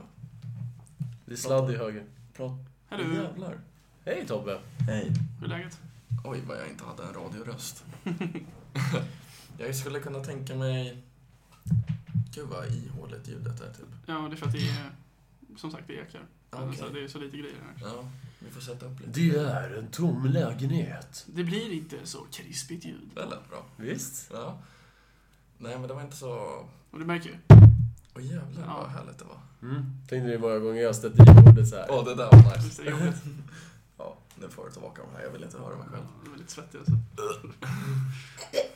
Det 1.27 1.33
är 1.33 1.37
sladd 1.37 1.71
i 1.71 1.77
höger. 1.77 2.05
Prat. 2.33 2.53
Hallå, 2.89 3.15
Jävlar. 3.15 3.61
Hej 4.05 4.27
Tobbe. 4.27 4.61
Hej. 4.79 5.13
hur 5.41 5.45
är 5.45 5.49
läget? 5.49 5.81
Oj, 6.25 6.41
vad 6.47 6.57
jag 6.59 6.69
inte 6.69 6.85
hade 6.85 7.03
en 7.03 7.13
radioröst. 7.15 7.85
jag 9.59 9.77
skulle 9.77 10.01
kunna 10.01 10.21
tänka 10.21 10.55
mig... 10.55 11.03
Gud 12.35 12.49
vad 12.49 12.67
ihåligt 12.67 13.29
ljudet 13.29 13.61
är 13.61 13.73
typ. 13.73 13.87
Ja, 14.07 14.15
det 14.15 14.35
är 14.35 14.37
för 14.37 14.47
att 14.47 14.53
det 14.53 14.69
är, 14.69 14.91
som 15.57 15.71
sagt, 15.71 15.85
det 15.87 15.95
ekar. 15.95 16.27
Så 16.79 16.89
det 16.89 17.05
är 17.05 17.09
så 17.09 17.19
lite 17.19 17.37
grejer 17.37 17.57
här. 17.67 17.89
Ja, 17.89 18.09
vi 18.39 18.51
får 18.51 18.61
sätta 18.61 18.87
upp 18.87 19.01
lite. 19.01 19.21
Det 19.21 19.37
är 19.39 19.75
en 19.79 19.87
tom 19.87 20.27
lägenhet. 20.27 21.27
Det 21.35 21.45
blir 21.45 21.73
inte 21.73 21.97
så 22.05 22.27
krispigt 22.33 22.85
ljud. 22.85 23.11
Lät 23.15 23.49
bra. 23.51 23.67
Visst? 23.77 24.31
Ja. 24.33 24.59
Nej, 25.63 25.79
men 25.79 25.89
det 25.89 25.95
var 25.95 26.01
inte 26.03 26.17
så... 26.17 26.31
Och 26.91 26.99
du 26.99 27.05
märker 27.05 27.29
ju. 27.31 27.37
Åh 28.17 28.23
jävlar 28.25 28.63
Ja. 28.67 28.77
vad 28.83 28.91
härligt 28.91 29.19
det 29.19 29.25
var. 29.25 29.69
Mm. 29.71 29.83
Tänkte 30.09 30.17
ni 30.27 30.31
hur 30.33 30.39
många 30.39 30.59
gånger 30.59 30.83
jag 30.83 30.97
stött 30.97 31.13
i 31.15 31.17
bordet 31.45 31.69
så 31.69 31.77
här. 31.77 31.87
Åh, 31.91 32.05
det 32.05 32.15
där 32.15 32.31
var 32.31 32.57
nice. 32.63 32.83
Det 32.83 32.91
jobbigt? 32.91 33.15
Ja, 33.99 34.17
nu 34.41 34.49
får 34.49 34.65
du 34.67 34.71
tillbaka 34.73 35.03
de 35.03 35.17
här. 35.17 35.25
Jag 35.25 35.31
vill 35.31 35.43
inte 35.45 35.59
höra 35.59 35.77
mig 35.77 35.87
själv. 35.91 36.03
Ja, 36.25 36.31
det 36.31 36.35
är 36.35 36.39
lite 36.39 36.53
svettig 36.53 36.79
alltså. 36.79 36.93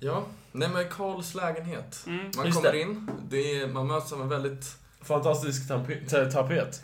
Ja, 0.00 0.24
nej 0.52 0.68
men 0.72 0.88
Karls 0.90 1.34
lägenhet. 1.34 2.04
Mm. 2.06 2.30
Man 2.36 2.46
Just 2.46 2.58
kommer 2.58 2.72
det. 2.72 2.80
in, 2.80 3.10
det 3.30 3.60
är, 3.60 3.68
man 3.68 3.86
möts 3.86 4.12
av 4.12 4.22
en 4.22 4.28
väldigt... 4.28 4.76
Fantastisk 5.00 5.70
tampe- 5.70 6.08
ta- 6.08 6.30
tapet. 6.30 6.82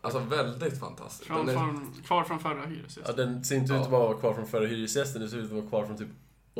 Alltså 0.00 0.18
väldigt 0.18 0.78
fantastisk. 0.80 1.26
Från, 1.26 1.48
är- 1.48 1.52
från, 1.54 1.94
kvar 2.06 2.24
från 2.24 2.38
förra 2.40 2.66
hyresgästen. 2.66 3.02
Ja, 3.06 3.12
den 3.24 3.44
ser 3.44 3.56
inte 3.56 3.74
ut 3.74 3.80
att 3.80 3.90
bara 3.90 4.06
vara 4.08 4.18
kvar 4.18 4.34
från 4.34 4.46
förra 4.46 4.66
hyresgästen, 4.66 5.20
den 5.20 5.30
ser 5.30 5.36
ut 5.38 5.44
att 5.44 5.50
vara 5.50 5.66
kvar 5.66 5.86
från 5.86 5.96
typ 5.98 6.08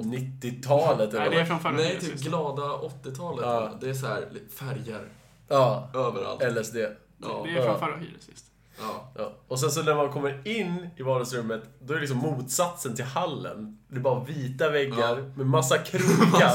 90-talet 0.03 1.11
eller 1.15 1.21
Nej, 1.21 1.31
det 1.31 1.41
är 1.41 1.45
från 1.45 1.61
förra 1.61 1.73
Nej, 1.73 2.01
typ 2.01 2.15
glada 2.21 2.63
80-talet. 2.63 3.45
Ja. 3.45 3.71
Det 3.81 3.89
är 3.91 3.95
så 3.95 4.07
här 4.07 4.29
färger 4.55 5.09
Ja, 5.49 5.91
överallt. 5.95 6.43
LSD. 6.43 6.77
Ja, 6.77 7.43
Det 7.45 7.51
är 7.59 7.63
från 7.67 7.79
förra 7.79 7.97
hyresgästen. 7.97 8.51
ja. 8.81 9.11
Ja. 9.19 9.33
Och 9.49 9.61
sen 9.61 9.71
så 9.71 9.83
när 9.83 9.95
man 9.95 10.13
kommer 10.13 10.49
in 10.49 10.89
i 10.97 11.03
vardagsrummet, 11.03 11.63
då 11.81 11.93
är 11.93 11.95
det 11.95 12.01
liksom 12.01 12.19
motsatsen 12.19 12.97
till 12.97 13.05
hallen. 13.05 13.79
Det 13.89 13.97
är 13.97 14.01
bara 14.01 14.25
vita 14.25 14.71
väggar 14.71 15.17
Ja. 15.19 15.25
med 15.37 15.47
massa 15.47 15.79
krokar. 15.85 16.51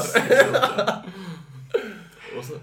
Så, 2.42 2.54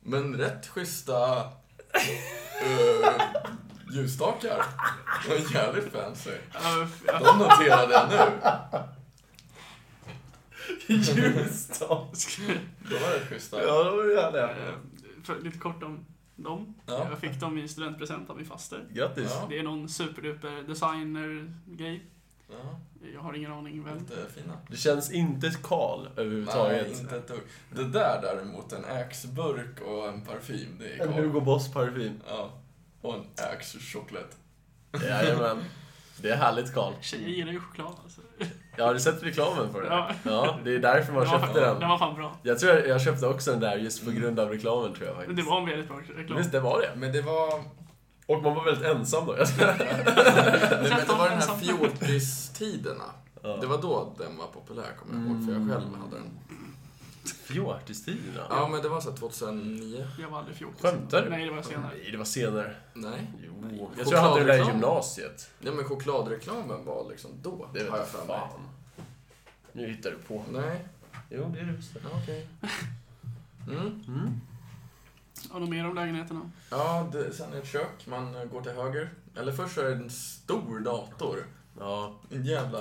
men 0.00 0.34
rätt 0.34 0.66
schyssta 0.66 1.36
uh, 1.38 3.08
ljusstakar. 3.92 4.64
De 5.24 5.28
var 5.34 5.54
jävligt 5.54 5.92
fancy. 5.92 6.30
De 7.24 7.38
noterade 7.38 7.92
jag 7.92 8.08
nu. 8.08 8.18
Ljustak. 10.86 12.16
De 12.88 12.94
var 12.94 13.14
rätt 13.14 13.28
schyssta. 13.28 13.62
Ja, 13.62 13.84
de 13.84 13.98
är 14.00 14.22
härliga. 14.22 14.50
Eh, 14.50 14.74
för, 15.24 15.40
lite 15.40 15.58
kort 15.58 15.82
om 15.82 16.06
dem. 16.36 16.74
Ja. 16.86 17.06
Jag 17.10 17.18
fick 17.18 17.40
dem 17.40 17.58
i 17.58 17.68
studentpresent 17.68 18.30
av 18.30 18.36
min 18.36 18.46
faster. 18.46 18.84
Grattis. 18.92 19.30
Ja. 19.30 19.46
Det 19.50 19.58
är 19.58 19.62
någon 19.62 19.88
superduper 19.88 20.62
designer-grej. 20.68 22.04
Ja, 22.50 22.80
Jag 23.14 23.20
har 23.20 23.34
ingen 23.34 23.52
aning 23.52 23.84
vem. 23.84 23.98
lite 23.98 24.16
fina. 24.34 24.52
Det 24.70 24.76
känns 24.76 25.10
inte 25.12 25.50
Karl 25.62 26.02
Nej, 26.02 26.10
överhuvudtaget. 26.16 27.00
inte 27.00 27.16
ett 27.16 27.28
dugg. 27.28 27.40
Det 27.74 27.84
där 27.88 28.18
däremot, 28.22 28.72
en 28.72 28.84
Axe-burk 28.84 29.80
och 29.80 30.08
en 30.08 30.22
parfym, 30.22 30.76
det 30.78 30.88
är 30.88 31.00
En 31.06 31.12
Karl. 31.12 31.22
Hugo 31.22 31.40
Boss 31.40 31.72
parfym. 31.72 32.20
Ja. 32.28 32.50
Och 33.00 33.14
en 33.14 33.24
Axe-choklad. 33.36 34.24
Jajamän. 35.02 35.64
Det 36.22 36.30
är 36.30 36.36
härligt 36.36 36.74
Karl. 36.74 36.92
Tjejer 37.00 37.28
gillar 37.28 37.52
ju 37.52 37.60
choklad 37.60 37.94
alltså. 38.04 38.20
Ja, 38.76 38.86
har 38.86 38.94
du 38.94 39.00
sett 39.00 39.22
reklamen 39.22 39.72
för 39.72 39.82
det? 39.82 39.88
Ja. 39.88 40.10
Ja, 40.22 40.56
det 40.64 40.74
är 40.74 40.78
därför 40.78 41.12
man 41.12 41.22
Den 41.22 41.32
var 41.32 41.40
köpte 41.40 41.60
den. 41.60 41.80
Den 41.80 41.88
var 41.88 41.98
fan 41.98 42.14
bra. 42.14 42.36
Jag 42.42 42.58
tror 42.58 42.72
jag, 42.74 42.88
jag 42.88 43.00
köpte 43.00 43.26
också 43.26 43.50
den 43.50 43.60
där 43.60 43.76
just 43.76 44.04
på 44.04 44.10
grund 44.10 44.40
av 44.40 44.48
reklamen 44.50 44.94
tror 44.94 45.06
jag 45.06 45.16
Men 45.16 45.26
faktiskt. 45.26 45.36
det 45.46 45.50
var 45.50 45.60
en 45.60 45.66
väldigt 45.66 45.88
bra 45.88 45.96
reklam. 46.16 46.38
Visst, 46.38 46.52
det 46.52 46.60
var 46.60 46.80
det. 46.80 46.90
Men 46.96 47.12
det 47.12 47.22
var... 47.22 47.48
Och 48.26 48.42
man 48.42 48.54
var 48.54 48.64
väldigt 48.64 48.84
ensam 48.84 49.26
då. 49.26 49.32
Nej, 49.32 49.46
men 49.58 50.84
det 50.84 51.14
var 51.18 51.28
den 51.30 51.38
här 51.38 51.56
fjortistiderna. 51.56 53.04
Ja. 53.42 53.56
Det 53.60 53.66
var 53.66 53.78
då 53.82 54.14
den 54.18 54.36
var 54.36 54.46
populär, 54.46 54.84
kommer 54.98 55.14
jag 55.14 55.26
ihåg, 55.36 55.44
för 55.46 55.52
jag 55.52 55.60
själv 55.70 55.96
hade 56.02 56.16
den. 56.16 56.30
Fjortistiderna? 57.32 58.46
Ja, 58.50 58.68
men 58.68 58.82
det 58.82 58.88
var 58.88 59.00
så 59.00 59.10
här 59.10 59.16
2009. 59.16 60.06
Jag 60.20 60.28
var 60.30 60.38
aldrig 60.38 60.56
14. 60.56 60.76
Skämtar 60.82 61.22
du? 61.22 61.30
Nej, 61.30 61.44
det 61.44 61.50
var 61.52 61.62
senare. 61.62 61.90
Nej, 62.02 62.10
det 62.10 62.16
var 62.16 62.24
senare. 62.24 62.76
Nej. 62.94 63.30
Jo. 63.46 63.90
Jag 63.96 64.06
tror 64.06 64.14
jag 64.20 64.28
hade 64.28 64.44
det 64.44 64.52
där 64.52 64.64
i 64.64 64.66
gymnasiet. 64.66 65.50
Nej, 65.60 65.72
men 65.74 65.84
chokladreklamen 65.84 66.84
var 66.84 67.08
liksom 67.10 67.30
då, 67.42 67.68
Det 67.74 67.90
har 67.90 67.98
jag 67.98 68.08
för 68.08 68.18
mig. 68.18 68.26
fan. 68.28 68.68
Nu 69.72 69.86
hittar 69.90 70.10
du 70.10 70.18
på. 70.18 70.44
Nej, 70.52 70.86
Jo, 71.30 71.50
det 71.54 71.60
är 71.60 71.64
det 71.64 71.72
visst. 71.72 71.90
ja, 72.02 72.18
okej. 72.22 72.48
Mm. 73.68 74.04
Mm. 74.08 74.40
Har 75.50 75.60
du 75.60 75.66
mer 75.66 75.88
om 75.88 75.94
lägenheterna? 75.94 76.50
Ja, 76.70 77.08
det, 77.12 77.32
sen 77.34 77.52
är 77.52 77.58
ett 77.58 77.68
kök, 77.68 78.06
man 78.06 78.48
går 78.52 78.62
till 78.62 78.72
höger. 78.72 79.10
Eller 79.36 79.52
först 79.52 79.74
så 79.74 79.80
är 79.80 79.84
det 79.84 79.96
en 79.96 80.10
stor 80.10 80.80
dator. 80.80 81.46
Ja, 81.78 82.14
En 82.30 82.44
jävla... 82.44 82.80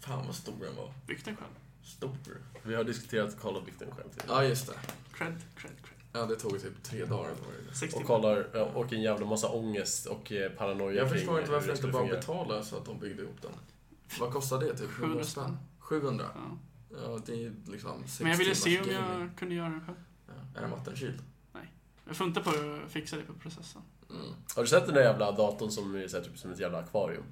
Fan 0.00 0.26
vad 0.26 0.34
stor 0.34 0.54
den 0.60 0.76
var. 0.76 0.92
Byggt 1.06 1.24
den 1.24 1.36
själv. 1.36 1.50
Stor. 1.88 2.16
vi 2.62 2.74
har 2.74 2.84
diskuterat 2.84 3.40
Karl 3.40 3.56
och 3.56 3.68
Vikten 3.68 3.90
själv 3.90 4.08
till. 4.08 4.22
Ja, 4.28 4.44
just 4.44 4.66
det. 4.66 4.72
Cred, 5.12 5.34
cred, 5.56 5.72
cred. 5.82 5.98
Ja, 6.12 6.26
det 6.26 6.36
tog 6.36 6.62
typ 6.62 6.82
tre 6.82 7.04
dagar. 7.04 7.10
Då 7.10 7.44
var 7.46 7.52
det. 7.68 7.74
60 7.74 7.98
Och 8.00 8.06
kollar, 8.06 8.46
ja, 8.54 8.64
och 8.74 8.92
en 8.92 9.02
jävla 9.02 9.26
massa 9.26 9.48
ångest 9.48 10.06
och 10.06 10.32
eh, 10.32 10.50
paranoia 10.52 10.94
Jag 10.94 11.08
kring 11.08 11.18
förstår 11.18 11.40
inte 11.40 11.52
varför 11.52 11.66
det 11.66 11.74
inte 11.74 11.88
bara 11.88 12.02
fungera. 12.02 12.16
betala 12.16 12.62
så 12.62 12.76
att 12.76 12.84
de 12.84 12.98
byggde 12.98 13.22
ihop 13.22 13.42
den. 13.42 13.50
Vad 14.20 14.32
kostar 14.32 14.60
det? 14.60 14.76
Typ 14.76 14.90
700 14.90 15.24
spänn. 15.24 15.56
700? 15.78 16.24
Ja. 16.34 16.58
Ja, 17.02 17.18
det 17.26 17.44
är 17.44 17.52
liksom 17.66 18.04
Men 18.20 18.30
jag 18.30 18.38
ville 18.38 18.54
se 18.54 18.80
om 18.80 18.90
jag 18.90 19.30
kunde 19.36 19.54
göra 19.54 19.68
den 19.68 19.80
själv. 19.86 19.96
Ja. 20.26 20.32
Är 20.58 20.60
den 20.60 20.70
vattenkyld? 20.70 21.22
Jag 22.06 22.16
funtar 22.16 22.40
på 22.40 22.50
att 22.50 22.92
fixa 22.92 23.16
det 23.16 23.22
på 23.22 23.32
processen. 23.32 23.82
Mm. 24.10 24.22
Har 24.56 24.62
du 24.62 24.68
sett 24.68 24.86
den 24.86 24.94
där 24.94 25.02
jävla 25.02 25.32
datorn 25.32 25.70
som 25.70 25.94
är 25.94 26.08
typ 26.08 26.38
som 26.38 26.52
ett 26.52 26.58
jävla 26.58 26.78
akvarium? 26.78 27.24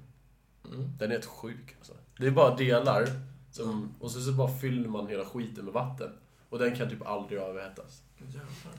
Mm. 0.65 0.97
Den 0.97 1.09
är 1.09 1.13
helt 1.15 1.25
sjuk 1.25 1.75
alltså. 1.77 1.93
Det 2.17 2.27
är 2.27 2.31
bara 2.31 2.55
delar, 2.55 3.07
som, 3.51 3.69
Mm. 3.69 3.89
och 3.99 4.11
så, 4.11 4.21
så 4.21 4.31
bara 4.31 4.51
fyller 4.57 4.89
man 4.89 5.07
hela 5.07 5.25
skiten 5.25 5.65
med 5.65 5.73
vatten. 5.73 6.09
Och 6.49 6.59
den 6.59 6.75
kan 6.75 6.89
typ 6.89 7.07
aldrig 7.07 7.39
överhettas. 7.39 8.01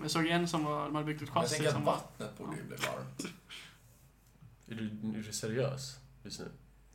Jag 0.01 0.11
såg 0.11 0.27
en 0.27 0.49
som 0.49 0.65
var, 0.65 0.85
de 0.85 0.95
hade 0.95 1.07
byggt 1.07 1.23
ett 1.23 1.29
Jag 1.35 1.43
chassi 1.43 1.55
tänker 1.57 1.77
att 1.79 1.85
vattnet 1.85 2.39
borde 2.39 2.57
ju 2.57 2.63
bli 2.65 2.77
varmt. 2.77 3.25
Är 4.69 4.75
du, 4.75 5.19
är 5.19 5.23
du 5.27 5.33
seriös 5.33 5.99
just 6.23 6.41
nu? 6.41 6.47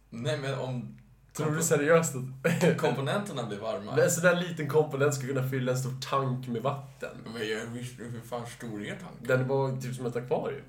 Nej, 0.09 0.37
men 0.39 0.59
om 0.59 0.97
Tror 1.33 1.51
du 1.51 1.63
seriöst 1.63 2.15
att 2.15 2.77
komponenterna 2.77 3.43
blir 3.47 3.59
varma. 3.59 4.03
en 4.03 4.11
sån 4.11 4.23
där 4.23 4.41
liten 4.41 4.67
komponent 4.69 5.13
ska 5.15 5.27
kunna 5.27 5.49
fylla 5.49 5.71
en 5.71 5.77
stor 5.77 5.93
tank 6.09 6.47
med 6.47 6.61
vatten? 6.61 7.17
Men 7.33 7.49
jag 7.49 7.65
visste 7.65 8.03
hur 8.03 8.21
fan 8.21 8.45
stor 8.47 8.85
är 8.85 8.89
tanken? 8.99 9.27
Den 9.27 9.47
var 9.47 9.81
typ 9.81 9.95
som 9.95 10.05
ett 10.05 10.15
akvarium. 10.15 10.65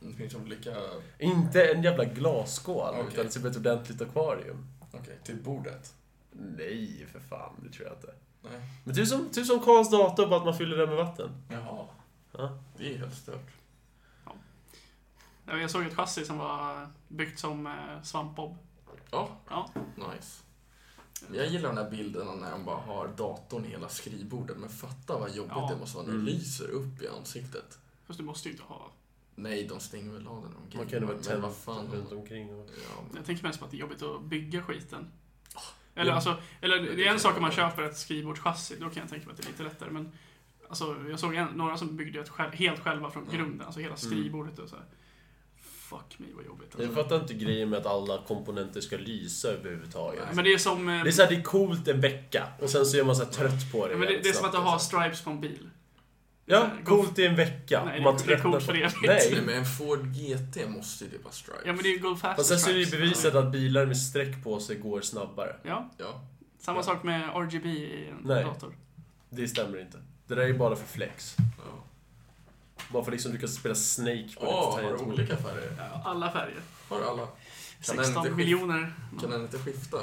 Det 0.00 0.12
finns 0.12 0.34
olika... 0.34 0.70
Inte 1.18 1.64
en 1.72 1.82
jävla 1.82 2.04
glasskål, 2.04 2.94
Okej. 2.94 3.06
utan 3.12 3.28
typ 3.28 3.44
ett 3.44 3.56
ordentligt 3.56 4.02
akvarium. 4.02 4.66
Okej, 5.00 5.18
till 5.24 5.42
bordet. 5.42 5.94
Nej, 6.32 7.06
för 7.12 7.20
fan, 7.20 7.52
det 7.62 7.70
tror 7.70 7.86
jag 7.86 7.96
inte. 7.96 8.14
Nej. 8.42 8.60
Men 8.84 8.94
typ 8.94 9.08
som, 9.08 9.28
typ 9.30 9.46
som 9.46 9.60
Karls 9.60 9.90
dator, 9.90 10.26
bara 10.26 10.38
att 10.38 10.44
man 10.44 10.56
fyller 10.58 10.76
den 10.76 10.88
med 10.88 10.96
vatten. 10.98 11.30
Jaha. 11.50 11.86
Ja. 12.32 12.58
Det 12.76 12.94
är 12.94 12.98
helt 12.98 13.14
stört. 13.14 13.50
Ja, 15.46 15.56
Jag 15.58 15.70
såg 15.70 15.86
ett 15.86 15.94
chassi 15.94 16.24
som 16.24 16.38
var 16.38 16.88
byggt 17.08 17.38
som 17.38 17.66
eh, 17.66 18.02
svampbob. 18.02 18.56
Ja, 19.10 19.28
Ja. 19.50 19.70
nice. 19.96 20.42
Jag 21.32 21.46
gillar 21.46 21.68
den 21.68 21.78
här 21.84 21.90
bilden 21.90 22.26
när 22.40 22.50
de 22.50 22.64
bara 22.64 22.76
har 22.80 23.08
datorn 23.16 23.64
i 23.64 23.68
hela 23.68 23.88
skrivbordet. 23.88 24.56
Men 24.56 24.68
fatta 24.68 25.18
vad 25.18 25.34
jobbigt 25.34 25.52
Ja. 25.56 25.68
det 25.72 25.76
måste 25.80 25.96
vara 25.96 26.06
när 26.06 26.12
det 26.12 26.18
Mm. 26.20 26.34
lyser 26.34 26.68
upp 26.70 27.02
i 27.02 27.08
ansiktet. 27.08 27.78
Fast 28.06 28.18
du 28.18 28.24
måste 28.24 28.48
ju 28.48 28.52
inte 28.52 28.64
ha... 28.66 28.90
Nej, 29.36 29.66
de 29.68 29.80
stänger 29.80 30.12
väl 30.12 30.26
av 30.28 30.42
den 30.42 30.50
de 30.70 30.76
Man 30.78 30.86
kan 30.86 31.00
ju 31.34 31.40
vad 31.40 31.56
fan. 31.56 31.86
runt 31.92 32.12
omkring. 32.12 32.54
Och... 32.54 32.70
Ja, 32.76 33.02
men- 33.06 33.16
Jag 33.16 33.24
tänker 33.26 33.42
mest 33.42 33.58
på 33.58 33.64
att 33.64 33.70
det 33.70 33.76
är 33.76 33.78
jobbigt 33.80 34.02
att 34.02 34.22
bygga 34.24 34.62
skiten. 34.62 35.06
Eller, 35.94 36.10
Ja. 36.10 36.14
alltså, 36.14 36.36
eller 36.60 36.76
Det 36.82 36.94
det 36.96 37.06
är 37.06 37.12
en 37.12 37.20
sak 37.20 37.36
om 37.36 37.42
man 37.42 37.50
köper 37.52 37.82
ett 37.82 37.96
skrivbordschassi, 37.98 38.76
då 38.80 38.90
kan 38.90 39.00
jag 39.00 39.08
tänka 39.10 39.26
mig 39.26 39.32
att 39.32 39.36
det 39.42 39.46
är 39.46 39.50
lite 39.50 39.62
lättare. 39.62 39.90
Men 39.90 40.12
alltså, 40.68 40.96
jag 41.10 41.20
såg 41.20 41.34
en, 41.34 41.46
några 41.46 41.76
som 41.76 41.96
byggde 41.96 42.20
ett 42.20 42.28
själv, 42.28 42.52
helt 42.52 42.80
själva 42.80 43.10
från 43.10 43.22
Mm. 43.22 43.36
grunden, 43.36 43.66
alltså 43.66 43.80
hela 43.80 43.96
skrivbordet 43.96 44.58
och 44.58 44.68
så 44.68 44.76
här. 44.76 44.84
Fuck 45.62 46.18
me 46.18 46.26
vad 46.36 46.44
jobbigt. 46.44 46.68
Jag 46.78 46.86
Alltså. 46.86 47.02
fattar 47.02 47.20
inte 47.20 47.34
grejen 47.34 47.70
med 47.70 47.78
att 47.78 47.86
alla 47.86 48.22
komponenter 48.26 48.80
ska 48.80 48.96
lysa 48.96 49.48
överhuvudtaget. 49.48 50.24
Men 50.34 50.44
det 50.44 50.52
är 50.54 50.58
som... 50.58 50.88
eh, 50.88 51.02
Det 51.04 51.10
är 51.10 51.12
såhär, 51.12 51.30
det 51.30 51.36
är 51.36 51.42
coolt 51.42 51.88
en 51.88 52.00
vecka 52.00 52.48
och 52.60 52.70
sen 52.70 52.86
så 52.86 52.96
är 52.96 53.04
man 53.04 53.16
så 53.16 53.24
här 53.24 53.30
trött 53.30 53.72
på 53.72 53.86
det. 53.86 53.92
ja, 53.92 53.98
men 53.98 54.08
det, 54.08 54.18
det 54.22 54.28
är 54.28 54.32
som 54.32 54.46
att 54.48 54.54
ha 54.54 54.72
alltså. 54.72 54.86
stripes 54.96 55.22
på 55.22 55.30
en 55.30 55.40
bil. 55.40 55.70
Ja, 56.46 56.70
coolt 56.84 57.18
i 57.18 57.26
en 57.26 57.36
vecka. 57.36 57.84
Nej, 57.84 58.00
man 58.02 58.16
det 58.16 58.22
är- 58.24 58.36
det 58.36 58.42
coolt 58.42 58.54
på- 58.54 58.60
för 58.60 58.74
evigt. 58.74 58.96
Nej, 59.06 59.28
Nej. 59.32 59.42
men 59.46 59.54
en 59.54 59.64
Ford 59.66 60.06
GT 60.14 60.66
måste 60.68 61.04
ju 61.04 61.10
typ 61.10 61.24
ha 61.24 61.30
stripes. 61.30 61.62
Ja 61.66 61.72
men 61.72 61.82
det 61.82 61.88
är 61.88 61.92
ju 61.92 61.98
Go 61.98 62.16
Fast 62.16 62.36
Fast 62.36 62.48
sen 62.48 62.58
så 62.58 62.70
är 62.70 62.74
det 62.74 62.80
ju 62.80 62.90
bevisat 62.90 63.34
att 63.34 63.52
bilar 63.52 63.86
med 63.86 63.96
streck 63.98 64.44
på 64.44 64.60
sig 64.60 64.76
går 64.76 65.00
snabbare. 65.00 65.56
Ja, 65.62 65.90
Ja. 65.98 66.20
samma 66.60 66.78
Ja. 66.78 66.82
sak 66.82 67.02
med 67.02 67.30
RGB 67.34 67.68
i 67.68 68.08
en 68.08 68.16
Nej. 68.24 68.44
dator. 68.44 68.74
Det 69.30 69.48
stämmer 69.48 69.80
inte. 69.80 69.98
Det 70.26 70.34
där 70.34 70.42
är 70.42 70.46
ju 70.46 70.58
bara 70.58 70.76
för 70.76 70.86
flex. 70.86 71.36
ja. 71.38 71.84
Bara 72.92 73.04
för 73.04 73.12
liksom 73.12 73.32
du 73.32 73.38
kan 73.38 73.48
spela 73.48 73.74
Snake 73.74 74.28
på 74.40 74.46
Åh, 74.46 74.76
ditt 74.76 74.84
har 74.84 74.92
du 74.92 75.04
olika 75.04 75.36
färger? 75.36 75.72
Ja, 75.78 76.02
alla 76.04 76.32
färger. 76.32 76.60
Har 76.88 76.98
du 76.98 77.04
alla? 77.04 77.26
Kan 77.26 77.96
den 77.96 78.04
16 78.04 78.16
inte 78.26 78.30
skif- 78.30 78.36
miljoner. 78.36 78.92
Kan 79.20 79.30
den 79.30 79.42
inte 79.42 79.58
skifta? 79.58 79.98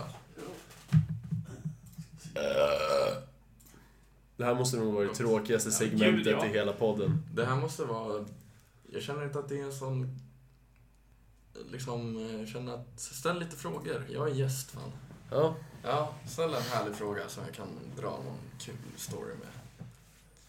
Det 4.42 4.48
här 4.48 4.56
måste 4.56 4.78
nog 4.78 4.94
vara 4.94 5.08
det 5.08 5.16
tråkigaste 5.16 5.70
Ja, 5.70 5.74
segmentet 5.74 6.24
gud, 6.24 6.28
ja. 6.28 6.46
i 6.46 6.50
hela 6.50 6.74
podden. 6.74 7.24
Det 7.34 7.46
här 7.46 7.56
måste 7.56 7.86
vara... 7.86 8.26
Jag 8.92 9.04
känner 9.04 9.24
inte 9.24 9.40
att 9.40 9.50
det 9.50 9.60
är 9.60 9.64
en 9.64 9.74
sån... 9.74 10.20
Liksom, 11.72 12.30
jag 12.40 12.48
känner 12.48 12.74
att... 12.74 13.00
Ställ 13.00 13.40
lite 13.40 13.56
frågor. 13.56 14.04
Jag 14.10 14.30
är 14.30 14.34
gäst, 14.34 14.72
fan. 14.72 14.92
Ja. 15.32 15.56
Ja, 15.84 16.14
ställ 16.28 16.54
en 16.54 16.62
härlig 16.62 16.96
fråga 16.96 17.30
som 17.30 17.44
jag 17.46 17.56
kan 17.56 17.68
dra 17.98 18.10
någon 18.10 18.38
kul 18.60 18.76
story 18.98 19.30
med. 19.34 19.88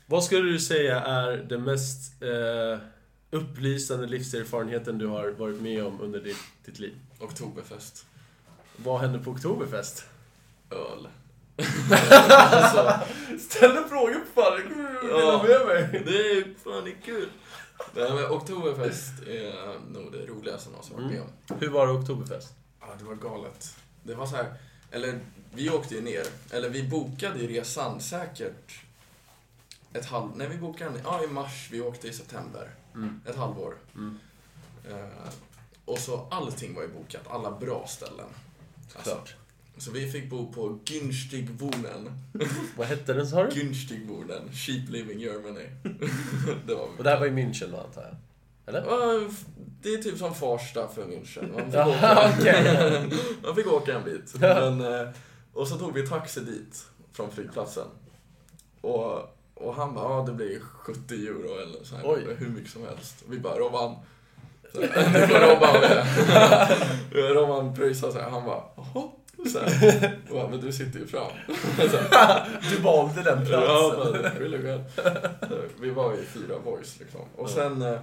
Vad 0.07 0.24
skulle 0.24 0.53
du 0.53 0.61
säga 0.61 1.01
är 1.01 1.36
den 1.36 1.64
mest 1.64 2.22
eh, 2.22 2.78
upplysande 3.30 4.07
livserfarenheten 4.07 4.99
du 4.99 5.07
har 5.07 5.30
varit 5.30 5.61
med 5.61 5.84
om 5.84 6.01
under 6.01 6.20
ditt, 6.20 6.43
ditt 6.64 6.78
liv? 6.78 6.95
Oktoberfest. 7.20 8.07
Vad 8.76 9.01
hände 9.01 9.18
på 9.18 9.30
Oktoberfest? 9.30 10.05
Öl. 10.70 11.09
Ställ 13.40 13.76
en 13.76 13.88
fråga 13.88 14.14
på 14.34 14.42
fan, 14.42 14.57
det 14.57 14.62
kommer 14.62 15.00
du 15.03 15.09
Ja. 15.09 15.42
med 15.48 15.66
mig. 15.66 16.03
Det 16.07 16.30
är 16.30 16.55
fan 16.64 16.84
det 16.84 16.90
är 16.90 17.00
kul. 17.05 17.28
Nej, 17.94 18.12
men 18.14 18.26
Oktoberfest 18.30 19.22
är 19.28 19.78
nog 19.92 20.12
det 20.12 20.26
roligaste 20.26 20.68
jag 20.68 20.72
någonsin 20.72 20.96
varit 20.96 21.07
med 21.07 21.20
om. 21.20 21.59
Hur 21.61 21.68
var 21.70 21.86
det 21.86 21.92
Oktoberfest? 21.92 22.55
Ja, 22.80 22.86
det 22.98 23.05
var 23.05 23.14
galet. 23.14 23.76
Det 24.03 24.14
var 24.14 24.26
så 24.26 24.36
här, 24.36 24.55
eller 24.90 25.18
vi 25.55 25.70
åkte 25.70 25.94
ju 25.94 26.00
ner, 26.00 26.26
eller 26.50 26.68
vi 26.68 26.82
bokade 26.88 27.38
ju 27.38 27.46
resan 27.46 28.00
säkert 28.00 28.80
ett 29.92 30.07
halv... 30.07 30.30
Nej, 30.36 30.48
vi 30.48 30.57
bokade 30.57 30.90
den 30.90 31.00
ja, 31.05 31.24
i 31.24 31.26
mars, 31.26 31.68
vi 31.70 31.80
åkte 31.80 32.09
i 32.09 32.12
september. 32.12 32.70
Mm. 32.94 33.20
Ett 33.26 33.36
halvår. 33.36 33.74
Mm. 33.94 34.18
Eh, 34.90 35.32
och 35.84 35.98
så 35.98 36.26
allting 36.30 36.74
var 36.74 36.82
ju 36.82 36.88
bokat, 36.88 37.22
alla 37.30 37.50
bra 37.50 37.86
ställen. 37.88 38.26
Alltså. 38.96 39.18
Så 39.78 39.90
vi 39.90 40.10
fick 40.10 40.30
bo 40.30 40.52
på 40.52 40.78
Günstigwohnen. 40.84 42.12
Vad 42.76 42.86
hette 42.86 43.12
den 43.12 43.26
sa 43.26 43.44
du? 43.44 43.50
Günstigwohnen, 43.60 44.52
Cheap 44.52 44.88
Living 44.88 45.20
Germany. 45.20 45.66
det 46.66 46.74
var 46.74 46.88
Och 46.98 47.04
det 47.04 47.10
här 47.10 47.20
var 47.20 47.26
i 47.26 47.30
München 47.30 47.70
då 47.70 47.76
antar 47.76 48.02
jag? 48.02 48.16
Eller? 48.66 48.82
Det 49.82 49.94
är 49.94 50.02
typ 50.02 50.18
som 50.18 50.34
Farsta 50.34 50.88
för 50.88 51.04
München. 51.04 51.52
Man 51.52 51.70
fick, 51.70 51.80
åka, 51.86 53.08
man 53.42 53.54
fick 53.54 53.66
åka 53.66 53.94
en 53.94 54.04
bit. 54.04 54.34
Men, 54.40 54.80
eh, 54.80 55.08
och 55.52 55.68
så 55.68 55.78
tog 55.78 55.94
vi 55.94 56.06
taxi 56.06 56.40
dit 56.40 56.86
från 57.12 57.30
flygplatsen. 57.30 57.86
Och, 58.80 59.36
och 59.54 59.74
han 59.74 59.94
bara, 59.94 60.04
ja 60.04 60.24
det 60.26 60.32
blir 60.32 60.60
70 60.60 61.14
euro 61.14 61.62
eller 61.62 61.84
så 61.84 61.96
här, 61.96 62.02
Oj. 62.04 62.36
hur 62.38 62.48
mycket 62.48 62.70
som 62.72 62.82
helst. 62.86 63.22
Och 63.26 63.32
vi 63.32 63.38
bara, 63.38 63.58
Robban. 63.58 63.96
Nu 64.74 64.88
får 64.88 65.54
Robban 65.54 65.80
med. 65.80 66.06
Robban 67.36 67.74
pröjsade 67.74 68.12
så 68.12 68.18
här, 68.18 68.30
han 68.30 68.44
bara, 68.44 68.62
jaha. 68.76 69.08
Så 69.53 69.59
här. 69.59 70.18
Och 70.30 70.36
jag, 70.38 70.51
men 70.51 70.61
du 70.61 70.72
sitter 70.72 70.99
ju 70.99 71.07
fram. 71.07 71.30
Så 71.90 71.97
här, 72.16 72.61
Du 72.70 72.76
valde 72.76 73.22
den 73.22 73.38
Ja, 73.51 73.95
platsen. 73.95 74.22
men, 74.22 74.32
really 74.32 74.57
well. 74.59 74.84
Så 75.49 75.62
Vi 75.80 75.90
var 75.90 76.12
ju 76.16 76.22
fyra 76.24 76.59
boys 76.64 77.01
liksom. 77.01 77.20
Och 77.36 77.49
Ja. 77.51 77.55
sen... 77.55 77.82
eh, 77.82 78.01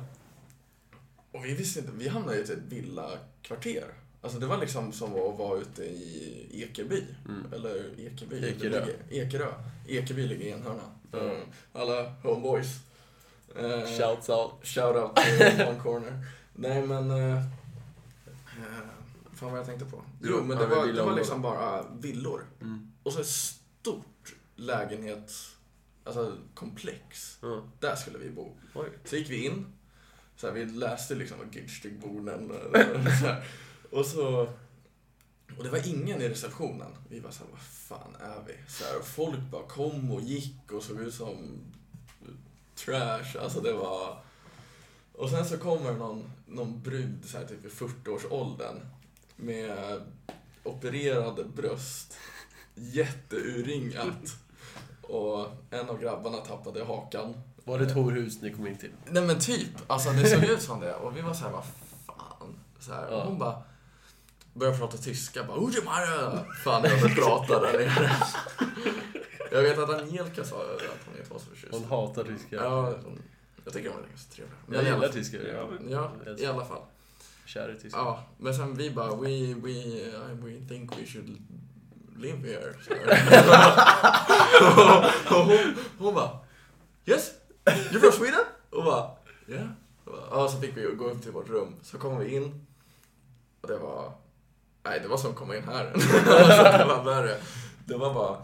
Och 1.32 1.46
vi 1.46 1.54
visste 1.54 1.80
inte, 1.80 1.92
vi 1.96 2.08
hamnade 2.08 2.38
i 2.38 2.42
ett 2.42 2.50
villakvarter. 2.70 3.84
Alltså 4.22 4.40
det 4.40 4.46
var 4.46 4.58
liksom 4.58 4.92
som 4.94 5.10
att 5.14 5.40
vara 5.40 5.60
ute 5.60 5.84
i 5.84 6.48
Ekeby. 6.64 7.04
Mm. 7.28 7.54
Eller 7.54 8.00
Ekeby. 8.00 8.50
Ekerö. 8.50 8.86
Ekerö. 9.10 9.48
Ekeby 9.88 10.28
ligger 10.28 10.46
i 10.46 10.50
Enhörna. 10.50 10.82
Ja. 11.12 11.20
Mm. 11.20 11.42
Alla 11.74 12.04
homeboys. 12.24 12.68
Eh, 13.60 13.86
Shouts 13.98 14.30
out. 14.30 14.52
Shout 14.64 14.96
out 14.96 15.16
till 15.16 15.66
One 15.68 15.80
Corner. 15.84 16.26
Nej 16.54 16.82
men... 16.82 17.12
Fan 19.40 19.52
vad 19.52 19.60
jag 19.60 19.66
tänkte 19.66 19.86
på. 19.86 20.04
Jo 20.22 20.44
men 20.44 20.58
det 20.58 20.68
var, 20.68 20.88
det 20.88 21.04
var 21.04 21.16
liksom 21.16 21.42
bara 21.42 21.86
villor. 22.00 22.46
Mm. 22.62 22.92
Och 23.04 23.14
så 23.14 23.20
ett 23.20 23.28
stort 23.28 24.36
lägenhets... 24.56 25.56
Alltså 26.04 26.38
komplex. 26.54 27.38
Ja. 27.42 27.64
Där 27.80 27.96
skulle 27.96 28.18
vi 28.18 28.30
bo. 28.30 28.58
Oj. 28.74 28.90
Så 29.06 29.16
gick 29.16 29.30
vi 29.30 29.46
in. 29.46 29.66
Så 30.36 30.48
här, 30.48 30.54
vi 30.54 30.66
läste 30.66 31.16
liksom 31.16 31.38
vad 31.38 31.48
Günstigboden 31.48 32.50
så 33.22 33.26
här. 33.26 33.48
Och 33.92 34.06
så... 34.06 34.50
Och 35.58 35.64
det 35.64 35.70
var 35.70 35.88
ingen 35.88 36.22
i 36.22 36.30
receptionen. 36.30 36.92
Vi 37.10 37.20
var 37.20 37.32
så 37.32 37.44
här, 37.44 37.52
vad 37.52 37.62
fan 37.62 38.16
är 38.20 38.44
vi? 38.48 38.54
Så 38.68 38.84
här, 38.84 39.02
folk 39.04 39.40
bara 39.52 39.68
kom 39.68 40.12
och 40.12 40.22
gick 40.22 40.72
och 40.72 40.84
såg 40.84 41.00
ut 41.00 41.14
som 41.14 41.38
trash. 42.76 43.38
Alltså 43.42 43.62
det 43.62 43.74
var... 43.74 44.24
Och 45.14 45.30
sen 45.30 45.46
så 45.46 45.58
kommer 45.58 45.94
någon, 45.94 46.32
någon 46.48 46.82
brud 46.82 47.26
så 47.26 47.38
här, 47.38 47.46
typ 47.46 47.66
i 47.66 47.70
40-årsåldern 47.70 48.82
med 49.40 50.02
opererade 50.64 51.44
bröst, 51.44 52.18
jätteuringat. 52.76 54.36
Och 55.02 55.48
en 55.70 55.90
av 55.90 56.00
grabbarna 56.02 56.38
tappade 56.38 56.84
hakan. 56.86 57.34
Var 57.64 57.80
det 57.80 57.86
ett 57.86 57.92
horhus 57.94 58.42
ni 58.42 58.54
kom 58.54 58.68
in 58.68 58.78
till? 58.78 58.92
Nej 59.06 59.24
men 59.24 59.40
typ, 59.40 59.70
alltså 59.88 60.10
det 60.10 60.26
såg 60.26 60.44
ut 60.44 60.62
som 60.62 60.80
det. 60.80 60.94
Och 60.96 61.18
vi 61.18 61.22
var 61.22 61.34
så 61.34 61.44
här, 61.46 61.52
vad 61.52 61.64
fan. 62.08 62.60
Så 62.80 62.94
här, 62.94 63.08
Ja. 63.12 63.16
och 63.18 63.28
hon 63.30 63.40
bara 63.40 63.62
började 64.54 64.78
prata 64.78 64.98
tyska. 64.98 65.44
Bara, 65.44 65.58
Ujimara! 65.60 66.46
Fan, 66.64 66.84
jag 66.84 67.16
pratar 67.16 67.62
där 67.62 67.80
nere. 67.80 68.12
Jag 69.52 69.62
vet 69.62 69.78
att 69.80 69.90
Angelica 69.90 70.44
sa 70.44 70.56
att 70.56 70.82
hon 71.06 71.18
inte 71.18 71.32
var 71.34 71.40
så 71.40 71.46
förtjust. 71.46 71.74
Hon 71.74 71.84
hatar 71.86 72.24
tyska. 72.24 72.56
Ja, 72.56 72.82
hon, 73.04 73.22
jag 73.64 73.74
tycker 73.74 73.90
de 73.90 73.96
är 73.98 74.08
ganska 74.10 74.32
trevliga. 74.36 74.58
Jag 74.66 74.72
Men 74.72 74.76
i 74.76 74.78
alla 74.80 74.88
gillar 74.90 75.08
fall- 75.08 75.14
tyskar. 75.14 75.40
Ja, 75.90 76.12
Ja, 76.26 76.36
i 76.38 76.46
alla 76.46 76.66
fall. 76.66 76.82
Kär 77.50 77.70
i. 77.86 77.90
Ja, 77.92 78.24
men 78.38 78.56
sen 78.56 78.76
vi 78.76 78.92
bara, 78.92 79.16
we, 79.16 79.54
we, 79.54 79.74
we 80.44 80.68
think 80.68 80.98
we 80.98 81.06
should 81.06 81.38
live 82.18 82.48
here. 82.48 82.74
och, 84.62 85.38
och 85.38 85.46
hon, 85.46 85.76
hon 85.98 86.14
bara, 86.14 86.40
yes, 87.06 87.32
you're 87.66 88.00
from 88.00 88.12
Sweden? 88.12 88.46
Och 88.70 88.84
bara, 88.84 89.12
yeah. 89.48 89.68
Och 90.06 90.14
Ja, 90.32 90.48
så 90.48 90.60
fick 90.60 90.78
vi 90.78 90.82
gå 90.82 91.06
upp 91.06 91.22
till 91.22 91.32
vårt 91.32 91.50
rum. 91.50 91.76
Så 91.82 91.98
kom 91.98 92.20
vi 92.20 92.36
in. 92.36 92.66
Och 93.62 93.68
det 93.68 93.78
var, 93.78 94.14
nej 94.84 95.00
det 95.00 95.08
var 95.08 95.18
som 95.18 95.32
att 95.32 95.38
komma 95.38 95.56
in 95.56 95.64
här. 95.64 95.84
Det 96.78 96.86
var 96.86 97.04
värre. 97.04 97.38
Det 97.86 97.98
var 97.98 98.14
bara 98.14 98.38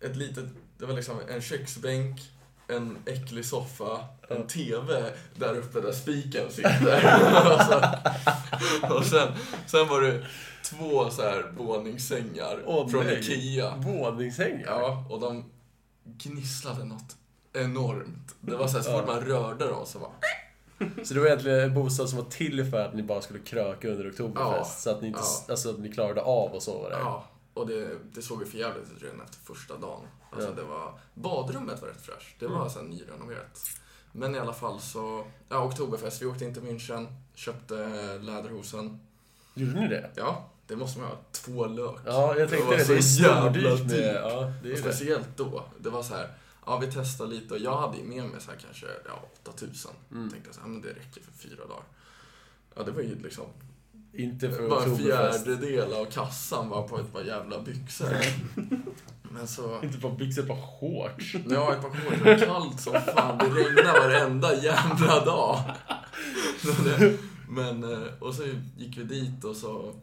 ett 0.00 0.16
litet, 0.16 0.44
det 0.78 0.86
var 0.86 0.94
liksom 0.94 1.20
en 1.28 1.42
köksbänk, 1.42 2.20
en 2.68 2.96
äcklig 3.06 3.44
soffa, 3.44 4.04
en 4.28 4.46
TV 4.46 5.10
där 5.34 5.58
uppe 5.58 5.80
där 5.80 5.92
spiken 5.92 6.50
sitter. 6.50 7.02
alltså, 7.34 7.82
och 8.94 9.04
sen, 9.04 9.28
sen 9.66 9.88
var 9.88 10.00
det 10.00 10.24
två 10.64 11.10
så 11.10 11.22
här 11.22 11.52
våningssängar 11.56 12.62
Åh, 12.66 12.88
från 12.88 13.04
nej. 13.04 13.18
Ikea. 13.18 13.74
Våningssängar? 13.76 14.66
Ja, 14.66 15.06
och 15.10 15.20
de 15.20 15.44
gnisslade 16.04 16.84
något 16.84 17.16
enormt. 17.52 18.34
Det 18.40 18.56
var 18.56 18.68
så 18.68 18.76
här, 18.76 18.84
så 18.84 18.90
fort 18.98 19.06
man 19.06 19.20
rörde 19.20 19.66
dem 19.66 19.86
så 19.86 19.98
var 19.98 20.10
Så 21.04 21.14
det 21.14 21.20
var 21.20 21.26
egentligen 21.26 21.60
en 21.60 21.74
bostad 21.74 22.08
som 22.08 22.18
var 22.18 22.24
till 22.30 22.70
för 22.70 22.84
att 22.84 22.94
ni 22.94 23.02
bara 23.02 23.20
skulle 23.22 23.38
kröka 23.38 23.88
under 23.88 24.10
Oktoberfest? 24.10 24.50
Ja. 24.58 24.64
Så 24.64 24.90
att 24.90 25.02
ni 25.02 25.08
inte, 25.08 25.20
Ja. 25.22 25.52
alltså 25.52 25.70
att 25.70 25.78
ni 25.78 25.92
klarade 25.92 26.20
av 26.20 26.56
att 26.56 26.62
sova 26.62 26.88
där? 26.88 26.98
Ja, 26.98 27.24
och 27.54 27.66
det, 27.66 27.98
det 28.14 28.22
såg 28.22 28.40
ju 28.40 28.46
för 28.46 28.58
jävligt 28.58 28.92
ut 28.96 29.02
redan 29.02 29.20
efter 29.20 29.38
första 29.54 29.76
dagen. 29.76 30.06
Alltså 30.30 30.48
Ja. 30.48 30.54
det 30.54 30.62
var, 30.62 30.98
badrummet 31.14 31.80
var 31.82 31.88
rätt 31.88 32.02
fräscht. 32.06 32.36
Det 32.40 32.46
var 32.46 32.56
Mm. 32.56 32.70
så 32.70 32.78
här 32.80 32.86
nyrenoverat. 32.86 33.60
Men 34.12 34.34
i 34.34 34.38
alla 34.38 34.52
fall 34.52 34.80
så, 34.80 35.26
ja, 35.48 35.64
Oktoberfest. 35.64 36.22
Vi 36.22 36.26
åkte 36.26 36.44
in 36.44 36.54
till 36.54 36.62
München, 36.62 37.06
köpte 37.34 37.74
läderhosen. 38.18 39.00
Gjorde 39.54 39.80
ni 39.80 39.88
det? 39.88 40.10
Ja, 40.14 40.48
det 40.66 40.76
måste 40.76 41.00
man 41.00 41.08
ha. 41.08 41.16
Två 41.32 41.66
lök. 41.66 41.96
Ja, 42.06 42.26
jag 42.26 42.36
Det 42.36 42.48
tänkte 42.48 42.66
var 42.68 42.76
det. 42.76 42.84
så 42.84 42.92
Det 42.92 42.98
är 42.98 43.34
jävla 43.34 43.84
med... 43.84 44.14
Ja, 44.14 44.52
det 44.62 44.68
är 44.68 44.70
ju 44.70 44.72
det. 44.72 44.78
speciellt 44.78 45.28
då. 45.36 45.64
Det 45.80 45.90
var 45.90 46.02
så 46.02 46.14
här, 46.14 46.34
ja 46.66 46.78
vi 46.78 46.90
testar 46.92 47.26
lite 47.26 47.54
och 47.54 47.60
jag 47.60 47.76
hade 47.76 47.96
ju 47.98 48.04
med 48.04 48.24
mig 48.24 48.40
så 48.40 48.50
här 48.50 48.58
kanske, 48.58 48.86
ja 49.06 49.22
8000. 49.50 49.92
Mm. 50.10 50.30
Tänkte 50.30 50.52
så 50.54 50.60
här, 50.60 50.68
men 50.68 50.80
det 50.80 50.88
räcker 50.88 51.20
för 51.22 51.32
fyra 51.32 51.66
dagar. 51.66 51.84
Ja, 52.74 52.82
det 52.82 52.90
var 52.92 53.02
ju 53.02 53.14
liksom 53.22 53.44
Inte 54.14 54.50
för 54.50 54.68
bara 54.68 54.96
fjärdedel 54.96 55.92
av 55.92 56.04
kassan 56.04 56.68
var 56.68 56.88
på 56.88 56.98
ett 56.98 57.12
par 57.12 57.20
jävla 57.22 57.60
byxor. 57.60 58.08
Men 59.30 59.48
så, 59.48 59.80
Inte 59.82 59.98
på 59.98 60.08
byxor, 60.10 60.42
på 60.42 60.56
shorts. 60.56 61.34
ja 61.50 61.74
ett 61.74 61.82
par 61.82 61.90
shorts, 61.90 62.22
det 62.24 62.30
var 62.30 62.46
kallt 62.46 62.80
som 62.80 62.92
fan. 62.92 63.38
Det 63.38 63.44
regnade 63.44 64.00
varenda 64.00 64.54
jävla 64.62 65.24
dag. 65.24 65.58
Det- 66.84 67.18
Men, 67.48 67.84
eh, 67.92 68.08
och 68.20 68.34
så 68.34 68.42
gick 68.76 68.96
vi 68.98 69.04
dit 69.04 69.44
och 69.44 69.56
så, 69.56 69.94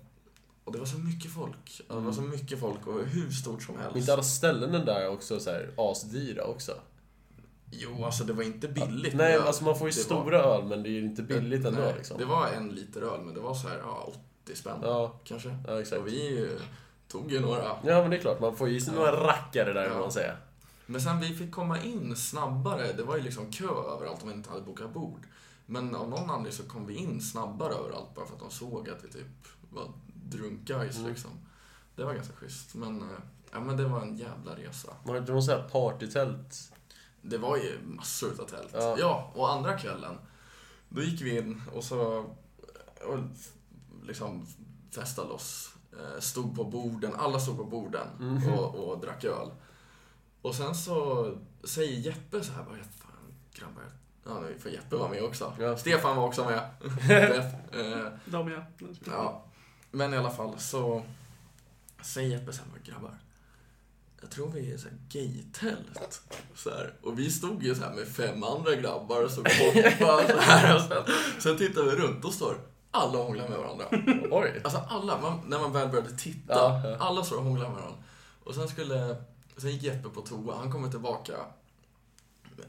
och 0.64 0.74
det 0.74 0.80
var 0.80 0.86
så 0.86 0.98
mycket 0.98 1.32
folk. 1.32 1.82
Det 1.88 1.94
var 1.96 2.12
så 2.12 2.22
mycket 2.22 2.60
folk 2.60 2.88
och 2.88 3.06
hur 3.06 3.32
stort 3.32 3.64
som 3.64 3.78
helst. 3.78 3.98
Inte 3.98 4.14
alla 4.14 4.24
ställen 4.24 4.86
där 4.86 5.10
också 5.10 5.40
så 5.40 5.50
här 5.50 5.70
asdyra 5.78 6.44
också? 6.44 6.72
Jo, 7.72 8.06
alltså 8.06 8.24
det 8.24 8.34
var 8.34 8.44
inte 8.44 8.68
billigt. 8.68 9.14
Nej, 9.16 9.38
alltså 9.38 9.64
man 9.64 9.76
får 9.78 9.88
ju 9.88 9.92
det 9.92 10.00
stora 10.00 10.38
öl, 10.44 10.64
men 10.66 10.84
det 10.84 10.90
är 10.90 10.92
ju 10.92 11.06
inte 11.06 11.22
billigt 11.24 11.66
ändå 11.66 11.80
Nej, 11.82 11.94
liksom. 11.98 12.18
Det 12.18 12.26
var 12.26 12.48
en 12.48 12.70
liter 12.70 13.02
öl, 13.02 13.22
men 13.26 13.34
det 13.34 13.40
var 13.40 13.54
så 13.54 13.68
här, 13.68 13.78
ja, 13.78 14.12
80 14.44 14.56
spänn 14.56 14.80
Ja, 14.84 15.20
kanske. 15.24 15.58
ja, 15.68 15.82
exakt. 15.82 16.02
Och 16.02 16.08
vi 16.08 16.50
tog 17.08 17.32
ju 17.32 17.40
några. 17.40 17.64
Ja, 17.64 18.02
men 18.02 18.10
det 18.10 18.18
är 18.18 18.22
klart. 18.22 18.40
Man 18.40 18.56
får 18.56 18.70
ju 18.70 18.82
sig 18.82 18.94
Ja. 18.94 19.00
några 19.00 19.28
rackare 19.28 19.74
där, 19.74 19.86
Ja. 19.94 20.00
man 20.00 20.12
säga. 20.12 20.38
Men 20.86 21.02
sen 21.02 21.20
vi 21.20 21.28
fick 21.28 21.52
komma 21.52 21.82
in 21.84 22.16
snabbare. 22.16 22.94
Det 22.94 23.04
var 23.04 23.18
ju 23.18 23.24
liksom 23.24 23.52
kö 23.52 23.66
överallt 23.68 24.24
om 24.24 24.30
vi 24.30 24.34
inte 24.36 24.50
hade 24.50 24.62
bokat 24.62 24.94
bord. 24.94 25.22
Men 25.66 25.96
av 25.96 26.10
någon 26.10 26.30
anledning 26.30 26.52
så 26.54 26.64
kom 26.64 26.86
vi 26.86 26.96
in 26.96 27.22
snabbare 27.22 27.74
överallt 27.74 28.16
bara 28.16 28.26
för 28.26 28.34
att 28.34 28.40
de 28.40 28.50
såg 28.52 28.90
att 28.90 29.04
vi 29.04 29.08
typ 29.10 29.28
var 29.70 29.92
drunkguys 30.24 30.98
Mm. 30.98 31.10
liksom. 31.10 31.32
Det 31.96 32.04
var 32.04 32.14
ganska 32.14 32.34
schysst. 32.34 32.76
Men, 32.76 33.02
eh, 33.02 33.08
ja, 33.52 33.60
men 33.60 33.78
det 33.78 33.84
var 33.88 34.02
en 34.02 34.18
jävla 34.18 34.56
resa. 34.56 34.90
Man 35.06 35.16
någon 35.26 35.44
sån 35.44 35.56
här 35.56 35.70
partytält. 35.70 36.72
Det 37.22 37.38
var 37.38 37.58
ju 37.58 37.80
massor 37.84 38.42
av 38.42 38.46
tält. 38.46 38.70
Ja. 38.74 38.96
Ja. 39.00 39.32
och 39.36 39.52
andra 39.54 39.78
kvällen, 39.78 40.18
då 40.90 41.02
gick 41.02 41.22
vi 41.22 41.38
in 41.38 41.62
och 41.74 41.84
så 41.84 42.00
och 43.08 43.20
liksom 44.04 44.46
festade 44.92 45.28
loss. 45.28 45.76
Eh, 45.94 46.20
Stod 46.20 46.56
på 46.56 46.64
borden, 46.64 47.16
alla 47.16 47.40
stod 47.40 47.58
på 47.58 47.64
borden 47.64 48.08
Mhm. 48.20 48.54
och, 48.54 48.76
och 48.76 49.00
drack 49.00 49.24
öl. 49.24 49.50
Och 50.42 50.56
sen 50.56 50.76
så 50.76 51.28
säger 51.64 52.00
Jeppe 52.00 52.44
så 52.44 52.52
här 52.54 52.64
bara, 52.64 52.76
fan 52.76 53.34
grabbar, 53.54 53.84
ja 54.26 54.40
nu 54.40 54.60
får 54.60 54.72
Jeppe 54.72 54.96
vara 54.96 55.10
med 55.10 55.24
också. 55.24 55.54
Ja. 55.60 55.78
Stefan 55.78 56.18
var 56.18 56.26
också 56.28 56.46
med. 56.46 56.70
Eh, 57.72 58.12
De 58.26 58.50
ja. 58.52 58.64
Ja, 59.06 59.46
men 59.92 60.14
i 60.14 60.18
alla 60.18 60.30
fall 60.32 60.60
så 60.60 61.04
säger 62.02 62.30
Jeppe 62.40 62.54
så 62.54 62.62
här, 62.62 62.70
"Men 62.74 62.84
grabbar. 62.84 63.18
Jag 64.22 64.32
tror 64.32 64.52
vi 64.52 64.74
är 64.74 64.78
så 64.78 64.88
här 64.88 64.98
gaytält. 65.10 66.22
Så 66.56 66.70
här. 66.70 66.94
Och 67.04 67.20
vi 67.20 67.32
stod 67.32 67.64
ju 67.64 67.76
så 67.76 67.84
här 67.84 67.94
med 67.94 68.08
fem 68.08 68.44
andra 68.44 68.76
grabbar 68.76 69.24
och 69.24 69.32
så 69.32 69.42
hoppa 69.42 70.28
så 70.28 70.40
här. 70.40 70.76
Och 70.76 70.82
sen, 70.82 71.04
sen 71.40 71.58
tittar 71.58 71.84
vi 71.84 71.92
runt 71.92 72.26
och 72.26 72.34
står 72.34 72.58
alla 72.92 73.20
och 73.20 73.26
hånglar 73.26 73.50
med 73.50 73.58
varandra. 73.58 73.86
Oj! 74.32 74.62
Alltså 74.64 74.82
alla, 74.90 75.22
man, 75.22 75.42
när 75.48 75.60
man 75.60 75.74
väl 75.74 75.90
började 75.90 76.18
titta. 76.18 76.54
Ja, 76.54 76.82
ja. 76.84 76.98
Alla 77.00 77.24
står 77.24 77.38
och 77.38 77.44
hånglar 77.44 77.70
med 77.70 77.78
varandra. 77.78 78.04
Och 78.44 78.56
sen 78.56 78.68
skulle, 78.68 79.16
sen 79.58 79.72
gick 79.72 79.84
Jeppe 79.84 80.10
på 80.10 80.22
toa. 80.22 80.56
Han 80.56 80.72
kommer 80.72 80.90
tillbaka. 80.90 81.34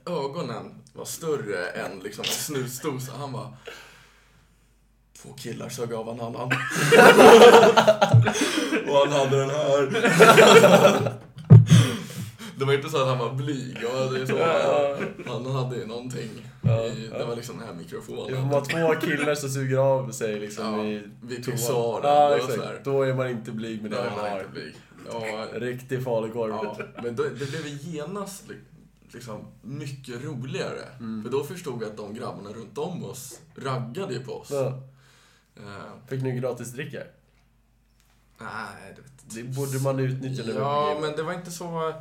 Ögonen 0.07 0.83
var 0.93 1.05
större 1.05 1.67
än 1.67 1.99
liksom 1.99 2.25
en 2.25 2.31
snusdosa. 2.31 3.13
Han 3.19 3.33
bara 3.33 3.53
Två 5.23 5.33
killar 5.33 5.69
sög 5.69 5.93
av 5.93 6.09
en 6.09 6.21
annan. 6.21 6.43
och 8.89 8.97
han 8.97 9.13
hade 9.13 9.41
den 9.41 9.51
här. 9.51 9.91
det 12.61 12.67
var 12.67 12.75
inte 12.75 12.89
så 12.89 13.03
att 13.03 13.09
han 13.09 13.19
var 13.19 13.35
blyg. 13.35 13.77
Och 13.85 14.15
det 14.15 14.27
så, 14.27 14.39
han 15.33 15.47
hade 15.47 15.77
ju 15.77 15.87
någonting. 15.87 16.31
I, 16.95 17.09
det 17.19 17.25
var 17.25 17.37
liksom 17.37 17.59
den 17.59 17.67
här 17.67 17.75
Det 17.75 17.79
mikrofonen. 17.79 18.43
får 18.43 18.49
vara 18.51 18.95
två 18.95 19.01
killar 19.07 19.35
som 19.35 19.49
suger 19.51 19.79
av 19.79 20.11
sig 20.11 20.41
liksom 20.41 20.65
Ja, 20.79 20.85
i 20.85 21.03
vid 21.23 21.45
pissoaren. 21.47 22.01
Ja, 22.05 22.31
Det 22.37 22.43
var 22.43 22.53
exakt. 22.55 22.85
Då 22.85 23.03
är 23.03 23.15
man 23.15 23.29
inte 23.31 23.53
blyg 23.53 23.83
med 23.83 23.91
det 23.91 23.97
man 24.17 24.19
har. 24.19 24.45
Ja, 25.13 25.47
Riktig 25.53 26.05
falukorv. 26.05 26.51
Ja, 26.51 26.77
men 27.03 27.17
då, 27.17 27.23
det 27.23 27.51
blev 27.51 27.67
genast 27.67 28.49
li- 28.49 28.55
liksom 29.13 29.47
mycket 29.63 30.25
roligare. 30.25 30.83
Mm. 30.99 31.23
För 31.25 31.31
då 31.31 31.45
förstod 31.45 31.79
vi 31.81 31.87
att 31.87 31.97
de 31.97 32.15
grabbarna 32.15 32.51
runt 32.51 32.79
om 32.79 33.05
oss 33.05 33.41
raggade 33.57 34.21
på 34.21 34.33
oss. 34.33 34.49
Ja. 34.51 34.67
Eh, 35.57 36.09
Fick 36.09 36.23
ni 36.23 36.33
gratis 36.41 36.73
dricka? 36.73 36.99
nej, 38.39 38.95
det 38.97 39.43
Det 39.43 39.49
borde 39.49 39.79
man 39.79 39.99
utnyttja 39.99 40.43
Ja, 40.59 40.99
men 41.01 41.17
det 41.17 41.23
var 41.23 41.33
inte 41.33 41.51
så... 41.51 41.93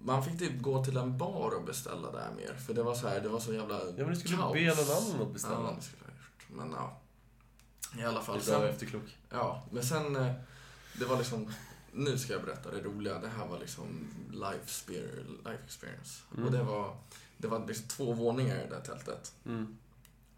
Man 0.00 0.24
fick 0.24 0.38
typ 0.38 0.62
gå 0.62 0.84
till 0.84 0.96
en 0.96 1.18
bar 1.18 1.50
och 1.56 1.64
beställa 1.64 2.12
där 2.12 2.30
mer. 2.36 2.54
För 2.66 2.74
det 2.74 2.82
var 2.82 2.94
så 2.94 3.08
här, 3.08 3.20
det 3.20 3.28
var 3.28 3.40
så 3.40 3.52
jävla 3.54 3.78
Ja, 3.84 3.92
men 3.96 4.08
du 4.08 4.16
skulle 4.16 4.36
kaos. 4.36 4.52
be 4.52 4.60
någon 4.66 4.96
annan 4.96 5.22
att 5.28 5.32
beställa. 5.32 5.54
Ja, 5.54 5.72
det 5.76 5.82
skulle 5.82 6.02
jag 6.02 6.12
ha 6.12 6.18
gjort. 6.18 6.46
Men 6.48 6.70
ja. 6.72 7.00
I 8.02 8.04
alla 8.04 8.20
fall. 8.22 8.40
Sen, 8.42 8.62
efterklok. 8.62 9.16
ja, 9.30 9.62
men 9.72 9.82
sen... 9.82 10.16
eh, 10.16 10.32
Det 10.98 11.04
var 11.04 11.18
liksom... 11.18 11.52
Nu 11.92 12.18
ska 12.18 12.32
jag 12.32 12.42
berätta 12.44 12.70
det 12.70 12.80
roliga. 12.80 13.18
Det 13.18 13.28
här 13.28 13.46
var 13.46 13.58
liksom 13.58 13.86
life, 14.32 14.92
life 15.44 15.62
experience. 15.64 16.22
Mm. 16.34 16.46
Och 16.46 16.52
det 16.52 16.62
var... 16.62 16.96
Det 17.38 17.48
var 17.48 17.66
liksom 17.66 17.88
två 17.88 18.12
våningar 18.12 18.56
i 18.56 18.58
det 18.68 18.74
där 18.74 18.80
tältet. 18.80 19.32
Mm. 19.46 19.78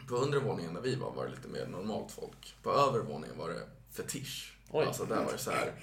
På 0.07 0.15
undre 0.15 0.39
våningen 0.39 0.73
där 0.73 0.81
vi 0.81 0.95
var, 0.95 1.11
var 1.11 1.25
det 1.25 1.31
lite 1.31 1.47
mer 1.47 1.67
normalt 1.67 2.11
folk. 2.11 2.55
På 2.63 2.71
övervåningen 2.71 3.37
var 3.37 3.49
det 3.49 3.67
fetisch. 3.91 4.57
Oj. 4.71 4.85
Alltså 4.85 5.05
där 5.05 5.23
var 5.25 5.31
det 5.31 5.37
så 5.37 5.51
här 5.51 5.73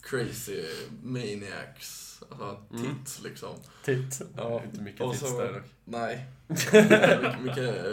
crazy 0.00 0.64
maniacs. 1.02 2.07
Alltså 2.30 2.60
Mm. 2.70 2.84
tits 3.04 3.20
liksom. 3.22 3.54
Titt. 3.84 4.20
Ja. 4.36 4.62
Inte 4.64 4.80
mycket 4.82 5.00
Och 5.00 5.16
så- 5.16 5.40
där 5.40 5.52
dock. 5.52 5.62
Nej. 5.84 6.26
mycket 6.46 7.40
mycket 7.42 7.86
eh, 7.86 7.92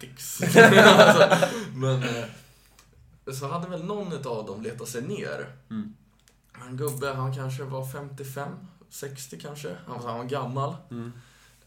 dicks. 0.00 0.42
alltså, 0.56 1.48
men 1.74 2.02
eh, 2.02 2.24
så 3.32 3.48
hade 3.48 3.68
väl 3.68 3.84
någon 3.84 4.12
av 4.26 4.46
dem 4.46 4.62
letat 4.62 4.88
sig 4.88 5.02
ner. 5.02 5.46
Mm. 5.70 5.94
En 6.68 6.76
gubbe, 6.76 7.12
han 7.12 7.34
kanske 7.34 7.62
var 7.64 7.86
55, 7.86 8.48
60 8.90 9.38
kanske. 9.40 9.76
Han 9.86 10.02
var, 10.02 10.08
han 10.10 10.18
var 10.18 10.24
gammal. 10.24 10.76
Mm. 10.90 11.12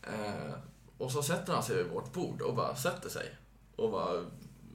Eh, 0.03 0.53
och 0.97 1.11
så 1.11 1.23
sätter 1.23 1.53
han 1.53 1.63
sig 1.63 1.75
vid 1.75 1.85
vårt 1.91 2.13
bord 2.13 2.41
och 2.41 2.55
bara 2.55 2.75
sätter 2.75 3.09
sig. 3.09 3.35
Och 3.75 3.91
bara 3.91 4.25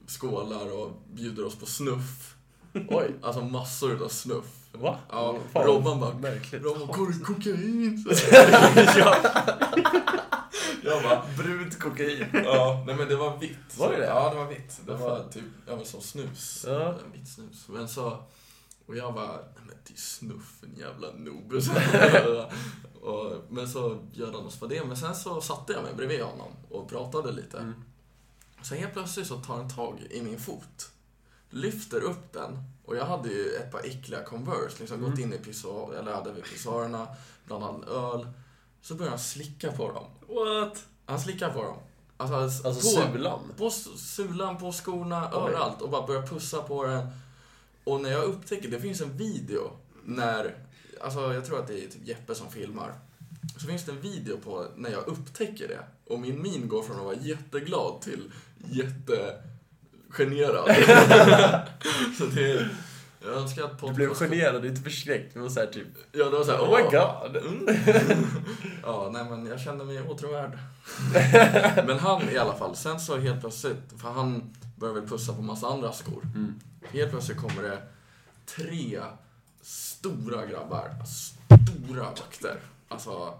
skålar 0.07 0.73
och 0.73 1.01
bjuder 1.13 1.45
oss 1.45 1.55
på 1.55 1.65
snuff. 1.65 2.35
Oj. 2.89 3.11
Alltså 3.21 3.41
massor 3.43 4.03
av 4.03 4.09
snuff. 4.09 4.45
Va? 4.71 4.99
Ja, 5.11 5.37
Fan, 5.53 5.63
Robban 5.63 5.99
bara, 5.99 6.13
Märkligt. 6.13 6.63
Robban, 6.63 6.87
ko- 6.87 7.23
kokain! 7.25 8.05
ja. 8.97 9.15
Jag 10.83 11.03
bara, 11.03 11.23
Brunt 11.37 11.79
kokain. 11.79 12.25
ja, 12.33 12.83
nej 12.87 12.95
men 12.95 13.07
det 13.07 13.15
var 13.15 13.37
vitt. 13.37 13.77
Var 13.77 13.91
det 13.91 13.97
det? 13.97 14.05
Ja, 14.05 14.29
det 14.29 14.35
var 14.35 14.45
vitt. 14.47 14.81
Det 14.85 14.93
var 14.93 15.23
typ, 15.31 15.43
ja 15.67 15.75
men 15.75 15.85
som 15.85 16.01
snus. 16.01 16.65
Ja. 16.67 16.89
En 17.05 17.11
Vitt 17.13 17.27
snus. 17.29 17.65
Men 17.67 17.87
så, 17.89 18.23
och 18.85 18.95
jag 18.97 19.13
bara, 19.13 19.31
nej 19.31 19.63
men 19.67 19.75
det 19.87 19.93
är 19.93 19.97
snuff, 19.97 20.53
en 20.63 20.75
jävla 20.79 21.07
noob. 21.11 21.61
Så 21.61 21.71
här. 21.79 22.45
och, 23.01 23.33
men 23.49 23.69
så 23.69 23.97
gör 24.13 24.25
han 24.33 24.35
oss 24.45 24.59
för 24.59 24.67
det. 24.67 24.83
Men 24.85 24.97
sen 24.97 25.15
så 25.15 25.41
satte 25.41 25.73
jag 25.73 25.83
mig 25.83 25.93
bredvid 25.93 26.21
honom 26.21 26.51
och 26.69 26.89
pratade 26.89 27.31
lite. 27.31 27.57
Mm. 27.59 27.73
Sen 28.61 28.77
helt 28.77 28.93
plötsligt 28.93 29.27
så 29.27 29.35
tar 29.37 29.55
han 29.55 29.69
tag 29.69 29.99
i 30.09 30.21
min 30.21 30.39
fot. 30.39 30.89
Lyfter 31.55 32.01
upp 32.01 32.33
den. 32.33 32.57
Och 32.85 32.95
jag 32.95 33.05
hade 33.05 33.29
ju 33.29 33.55
ett 33.55 33.71
par 33.71 33.79
äckliga 33.85 34.23
Converse. 34.23 34.75
Liksom 34.79 34.97
Mm. 34.97 35.09
gått 35.09 35.19
in 35.19 35.33
i 35.33 35.37
pissoar, 35.37 35.93
eller 35.93 36.13
hade 36.13 36.31
vid 36.31 36.43
pissoarerna, 36.43 37.07
blandat 37.45 37.87
öl. 37.89 38.27
Så 38.81 38.95
börjar 38.95 39.09
han 39.09 39.19
slicka 39.19 39.71
på 39.71 39.91
dem. 39.91 40.05
What? 40.35 40.83
Han 41.05 41.19
slickar 41.19 41.49
på 41.53 41.63
dem. 41.63 41.77
Alltså, 42.17 42.67
Alltså 42.67 42.81
på, 43.01 43.11
sulan. 43.13 43.39
på 43.57 43.69
sulan, 43.97 44.57
på 44.57 44.71
skorna, 44.71 45.29
Oj. 45.33 45.37
överallt. 45.41 45.81
Och 45.81 45.89
bara 45.89 46.07
börjar 46.07 46.21
pussa 46.27 46.61
på 46.61 46.83
den. 46.85 47.07
Och 47.83 48.01
när 48.01 48.09
jag 48.11 48.23
upptäcker, 48.23 48.69
det 48.71 48.79
finns 48.79 49.01
en 49.01 49.17
video 49.17 49.71
när, 50.03 50.55
alltså 51.01 51.33
jag 51.33 51.45
tror 51.45 51.59
att 51.59 51.67
det 51.67 51.73
är 51.85 51.87
typ 51.89 52.07
Jeppe 52.07 52.35
som 52.35 52.51
filmar. 52.51 52.93
Så 53.57 53.67
finns 53.67 53.85
det 53.85 53.91
en 53.91 54.01
video 54.01 54.37
på 54.37 54.65
när 54.75 54.89
jag 54.91 55.07
upptäcker 55.07 55.67
det. 55.67 55.83
Och 56.13 56.19
min 56.19 56.41
min 56.41 56.67
går 56.67 56.83
från 56.83 56.97
att 56.97 57.03
vara 57.05 57.15
jätteglad 57.15 58.01
till 58.01 58.31
jättegenerad. 60.19 61.65
så 62.17 62.25
det, 62.25 62.67
jag 63.23 63.33
önskar 63.33 63.63
att 63.63 63.81
Du 63.81 63.93
blev 63.93 64.09
podcast- 64.09 64.19
generad, 64.29 64.65
inte 64.65 64.81
förskräckt. 64.81 65.33
Det 65.33 65.39
var 65.39 65.49
såhär 65.49 65.67
typ, 65.67 65.87
Ja, 66.11 66.25
det 66.25 66.37
var 66.37 66.43
såhär, 66.43 66.59
oh 66.59 66.77
my 66.77 66.83
god. 66.83 67.35
Mm. 67.35 68.25
ja, 68.83 69.09
nej 69.13 69.25
men 69.29 69.45
jag 69.45 69.59
kände 69.59 69.85
mig 69.85 70.01
åtråvärd. 70.01 70.59
men 71.87 71.99
han 71.99 72.29
i 72.29 72.37
alla 72.37 72.55
fall, 72.55 72.75
sen 72.75 72.99
så 72.99 73.17
helt 73.17 73.41
plötsligt, 73.41 73.93
för 74.01 74.09
han 74.09 74.55
började 74.75 74.99
väl 74.99 75.09
pussa 75.09 75.33
på 75.33 75.41
massa 75.41 75.67
andra 75.67 75.91
skor. 75.91 76.21
Mm. 76.35 76.59
Helt 76.91 77.11
plötsligt 77.11 77.37
kommer 77.37 77.63
det 77.63 77.81
tre 78.45 79.01
stora 79.61 80.45
grabbar, 80.45 80.91
stora 81.05 82.03
vakter. 82.03 82.59
Alltså 82.87 83.33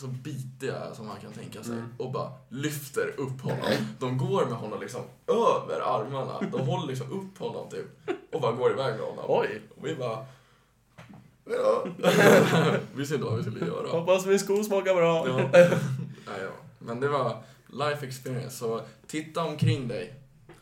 så 0.00 0.06
bitiga 0.06 0.94
som 0.94 1.06
man 1.06 1.20
kan 1.20 1.32
tänka 1.32 1.62
sig. 1.62 1.74
Mm. 1.74 1.88
Och 1.98 2.12
bara 2.12 2.32
lyfter 2.48 3.14
upp 3.16 3.40
honom. 3.40 3.72
De 3.98 4.18
går 4.18 4.44
med 4.44 4.54
honom 4.54 4.80
liksom 4.80 5.02
över 5.26 5.80
armarna. 5.80 6.40
De 6.52 6.60
håller 6.60 6.86
liksom 6.86 7.12
upp 7.12 7.38
honom 7.38 7.70
typ. 7.70 8.16
Och 8.32 8.40
bara 8.40 8.52
går 8.52 8.72
iväg 8.72 8.94
med 8.94 9.06
honom. 9.06 9.24
Oj! 9.28 9.62
Och 9.76 9.86
vi 9.86 9.94
bara... 9.94 10.26
Ja. 11.44 11.84
vi 12.92 12.98
visste 12.98 13.14
inte 13.14 13.26
vad 13.26 13.36
vi 13.36 13.42
skulle 13.42 13.66
göra. 13.66 13.88
Hoppas 13.88 14.26
min 14.26 14.38
sko 14.38 14.64
smakar 14.64 14.94
bra. 14.94 15.28
Ja. 15.28 15.50
Nej, 16.26 16.40
ja. 16.42 16.50
Men 16.78 17.00
det 17.00 17.08
var 17.08 17.42
life 17.66 18.06
experience, 18.06 18.56
så 18.56 18.80
titta 19.06 19.44
omkring 19.44 19.88
dig. 19.88 20.14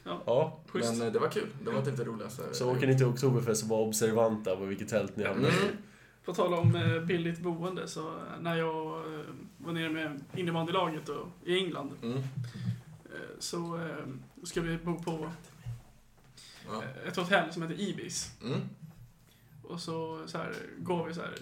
Ja, 0.04 0.60
Schysst. 0.66 0.92
Men 0.92 1.06
eh, 1.06 1.12
det 1.12 1.18
var 1.18 1.28
kul. 1.28 1.48
Det 1.64 1.70
var 1.70 1.82
typ 1.82 1.96
det 1.96 2.04
roligaste. 2.04 2.42
så 2.52 2.70
åker 2.72 2.86
ni 2.86 2.96
till 2.96 3.06
Oktoberfest 3.06 3.62
och 3.62 3.68
var 3.68 3.78
observanta 3.78 4.56
på 4.56 4.64
vilket 4.64 4.88
tält 4.88 5.16
ni 5.16 5.24
hamnar 5.24 5.48
i. 5.48 5.52
Mm. 5.52 5.76
På 6.28 6.34
tal 6.34 6.54
om 6.54 6.74
eh, 6.76 7.00
billigt 7.00 7.40
boende, 7.40 7.88
så 7.88 8.14
när 8.40 8.56
jag 8.56 8.96
eh, 9.14 9.20
var 9.58 9.72
nere 9.72 9.88
med 9.90 10.20
innebandylaget 10.36 11.08
i 11.44 11.58
England 11.58 11.92
Mm. 12.02 12.16
eh, 12.18 12.22
så 13.38 13.76
eh, 13.76 14.04
ska 14.44 14.60
vi 14.60 14.76
bo 14.78 15.02
på 15.02 15.30
Ja. 16.66 16.82
eh, 16.82 17.08
ett 17.08 17.16
hotell 17.16 17.52
som 17.52 17.62
heter 17.62 17.80
Ibis. 17.80 18.32
Mm. 18.44 18.60
Och 19.62 19.80
så, 19.80 20.22
så 20.26 20.38
här, 20.38 20.54
går 20.78 21.06
vi 21.06 21.14
så 21.14 21.20
här, 21.20 21.34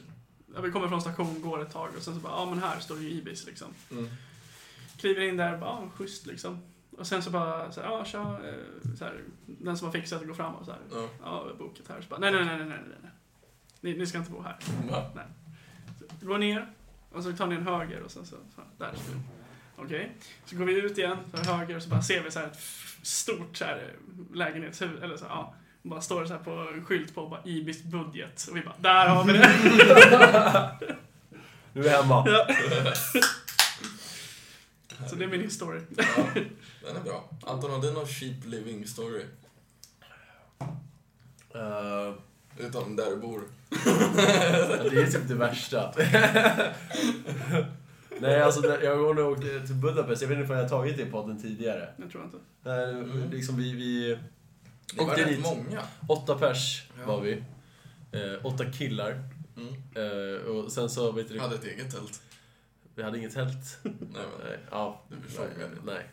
ja, 0.54 0.60
vi 0.60 0.70
kommer 0.70 0.88
från 0.88 1.00
station, 1.00 1.40
går 1.42 1.62
ett 1.62 1.72
tag 1.72 1.88
och 1.96 2.02
sen 2.02 2.14
så 2.14 2.20
bara, 2.20 2.32
ja 2.32 2.44
men 2.50 2.58
här 2.58 2.80
står 2.80 2.98
ju 2.98 3.10
Ibis 3.10 3.46
liksom. 3.46 3.68
Mm. 3.90 4.08
Kliver 4.96 5.20
in 5.22 5.36
där, 5.36 5.56
bara, 5.58 5.70
ja 5.70 5.88
schysst 5.94 6.26
liksom. 6.26 6.58
Och 6.98 7.06
sen 7.06 7.22
så 7.22 7.30
bara, 7.30 7.72
så 7.72 7.80
här, 7.80 7.88
ja 7.90 8.04
tja, 8.04 8.40
eh, 8.48 8.94
så 8.98 9.04
här, 9.04 9.20
den 9.46 9.78
som 9.78 9.86
har 9.86 9.92
fixat 9.92 10.20
det 10.20 10.26
går 10.26 10.34
fram 10.34 10.54
och 10.54 10.64
så 10.64 10.70
här, 10.70 10.80
Ja. 10.92 11.08
ja 11.22 11.46
bokat 11.58 11.88
här. 11.88 12.00
Så 12.00 12.08
bara, 12.08 12.20
nej 12.20 12.32
nej 12.32 12.44
nej 12.44 12.56
nej 12.58 12.66
nej 12.68 12.78
nej. 13.02 13.10
Ni, 13.80 13.98
ni 13.98 14.06
ska 14.06 14.18
inte 14.18 14.30
bo 14.30 14.42
här. 14.42 14.56
Va? 14.90 15.10
Så 16.20 16.26
går 16.26 16.38
ner 16.38 16.72
och 17.12 17.22
så 17.22 17.32
tar 17.32 17.46
ni 17.46 17.54
en 17.54 17.66
höger 17.66 18.02
och 18.02 18.10
sen 18.10 18.26
så, 18.26 18.36
så 18.54 18.60
där 18.78 18.90
ska 18.94 19.12
vi. 19.12 19.18
Okej. 19.76 20.12
Så 20.44 20.56
går 20.56 20.64
vi 20.64 20.80
ut 20.80 20.98
igen, 20.98 21.18
tar 21.32 21.58
höger 21.58 21.76
och 21.76 21.82
så 21.82 21.88
bara 21.88 22.02
ser 22.02 22.22
vi 22.22 22.30
så 22.30 22.38
här 22.38 22.46
ett 22.46 22.58
stort 23.02 23.56
så 23.56 23.64
här 23.64 23.92
lägenhetshus, 24.34 25.02
eller 25.02 25.16
så, 25.16 25.24
ja. 25.24 25.54
Och 25.82 25.88
bara 25.88 26.00
står 26.00 26.20
det 26.20 26.26
så 26.28 26.34
här 26.34 26.42
på 26.42 26.50
en 26.50 26.84
skylt 26.84 27.14
på 27.14 27.28
bara 27.28 27.40
Ibis 27.44 27.82
budget. 27.82 28.46
Och 28.50 28.56
vi 28.56 28.62
bara, 28.62 28.74
där 28.78 29.06
har 29.08 29.24
vi 29.24 29.32
det! 29.32 29.48
Nu 31.72 31.80
är 31.80 31.84
vi 31.84 31.90
hemma. 31.90 32.24
Ja. 32.26 32.46
Så 35.08 35.14
det 35.16 35.24
är 35.24 35.28
min 35.28 35.40
historia. 35.40 35.82
Ja, 35.96 36.04
den 36.84 36.96
är 36.96 37.00
bra. 37.00 37.30
Anton, 37.46 37.70
har 37.70 37.80
du 37.82 37.92
någon 37.92 38.06
cheap 38.06 38.44
living 38.44 38.86
story? 38.86 39.24
Eh, 41.54 42.14
Utan 42.58 42.96
där 42.96 43.10
du 43.10 43.16
bor. 43.16 43.40
Ja, 43.70 44.90
det 44.90 45.02
är 45.02 45.06
typ 45.06 45.28
det 45.28 45.34
värsta. 45.34 45.92
Nej, 48.20 48.40
alltså 48.42 48.66
jag 48.84 48.98
går 48.98 49.18
och 49.18 49.32
åkte 49.32 49.66
till 49.66 49.74
Budapest, 49.74 50.22
jag 50.22 50.28
vet 50.28 50.38
inte 50.38 50.52
om 50.52 50.56
jag 50.58 50.64
har 50.64 50.68
tagit 50.68 50.96
det 50.96 51.02
i 51.02 51.06
podden 51.10 51.42
tidigare. 51.42 51.88
Jag 51.96 52.10
tror 52.10 52.24
inte. 52.24 52.36
Nej, 52.62 52.90
Mm. 52.90 53.30
liksom 53.30 53.56
vi, 53.56 53.72
vi... 53.72 54.18
Det 54.96 55.04
var 55.04 55.16
rätt 55.16 55.28
dit. 55.28 55.42
många. 55.42 55.82
Åtta 56.08 56.38
pers 56.38 56.86
Ja. 57.00 57.06
var 57.06 57.20
vi. 57.20 57.32
Eh, 58.12 58.46
åtta 58.46 58.64
killar. 58.72 59.22
Mm. 59.56 59.74
Eh, 59.94 60.40
och 60.46 60.72
sen 60.72 60.90
så, 60.90 61.12
vet 61.12 61.28
du, 61.28 61.38
hade 61.40 61.54
ett 61.54 61.64
eget 61.64 61.90
tält. 61.90 62.20
vi 62.94 63.02
hade 63.02 63.18
inget 63.18 63.34
tält. 63.34 63.78
Nej, 63.82 63.92
men. 64.00 64.46
Nej, 64.48 64.58
ja. 64.70 65.02
Du 65.08 65.16
förstår 65.28 65.44
nej, 65.58 65.68
nej. 65.84 66.04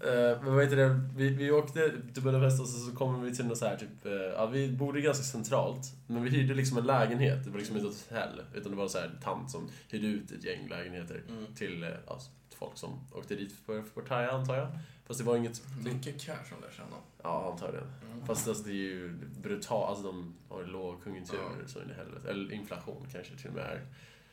Eh, 0.00 0.42
men 0.42 0.54
vad 0.54 0.64
heter 0.64 0.76
det? 0.76 1.00
Vi, 1.16 1.28
vi 1.28 1.50
åkte 1.50 1.92
till 2.14 2.22
Budapest 2.22 2.60
och 2.60 2.68
så, 2.68 2.78
så 2.90 2.96
kom 2.96 3.22
vi 3.22 3.34
till 3.36 3.46
något 3.46 3.58
så 3.58 3.66
här 3.66 3.76
typ, 3.76 4.06
eh, 4.06 4.12
ja 4.12 4.46
vi 4.46 4.72
bodde 4.72 5.00
ganska 5.00 5.24
centralt. 5.24 5.92
Men 6.06 6.22
vi 6.22 6.30
hyrde 6.30 6.54
liksom 6.54 6.78
en 6.78 6.86
lägenhet, 6.86 7.44
det 7.44 7.50
var 7.50 7.58
liksom 7.58 7.76
inte 7.76 7.88
ett 7.88 8.06
hotell. 8.08 8.42
Utan 8.54 8.70
det 8.72 8.76
var 8.78 8.88
så 8.88 8.98
här 8.98 9.06
en 9.06 9.20
tant 9.22 9.50
som 9.50 9.68
hyrde 9.88 10.06
ut 10.06 10.30
ett 10.32 10.44
gäng 10.44 10.68
lägenheter 10.68 11.22
Mm. 11.28 11.54
till 11.54 11.94
ja, 12.06 12.18
folk 12.56 12.76
som 12.76 12.90
åkte 13.12 13.34
dit 13.34 13.52
för 13.66 13.82
för 13.82 14.00
Pattaya 14.00 14.32
antar 14.32 14.56
jag. 14.56 14.68
Fast 15.06 15.20
det 15.20 15.26
var 15.26 15.36
inget, 15.36 15.62
Mycket 15.84 16.20
cash 16.20 16.44
som 16.48 16.60
där 16.60 16.70
känner. 16.76 16.98
ja 17.22 17.50
antagligen. 17.52 17.86
Mm. 18.12 18.26
Fast 18.26 18.48
alltså, 18.48 18.64
det 18.64 18.70
är 18.70 18.74
ju 18.74 19.12
brutalt, 19.42 19.88
alltså 19.88 20.04
de 20.04 20.34
har 20.48 20.64
lågkonjunktur 20.64 21.38
Ja. 21.38 21.68
så 21.68 21.82
in 21.82 21.90
i 21.90 21.94
helvete. 21.94 22.30
Eller 22.30 22.52
inflation 22.52 23.06
kanske 23.12 23.36
till 23.36 23.48
och 23.48 23.54
med 23.54 23.64
är. 23.64 23.86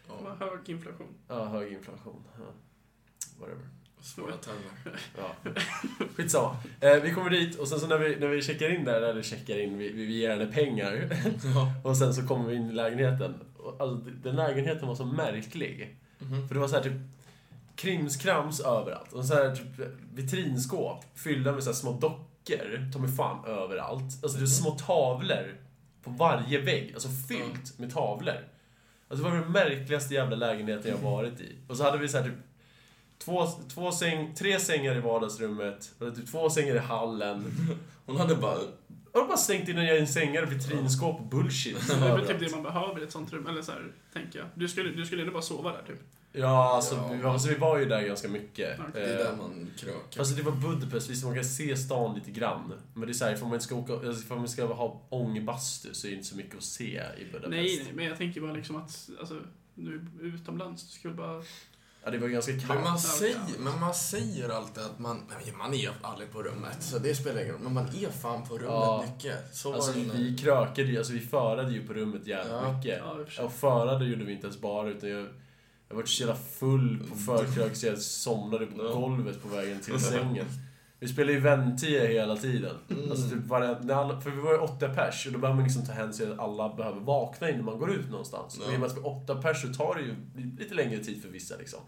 Ja, 0.08 0.36
hög 0.40 0.70
inflation. 0.70 1.08
Ja, 1.28 1.46
hög 1.46 1.74
inflation. 1.74 2.24
Ja. 2.38 2.44
Whatever. 3.40 3.66
Svåra 4.06 4.38
termer. 4.38 5.00
Ja. 5.18 5.52
Skitsamma. 6.16 6.56
Eh, 6.80 6.96
vi 7.04 7.12
kommer 7.12 7.30
dit 7.30 7.60
och 7.60 7.68
sen 7.68 7.80
så 7.80 7.88
när 7.88 7.98
vi, 7.98 8.16
när 8.20 8.28
vi 8.28 8.42
checkar 8.42 8.70
in 8.76 8.86
där, 8.86 9.02
eller 9.02 9.22
checkar 9.22 9.60
in, 9.60 9.78
vi, 9.78 9.92
vi 9.92 10.14
ger 10.20 10.30
henne 10.30 10.46
pengar. 10.46 11.10
Ja. 11.56 11.74
Och 11.84 11.98
sen 11.98 12.14
så 12.14 12.28
kommer 12.28 12.50
vi 12.50 12.56
in 12.56 12.70
i 12.70 12.74
lägenheten. 12.74 13.34
Och, 13.58 13.82
Alltså, 13.82 14.10
den 14.24 14.36
lägenheten 14.36 14.88
var 14.88 14.96
så 14.96 15.06
märklig. 15.06 15.98
Mhm. 16.20 16.48
För 16.48 16.56
det 16.56 16.62
var 16.62 16.68
så 16.68 16.76
här 16.76 16.84
typ 16.84 16.94
krimskrams 17.76 18.60
överallt. 18.60 19.14
Och 19.14 19.26
så 19.26 19.34
här 19.34 19.56
typ 19.56 19.88
vitrinskåp 20.14 21.04
fyllda 21.16 21.52
med 21.52 21.64
så 21.64 21.70
här 21.70 21.76
små 21.76 21.92
dockor, 21.92 22.92
ta 22.94 23.00
mig 23.00 23.12
fan 23.12 23.46
överallt. 23.46 24.24
Alltså 24.24 24.38
det 24.38 24.44
är 24.44 24.48
små 24.48 24.72
tavlor 24.72 25.56
på 26.04 26.10
varje 26.10 26.62
vägg, 26.62 26.92
alltså 26.94 27.10
fyllt 27.28 27.80
med 27.80 27.94
tavlor. 27.94 28.48
Alltså 29.08 29.26
det 29.26 29.32
var 29.32 29.38
den 29.40 29.52
märkligaste 29.52 30.14
jävla 30.14 30.36
lägenheten 30.36 30.92
jag 30.92 30.98
varit 30.98 31.42
i. 31.42 31.56
Och 31.68 31.78
så 31.78 31.84
hade 31.84 31.98
vi 31.98 32.08
så 32.08 32.18
här 32.18 32.26
typ 32.26 32.34
två, 33.18 33.48
två 33.74 33.92
säng, 33.92 34.36
tre 34.36 34.60
sängar 34.60 34.96
i 34.96 35.00
vardagsrummet, 35.00 35.92
och 36.00 36.16
typ 36.16 36.32
två 36.32 36.50
sängar 36.50 36.76
i 36.76 36.80
hallen. 36.80 37.46
Hon 38.06 38.18
hade 38.18 38.36
bara... 38.36 38.58
Och 39.12 39.22
de 39.22 39.28
bara 39.28 39.38
stängt 39.38 39.70
in 39.70 39.78
en 39.78 40.08
sängar, 40.08 40.46
vitrinskåp 40.46 41.20
och 41.20 41.26
bullshit. 41.26 41.88
Det 41.88 41.94
är 41.94 42.18
väl 42.18 42.28
typ 42.28 42.40
det 42.40 42.52
man 42.52 42.64
behöver 42.64 43.02
i 43.02 43.04
ett 43.04 43.12
sånt 43.12 43.34
rum, 43.34 43.48
eller 43.48 43.62
så 43.62 43.72
här, 43.72 43.92
tänker 44.14 44.40
jag. 44.40 44.48
Du 44.56 44.68
skulle, 44.68 44.90
du 44.90 45.06
skulle 45.06 45.22
ändå 45.22 45.34
bara 45.34 45.42
sova 45.42 45.72
där 45.72 45.84
typ. 45.88 46.00
Ja, 46.32 46.76
alltså, 46.76 46.96
Ja. 46.96 47.08
Vi, 47.14 47.22
var, 47.22 47.32
alltså 47.32 47.50
vi 47.50 47.56
var 47.56 47.78
ju 47.80 47.86
där 47.86 48.02
ganska 48.02 48.28
mycket. 48.28 48.80
Okej, 48.80 48.92
Det 48.94 49.14
är 49.14 49.18
där 49.18 49.36
man 49.38 49.72
krökar. 49.78 50.20
Alltså 50.20 50.36
det 50.36 50.42
var 50.42 50.52
Budapest, 50.52 51.10
visst 51.10 51.26
man 51.26 51.36
kan 51.36 51.44
se 51.46 51.78
stan 51.78 52.16
lite 52.16 52.32
grann. 52.32 52.74
Men 52.94 53.08
det 53.08 53.12
är 53.12 53.14
såhär, 53.14 53.34
ifall 53.34 53.48
man 53.48 53.54
inte 53.54 53.66
ska 53.66 53.76
åka, 53.76 53.94
alltså, 53.94 54.24
ifall 54.24 54.38
man 54.38 54.48
ska 54.48 54.66
ha 54.66 55.02
ångbastu 55.10 55.94
så 55.94 56.08
är 56.08 56.12
det 56.12 56.18
inte 56.18 56.30
så 56.30 56.36
mycket 56.38 56.56
att 56.58 56.64
se 56.64 57.02
i 57.18 57.26
Budapest. 57.26 57.50
Nej, 57.50 57.82
nej, 57.84 57.94
men 57.96 58.06
jag 58.06 58.18
tänker 58.18 58.42
bara 58.42 58.54
liksom 58.54 58.76
att, 58.76 59.10
alltså, 59.20 59.36
är 59.78 60.02
utomlands, 60.22 60.84
du 60.88 61.00
skulle 61.00 61.14
bara... 61.14 61.44
Ja, 62.06 62.12
det 62.12 62.18
var 62.18 62.28
ganska 62.28 62.52
kallt. 62.52 62.68
Men 62.68 62.84
man, 62.84 63.00
säger, 63.00 63.40
men 63.60 63.80
man 63.80 63.94
säger 63.94 64.50
alltid 64.50 64.84
att 64.84 65.00
man, 65.00 65.22
man 65.58 65.74
är 65.74 65.90
aldrig 66.02 66.32
på 66.32 66.44
rummet, 66.44 66.78
så 66.80 67.00
det 67.00 67.16
spelar 67.16 67.42
ingen 67.42 67.54
roll. 67.54 67.62
Men 67.64 67.74
man 67.74 67.86
är 67.88 68.10
fan 68.10 68.48
på 68.48 68.54
rummet 68.54 68.70
Ja. 68.72 69.06
mycket. 69.14 69.56
Så 69.56 69.74
Alltså 69.74 69.92
var 69.92 70.00
det 70.00 70.06
vi 70.18 70.32
nu. 70.32 70.38
krökade 70.38 70.88
ju, 70.88 70.98
alltså 70.98 71.14
vi 71.14 71.20
förade 71.20 71.72
ju 71.72 71.88
på 71.88 71.94
rummet 71.94 72.28
jävligt 72.28 72.54
Ja. 72.54 72.74
mycket. 72.78 73.02
Ja, 73.38 73.44
och 73.44 73.54
förade 73.54 74.06
gjorde 74.06 74.24
vi 74.26 74.32
inte 74.34 74.48
ens 74.48 74.62
bara, 74.62 74.90
utan 74.90 75.10
jag, 75.10 75.28
jag 75.90 75.96
var 75.96 76.04
så 76.04 76.20
jävla 76.24 76.36
full 76.36 77.04
på 77.10 77.16
förkrök 77.16 77.76
så 77.76 77.86
jag 77.86 78.00
somnade 78.00 78.66
på 78.66 78.84
golvet 78.84 79.42
på 79.42 79.48
vägen 79.48 79.80
till 79.80 80.00
sängen. 80.00 80.46
Vi 81.06 81.10
spelade 81.12 81.34
ju 81.34 81.40
väntie 81.40 82.08
hela 82.08 82.36
tiden. 82.36 82.76
Mm. 82.90 83.12
Alltså 83.12 83.30
typ 83.30 83.46
varje, 83.48 83.76
för 84.22 84.30
vi 84.32 84.42
var 84.42 84.52
ju 84.52 84.58
åtta 84.58 84.90
pers 84.90 85.26
och 85.28 85.34
då 85.34 85.40
behöver 85.40 85.56
man 85.56 85.64
liksom 85.64 85.86
ta 85.86 85.92
hänsyn 85.92 86.26
till 86.28 86.34
att 86.34 86.40
alla 86.40 86.70
behöver 86.76 87.00
vakna 87.00 87.50
innan 87.50 87.66
man 87.66 87.80
går 87.80 87.92
ut 87.92 88.10
någonstans. 88.12 88.58
Ja. 88.60 88.68
Och 88.68 88.74
i 88.74 88.76
och 88.76 88.80
med 88.80 88.88
att 88.90 88.96
vi 88.98 89.00
är 89.02 89.08
åtta 89.08 89.36
pers 89.36 89.62
så 89.62 89.68
tar 89.74 89.96
det 89.96 90.02
ju 90.02 90.16
lite 90.60 90.74
längre 90.76 91.04
tid 91.04 91.22
för 91.22 91.30
vissa 91.30 91.56
liksom. 91.58 91.80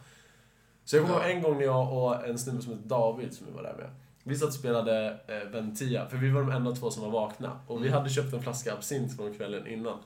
Så 0.85 0.95
jag 0.95 1.05
kommer 1.05 1.19
Ja. 1.19 1.25
en 1.25 1.41
gång 1.41 1.57
när 1.57 1.63
jag 1.65 1.93
och 1.93 2.27
en 2.27 2.39
snubbe 2.39 2.61
som 2.61 2.71
heter 2.73 2.89
David 2.89 3.33
som 3.33 3.47
vi 3.47 3.53
var 3.53 3.63
där 3.63 3.75
med. 3.77 3.89
Vi 4.23 4.35
satt 4.35 4.47
och 4.47 4.53
spelade 4.53 5.19
eh, 5.27 5.49
Ventia, 5.51 6.05
för 6.09 6.17
vi 6.17 6.29
var 6.29 6.41
de 6.41 6.51
enda 6.51 6.71
två 6.75 6.91
som 6.91 7.03
var 7.03 7.09
vakna. 7.09 7.59
Och 7.67 7.83
vi 7.83 7.87
Mm. 7.87 7.97
hade 7.99 8.09
köpt 8.09 8.33
en 8.33 8.41
flaska 8.41 8.73
absint 8.73 9.15
från 9.17 9.33
kvällen 9.33 9.67
innan. 9.67 9.97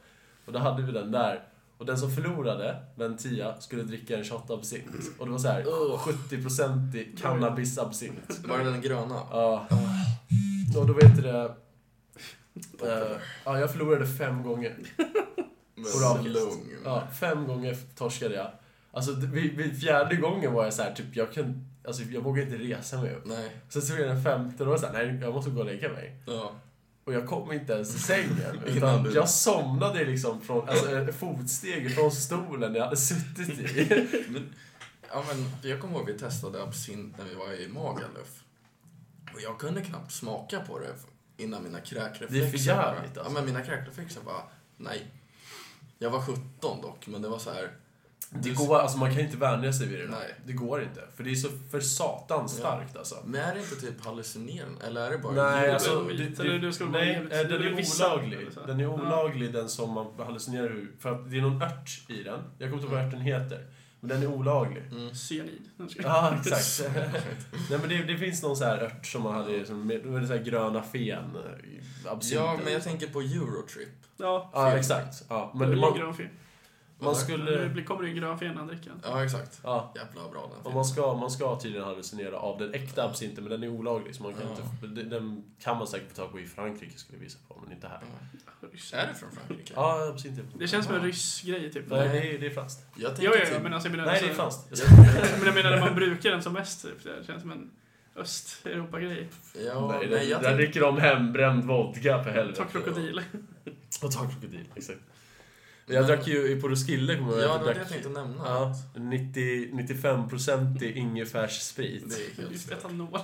Och 0.45 0.53
då 0.53 0.59
hade 0.59 0.83
vi 0.83 0.91
den 0.91 1.11
där. 1.11 1.43
Och 1.81 1.87
den 1.87 1.97
som 1.97 2.11
förlorade, 2.11 2.77
Ventia, 2.95 3.61
skulle 3.61 3.83
dricka 3.83 4.17
en 4.17 4.23
shot 4.23 4.49
absint. 4.49 4.95
Och 5.19 5.25
det 5.25 5.31
var 5.31 5.39
så 5.39 5.47
här 5.47 5.61
Ugh. 5.67 6.07
70% 6.29 7.17
cannabis-absint. 7.17 8.47
Var 8.47 8.57
det 8.57 8.63
den 8.63 8.81
gröna? 8.81 9.21
Ja. 9.31 9.67
Och 10.77 10.87
då 10.87 10.93
vet 10.93 11.15
du 11.15 11.21
det... 11.21 11.55
eh, 12.83 13.17
ja, 13.45 13.59
jag 13.59 13.71
förlorade 13.71 14.07
fem 14.07 14.43
gånger. 14.43 14.75
Raken. 16.03 16.33
lugn. 16.33 16.69
Ja, 16.85 17.07
fem 17.19 17.47
gånger 17.47 17.77
torskade 17.95 18.35
jag. 18.35 18.51
Alltså, 18.91 19.11
vid, 19.11 19.57
vid 19.57 19.79
fjärde 19.81 20.15
gången 20.15 20.53
var 20.53 20.63
jag 20.63 20.73
så 20.73 20.81
här, 20.81 20.93
typ, 20.93 21.15
jag 21.15 21.33
kan... 21.33 21.65
Alltså, 21.87 22.03
jag 22.03 22.21
vågar 22.21 22.43
inte 22.43 22.57
resa 22.57 23.01
mig 23.01 23.15
upp. 23.15 23.25
Nej. 23.25 23.51
Sen 23.69 23.81
så 23.81 23.93
jag 23.93 24.07
den 24.07 24.23
femte, 24.23 24.57
då 24.57 24.65
var 24.65 24.73
jag 24.73 24.79
så 24.79 24.87
här, 24.87 24.93
nej, 25.05 25.21
jag 25.21 25.33
måste 25.33 25.51
gå 25.51 25.59
och 25.59 25.65
lägga 25.65 25.89
mig. 25.89 26.15
Ja. 26.25 26.51
Och 27.11 27.17
jag 27.17 27.27
kom 27.27 27.51
inte 27.51 27.73
ens 27.73 27.95
i 27.95 27.99
sängen. 27.99 28.63
Utan 28.65 29.03
du- 29.03 29.11
jag 29.13 29.29
somnade 29.29 30.05
liksom 30.05 30.41
från, 30.41 30.69
alltså, 30.69 31.07
fotsteg 31.19 31.95
från 31.95 32.11
stolen 32.11 32.75
jag 32.75 32.83
hade 32.83 32.97
suttit 32.97 33.59
i. 33.59 34.07
Men, 34.29 34.53
ja, 35.09 35.23
men 35.27 35.69
jag 35.71 35.81
kommer 35.81 35.97
ihåg 35.97 36.05
vi 36.07 36.19
testade 36.19 36.63
absint 36.63 37.17
när 37.17 37.25
vi 37.25 37.33
var 37.35 37.53
i 37.53 37.67
Magaluf. 37.67 38.43
Och 39.33 39.41
jag 39.41 39.59
kunde 39.59 39.81
knappt 39.81 40.11
smaka 40.11 40.59
på 40.59 40.79
det 40.79 40.93
innan 41.43 41.63
mina 41.63 41.79
kräkreflexer... 41.79 42.39
Det 42.39 42.45
är 42.45 42.51
för 42.51 42.57
jävligt, 42.57 43.17
alltså. 43.17 43.23
Ja, 43.23 43.29
men 43.29 43.45
mina 43.45 43.61
kräkreflexer 43.61 44.21
bara, 44.21 44.43
nej. 44.77 45.11
Jag 45.99 46.09
var 46.09 46.21
17 46.21 46.81
dock, 46.81 47.07
men 47.07 47.21
det 47.21 47.27
var 47.27 47.39
så 47.39 47.51
här... 47.51 47.71
Det 48.33 48.49
går, 48.49 48.77
alltså 48.79 48.97
man 48.97 49.11
kan 49.11 49.19
inte 49.19 49.37
vänja 49.37 49.73
sig 49.73 49.87
vid 49.87 49.99
det 49.99 50.03
där. 50.05 50.11
Nej. 50.11 50.35
Det 50.45 50.53
går 50.53 50.83
inte. 50.83 51.01
För 51.15 51.23
det 51.23 51.31
är 51.31 51.35
så 51.35 51.47
för 51.71 51.79
satans 51.79 52.51
starkt 52.57 52.97
alltså. 52.97 53.15
Men 53.25 53.41
är 53.41 53.53
det 53.55 53.59
inte 53.59 53.75
typ 53.75 54.05
hallucinerande? 54.05 54.85
Eller 54.85 55.01
är 55.07 55.11
det 55.11 55.17
bara 55.17 55.33
Nej, 55.33 55.63
ljud? 55.65 55.73
alltså, 55.73 56.03
det, 56.03 56.39
eller 56.39 56.51
det, 56.53 56.59
det 56.59 56.73
ska 56.73 56.85
vara 56.85 56.97
nej, 57.03 57.13
jävligt- 57.13 57.31
eh, 57.33 57.37
den 57.39 57.49
det 57.49 57.67
är 57.67 58.01
olaglig. 58.03 58.47
Den 58.67 58.79
är 58.79 58.85
olaglig, 58.87 59.53
den 59.53 59.69
som 59.69 59.93
man 59.93 60.07
hallucinerar 60.17 60.65
ur. 60.65 60.91
För 60.99 61.11
att 61.11 61.31
det 61.31 61.37
är 61.37 61.41
någon 61.41 61.61
ört 61.61 61.89
i 62.09 62.23
den. 62.23 62.39
Jag 62.57 62.69
kommer 62.69 62.83
inte 62.83 62.93
ihåg 62.95 63.03
vad 63.03 63.07
örten 63.07 63.21
heter. 63.21 63.65
Men 63.99 64.09
den 64.09 64.21
är 64.23 64.27
olaglig. 64.27 64.83
Mm. 64.91 65.15
Cyanid. 65.15 65.61
Ja, 66.03 66.33
exakt. 66.45 66.89
Nej 67.69 67.79
men 67.79 67.89
det, 67.89 68.03
det 68.03 68.17
finns 68.17 68.43
någon 68.43 68.55
så 68.55 68.63
här 68.65 68.83
ört 68.83 69.05
som 69.05 69.21
man 69.23 69.33
hade 69.33 69.65
som, 69.65 69.87
med, 69.87 70.05
med 70.05 70.27
så 70.27 70.33
här 70.35 70.43
gröna 70.43 70.83
fen. 70.83 71.01
eh, 71.35 72.11
Absinten. 72.11 72.45
Ja, 72.45 72.59
men 72.63 72.73
jag 72.73 72.83
tänker 72.83 73.07
på 73.07 73.21
Eurotrip. 73.21 73.89
Ja, 74.17 74.49
Ja, 74.53 74.71
exakt. 74.77 75.23
Ja, 75.29 75.51
men 75.53 75.59
men 75.59 75.69
det 75.69 75.75
är 75.85 75.89
man, 75.89 75.97
grön 75.99 76.13
fen. 76.13 76.29
Man 77.01 77.13
Nu 77.13 77.19
skulle... 77.19 77.69
blir- 77.69 77.83
kommer 77.83 78.01
det 78.03 78.09
ju 78.09 78.15
grön 78.15 78.39
fen 78.39 78.47
när 78.47 78.55
han 78.55 78.67
dricker 78.67 78.89
den. 78.89 78.99
Ja, 79.03 79.23
exakt. 79.25 79.59
Ja, 79.63 79.93
Jävla 79.95 80.29
bra 80.29 80.51
den 80.55 80.65
och 80.65 80.73
man 80.73 80.85
ska, 80.85 81.13
man 81.13 81.31
ska 81.31 81.59
tydligen 81.59 81.85
hallucinera 81.87 82.37
av 82.37 82.57
den 82.59 82.73
äkta 82.73 83.03
absinten, 83.03 83.43
men 83.43 83.51
den 83.51 83.63
är 83.63 83.67
olaglig. 83.67 84.15
Så 84.15 84.23
man 84.23 84.33
kan 84.33 84.41
Ja. 84.81 84.87
inte, 84.87 85.03
den- 85.03 85.43
kan 85.59 85.77
man 85.77 85.87
säkert 85.87 86.09
få 86.09 86.15
tag 86.15 86.31
på 86.31 86.39
i 86.39 86.47
Frankrike, 86.47 86.97
skulle 86.97 87.17
jag 87.17 87.23
visa 87.23 87.37
på, 87.47 87.59
men 87.63 87.71
inte 87.71 87.87
här. 87.87 87.99
Ryss. 88.71 88.93
Är 88.93 89.07
det 89.07 89.13
från 89.13 89.29
Frankrike? 89.31 89.73
Ja, 89.75 90.09
absint 90.13 90.39
är 90.39 90.43
Det 90.59 90.67
känns 90.67 90.85
som 90.85 90.95
en 90.95 91.01
ryss 91.01 91.41
grej 91.41 91.71
typ. 91.71 91.89
Nej, 91.89 92.09
det 92.09 92.35
är, 92.35 92.39
det 92.39 92.45
är 92.45 92.49
franskt. 92.49 92.85
Jag 92.95 93.11
Jo, 93.19 93.31
jo, 93.35 93.39
typ... 93.45 93.49
jo, 93.53 93.59
men 93.63 93.73
alltså 93.73 93.89
jag 93.89 93.97
menar... 93.97 94.11
Nej, 94.11 94.21
det 94.21 94.25
är 94.35 94.39
alltså- 94.43 94.61
franskt. 94.69 94.91
Men 95.37 95.45
jag 95.45 95.55
menar 95.55 95.69
när 95.69 95.79
man 95.79 95.95
brukar 95.95 96.31
den 96.31 96.43
som 96.43 96.53
mest, 96.53 96.81
typ. 96.81 97.03
Det 97.03 97.25
känns 97.27 97.41
som 97.41 97.51
en 97.51 97.71
Östeuropa-grej. 98.15 99.29
Ja, 99.65 99.87
Nej, 99.87 99.99
nej, 99.99 100.09
den, 100.09 100.29
jag 100.29 100.41
där 100.41 100.49
tänkte... 100.49 100.53
dricker 100.63 100.81
de 100.81 100.97
hembränd 100.99 101.63
vodka 101.63 102.23
för 102.23 102.31
helvete. 102.31 102.57
Ta 102.63 102.65
krokodil. 102.69 103.21
Och 104.03 104.11
ta 104.11 104.19
krokodil, 104.27 104.65
exakt. 104.75 104.99
Jag 105.87 106.07
drack 106.07 106.27
ju 106.27 106.61
på 106.61 106.67
Roskilde, 106.67 107.17
kommer 107.17 107.31
jag 107.31 107.41
Ja, 107.41 107.45
ihåg. 107.49 107.59
det 107.59 107.65
var 107.65 107.73
det 107.73 107.79
jag 107.79 107.89
tänkte 107.89 108.09
nämna. 108.09 108.43
Ja, 108.45 108.73
90, 108.95 109.71
95% 109.73 110.83
ingefärssprit. 110.93 112.03
Det 112.09 112.41
är 112.41 112.47
helt 112.47 112.61
stört. 112.61 112.83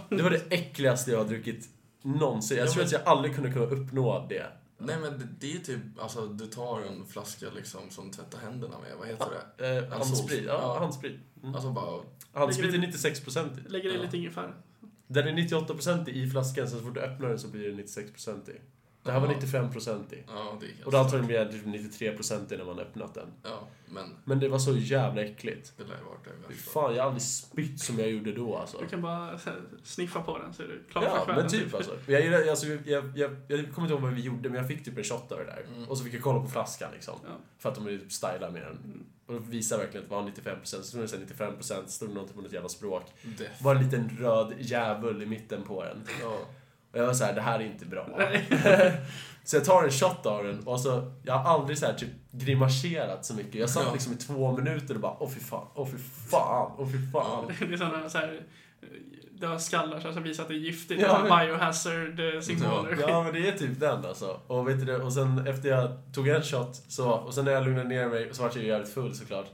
Det 0.09 0.21
var 0.23 0.29
det 0.29 0.41
äckligaste 0.49 1.11
jag 1.11 1.17
har 1.17 1.25
druckit 1.25 1.69
någonsin. 2.01 2.57
Jag 2.57 2.67
Ja, 2.67 2.71
tror 2.71 2.79
men- 2.79 2.85
att 2.85 2.91
jag 2.91 3.01
aldrig 3.05 3.35
kunde 3.35 3.51
kunna 3.51 3.65
uppnå 3.65 4.25
det. 4.29 4.45
Nej, 4.79 4.95
men 5.01 5.19
det, 5.19 5.27
det 5.39 5.53
är 5.53 5.59
typ, 5.59 5.79
alltså 5.99 6.27
du 6.27 6.45
tar 6.47 6.81
en 6.81 7.05
flaska 7.05 7.45
liksom 7.55 7.81
som 7.89 8.11
tvättar 8.11 8.39
händerna 8.39 8.75
med, 8.79 8.91
vad 8.99 9.07
heter 9.07 9.27
det? 9.57 9.77
Eh, 9.77 9.89
handsprit. 9.97 10.43
Ja, 10.47 10.53
Ja. 10.61 10.79
handsprit. 10.79 11.19
Mm. 11.43 11.55
Alltså 11.55 11.71
bara, 11.71 12.01
Handsprit 12.33 12.73
är 12.73 12.77
96% 12.77 13.57
i. 13.65 13.69
Lägger 13.69 13.89
i 13.89 13.95
Ja. 13.95 14.01
lite 14.01 14.17
ingefära. 14.17 14.53
Den 15.07 15.27
är 15.27 15.31
98% 15.33 16.09
i 16.09 16.29
flaskan, 16.29 16.69
så 16.69 16.79
fort 16.79 16.95
du 16.95 17.01
öppnar 17.01 17.29
den 17.29 17.39
så 17.39 17.47
blir 17.47 17.69
det 17.69 17.75
96% 17.75 18.49
i. 18.49 18.53
Det 19.07 19.11
här 19.13 19.19
var 19.19 19.27
Ja. 19.27 19.33
95% 19.39 20.13
i. 20.13 20.23
ja 20.27 20.57
det 20.61 20.85
Och 20.85 20.91
det 20.91 20.99
antagligen 20.99 21.51
typ 21.51 21.65
93% 21.65 22.53
i 22.53 22.57
när 22.57 22.65
man 22.65 22.79
öppnat 22.79 23.13
den. 23.13 23.27
Ja, 23.43 23.67
men 23.89 24.09
Men 24.23 24.39
det 24.39 24.49
var 24.49 24.59
så 24.59 24.77
jävla 24.77 25.21
äckligt. 25.21 25.73
det 25.77 25.83
lär 25.83 25.97
ju 25.97 26.03
varit 26.03 26.47
det. 26.49 26.53
Fan, 26.55 26.95
jag 26.95 27.01
har 27.03 27.07
aldrig 27.07 27.21
spytt 27.21 27.79
som 27.79 27.99
jag 27.99 28.09
gjorde 28.11 28.31
då 28.33 28.55
alltså. 28.57 28.77
Du 28.81 28.87
kan 28.87 29.01
bara 29.01 29.25
här, 29.25 29.61
sniffa 29.83 30.21
på 30.21 30.37
den 30.37 30.53
så 30.53 30.63
är 30.63 30.67
du 30.67 30.83
klar 30.91 31.01
för 31.01 31.09
Ja, 31.09 31.25
kvällen. 31.25 31.41
men 31.41 31.51
typ 31.51 31.73
alltså. 31.73 31.91
Jag, 32.07 32.49
alltså 32.49 32.67
jag, 32.67 32.87
jag, 32.87 33.17
jag, 33.17 33.31
jag 33.47 33.73
kommer 33.73 33.87
inte 33.87 33.93
ihåg 33.93 34.01
vad 34.01 34.13
vi 34.13 34.21
gjorde, 34.21 34.49
men 34.49 34.57
jag 34.57 34.67
fick 34.67 34.85
typ 34.85 34.97
en 34.97 35.03
shot 35.03 35.31
av 35.31 35.37
det 35.37 35.45
där. 35.45 35.65
Mm. 35.75 35.89
Och 35.89 35.97
så 35.97 36.03
fick 36.03 36.13
jag 36.13 36.21
kolla 36.21 36.39
på 36.39 36.47
flaskan 36.47 36.89
liksom. 36.93 37.15
Ja. 37.25 37.29
För 37.59 37.69
att 37.69 37.75
de 37.75 37.85
ville 37.85 37.99
typ 37.99 38.11
styla 38.11 38.49
med 38.51 38.61
den. 38.61 38.71
Mm. 38.83 39.05
Och 39.25 39.33
de 39.33 39.49
visade 39.49 39.83
verkligen 39.83 40.03
att 40.03 40.09
det 40.09 40.15
var 40.49 40.55
95%, 40.55 40.59
så 40.63 40.83
stod 40.83 41.01
det 41.01 41.07
sen 41.07 41.25
95%, 41.37 41.61
så 41.85 41.91
stod 41.91 42.09
det 42.09 42.13
någonting 42.13 42.35
på 42.35 42.41
något 42.41 42.53
jävla 42.53 42.69
språk. 42.69 43.03
Def. 43.23 43.37
Det 43.57 43.63
var 43.63 43.75
en 43.75 43.83
liten 43.83 44.09
röd 44.19 44.53
djävul 44.59 45.21
i 45.21 45.25
mitten 45.25 45.63
på 45.63 45.83
den. 45.83 46.03
Ja. 46.21 46.37
Och 46.91 46.99
jag 46.99 47.05
var 47.05 47.13
så 47.13 47.23
här, 47.25 47.33
det 47.33 47.41
här 47.41 47.59
är 47.59 47.63
inte 47.65 47.85
bra. 47.85 48.07
Så 49.43 49.55
jag 49.55 49.65
tar 49.65 49.83
en 49.83 49.91
shot 49.91 50.25
av 50.25 50.43
den 50.43 50.67
och 50.67 50.79
så, 50.79 51.11
jag 51.23 51.33
har 51.37 51.53
aldrig 51.53 51.77
så 51.77 51.85
här 51.85 51.93
typ 51.93 52.09
grimaserat 52.31 53.25
så 53.25 53.33
mycket. 53.33 53.55
Jag 53.55 53.69
satt 53.69 53.83
Ja. 53.85 53.93
liksom 53.93 54.13
i 54.13 54.15
två 54.15 54.51
minuter 54.57 54.93
och 54.95 55.01
bara, 55.01 55.15
åh 55.19 55.29
fy 55.29 55.39
fan, 55.39 55.67
åh 55.75 55.87
fy 55.91 55.97
fan, 56.31 56.71
åh 56.77 56.87
fy 56.91 57.11
fan. 57.11 57.45
Det 57.67 57.73
är 57.73 57.77
sådana 57.77 58.09
så 58.09 58.17
här 58.17 58.41
dödskallar 59.31 59.99
som 60.11 60.23
visar 60.23 60.43
att 60.43 60.49
det 60.49 60.55
är 60.55 60.59
giftigt. 60.59 61.01
Ja, 61.01 61.19
men- 61.23 61.39
Biohazard-symboler. 61.47 62.97
Ja, 63.07 63.23
men 63.23 63.33
det 63.33 63.47
är 63.47 63.57
typ 63.57 63.79
den 63.79 64.05
alltså. 64.05 64.39
Och 64.47 64.67
vet 64.69 64.85
du 64.85 64.95
och 65.01 65.13
sen 65.13 65.47
efter 65.47 65.69
jag 65.69 65.89
tog 66.13 66.27
en 66.27 66.41
shot, 66.43 66.75
så, 66.87 67.09
och 67.11 67.33
sen 67.33 67.45
när 67.45 67.51
jag 67.51 67.65
lugnade 67.65 67.89
ner 67.89 68.07
mig, 68.07 68.29
så 68.33 68.43
vart 68.43 68.55
jag 68.55 68.63
ju 68.63 68.69
jävligt 68.69 68.93
full 68.93 69.15
såklart. 69.15 69.47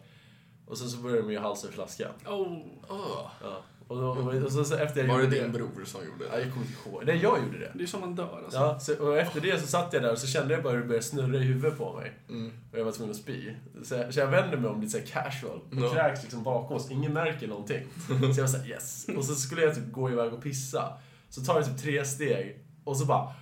Och 0.67 0.77
sen 0.77 0.89
så 0.89 0.97
började 0.97 1.21
de 1.21 1.31
ju 1.31 1.39
halsa 1.39 1.67
ur 1.67 1.71
flaskan. 1.71 2.11
Oh. 2.25 2.57
Åh. 2.89 3.27
Ja. 3.43 3.61
Och, 3.87 3.97
då, 4.01 4.07
och, 4.09 4.51
så, 4.51 4.63
så 4.65 4.75
efter 4.75 5.01
jag 5.03 5.07
Var 5.13 5.21
det 5.21 5.27
din 5.27 5.51
bror 5.51 5.83
som 5.85 6.01
gjorde 6.05 6.25
Ja, 6.31 6.35
det? 6.37 6.41
jag 6.43 6.53
kommer 6.53 6.65
inte 6.65 6.89
ihåg. 6.89 7.03
Nej, 7.05 7.17
jag 7.23 7.39
gjorde 7.45 7.59
det. 7.59 7.71
Det 7.75 7.83
är 7.83 7.87
som 7.87 8.01
man 8.01 8.15
dör 8.15 8.41
alltså. 8.43 8.59
Ja, 8.59 8.79
så, 8.79 8.95
och 9.05 9.17
efter 9.17 9.41
det 9.41 9.61
så 9.61 9.67
satt 9.67 9.93
jag 9.93 10.01
där 10.03 10.11
och 10.11 10.17
så 10.17 10.27
kände 10.27 10.53
jag 10.53 10.63
bara 10.63 10.73
hur 10.73 10.79
det 10.81 10.85
började 10.87 11.05
snurra 11.05 11.35
i 11.37 11.43
huvudet 11.43 11.77
på 11.77 11.93
mig. 11.93 12.13
Mm. 12.29 12.51
Och 12.71 12.79
jag 12.79 12.85
var 12.85 12.91
tvungen 12.91 13.11
att 13.11 13.17
spy. 13.17 13.53
Så 13.83 13.95
jag, 13.95 14.13
så 14.13 14.19
jag 14.19 14.27
vänder 14.27 14.57
mig 14.57 14.69
om 14.69 14.81
lite 14.81 14.91
så 14.91 14.97
här 14.97 15.05
casual 15.23 15.59
och 15.71 15.77
Ja. 15.83 15.89
kräks 15.93 16.21
liksom 16.21 16.43
bakom 16.43 16.75
oss. 16.77 16.91
Ingen 16.91 17.13
märker 17.13 17.47
någonting. 17.47 17.83
Så 18.07 18.13
jag 18.13 18.19
var 18.19 18.47
såhär 18.47 18.67
yes. 18.69 19.05
Och 19.17 19.25
så 19.25 19.35
skulle 19.35 19.61
jag 19.61 19.75
typ 19.75 19.91
gå 19.91 20.09
iväg 20.11 20.33
och 20.33 20.43
pissa. 20.43 20.93
Så 21.29 21.41
tar 21.41 21.55
jag 21.55 21.65
typ 21.65 21.77
tre 21.77 22.05
steg 22.05 22.59
och 22.83 22.97
så 22.97 23.05
bara 23.05 23.33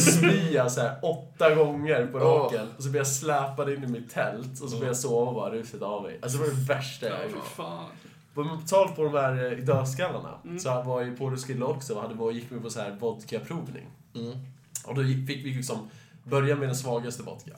spyr 0.00 0.54
jag 0.54 0.72
så 0.72 0.80
här 0.80 0.98
åtta 1.02 1.54
gånger 1.54 2.06
på 2.06 2.18
raken. 2.18 2.66
Och 2.76 2.82
så 2.82 2.88
blir 2.90 3.00
jag 3.00 3.06
släpad 3.06 3.72
in 3.72 3.84
i 3.84 3.86
mitt 3.86 4.10
tält 4.10 4.60
och 4.62 4.68
så 4.70 4.76
blir 4.76 4.86
jag 4.86 4.96
sova 4.96 5.28
och 5.28 5.34
bara 5.34 5.50
ruset 5.54 5.82
av 5.82 6.02
mig. 6.02 6.18
Alltså 6.22 6.38
det 6.38 6.44
var 6.44 6.50
det 6.54 6.60
värsta 6.74 7.06
jag 7.06 7.18
Ja, 7.58 7.88
På 8.36 8.60
tal 8.66 8.88
på 8.88 9.04
de 9.04 9.12
här 9.14 9.52
eh, 9.52 9.58
dödskallarna. 9.64 10.38
Mm. 10.44 10.58
Så 10.58 10.68
jag 10.68 10.84
var 10.84 11.02
ju 11.02 11.16
på 11.16 11.30
Roskilde 11.30 11.64
också 11.64 11.94
och 11.94 12.02
hade, 12.02 12.14
var, 12.14 12.30
gick 12.32 12.50
med 12.50 12.62
på 12.62 12.70
så 12.70 12.80
här 12.80 12.96
vodkaprovning. 13.00 13.86
Mm. 14.14 14.32
Och 14.86 14.94
då 14.94 15.02
gick- 15.02 15.26
fick 15.26 15.44
vi 15.44 15.54
liksom 15.54 15.90
börja 16.24 16.56
med 16.56 16.68
den 16.68 16.76
svagaste 16.76 17.22
vodka. 17.22 17.56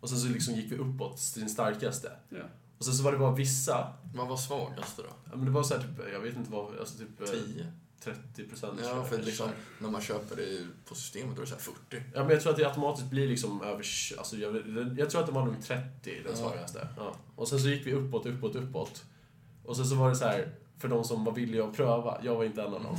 Och 0.00 0.08
sen 0.08 0.18
så 0.18 0.28
liksom 0.28 0.54
gick 0.54 0.72
vi 0.72 0.76
uppåt 0.76 1.18
till 1.18 1.40
den 1.40 1.50
starkaste. 1.50 2.12
Ja. 2.28 2.38
Och 2.78 2.84
sen 2.84 2.94
så 2.94 3.02
var 3.02 3.12
det 3.12 3.18
bara 3.18 3.34
vissa, 3.34 3.92
Vad 4.14 4.28
var 4.28 4.36
svagaste 4.36 5.02
då? 5.02 5.08
ja, 5.30 5.36
men 5.36 5.44
det 5.44 5.50
var 5.50 5.62
så 5.62 5.74
här 5.74 5.80
typ, 5.82 6.06
jag 6.12 6.20
vet 6.20 6.36
inte 6.36 6.50
vad, 6.50 6.78
alltså 6.78 6.98
typ 6.98 7.20
eh, 7.20 7.26
10? 7.26 7.66
30 8.04 8.48
procent. 8.48 8.80
Ja, 8.84 9.04
för 9.04 9.18
liksom, 9.22 9.48
när 9.78 9.90
man 9.90 10.00
köper 10.00 10.36
det 10.36 10.66
på 10.88 10.94
systemet 10.94 11.36
då 11.36 11.42
är 11.42 11.44
det 11.44 11.50
så 11.50 11.54
här 11.54 11.62
40. 11.62 12.02
Ja, 12.14 12.20
men 12.20 12.30
jag 12.30 12.40
tror 12.40 12.52
att 12.52 12.58
det 12.58 12.64
automatiskt 12.68 13.10
blir 13.10 13.28
liksom 13.28 13.62
över, 13.62 13.84
alltså 14.18 14.36
jag, 14.36 14.56
jag 14.98 15.10
tror 15.10 15.20
att 15.20 15.26
det 15.26 15.32
var 15.32 15.44
nog 15.46 15.62
30 15.62 15.82
den 16.04 16.14
Ja. 16.30 16.36
svagaste. 16.36 16.88
Ja. 16.96 17.14
Och 17.36 17.48
sen 17.48 17.60
så 17.60 17.68
gick 17.68 17.86
vi 17.86 17.92
uppåt, 17.92 18.26
uppåt, 18.26 18.54
uppåt. 18.56 19.04
Och 19.64 19.76
sen 19.76 19.84
så 19.84 19.94
var 19.94 20.08
det 20.08 20.16
så 20.16 20.24
här, 20.24 20.48
för 20.78 20.88
de 20.88 21.04
som 21.04 21.24
var 21.24 21.32
villiga 21.32 21.64
att 21.64 21.76
pröva, 21.76 22.18
jag 22.22 22.34
var 22.34 22.44
inte 22.44 22.62
en 22.62 22.74
av 22.74 22.82
dem. 22.82 22.96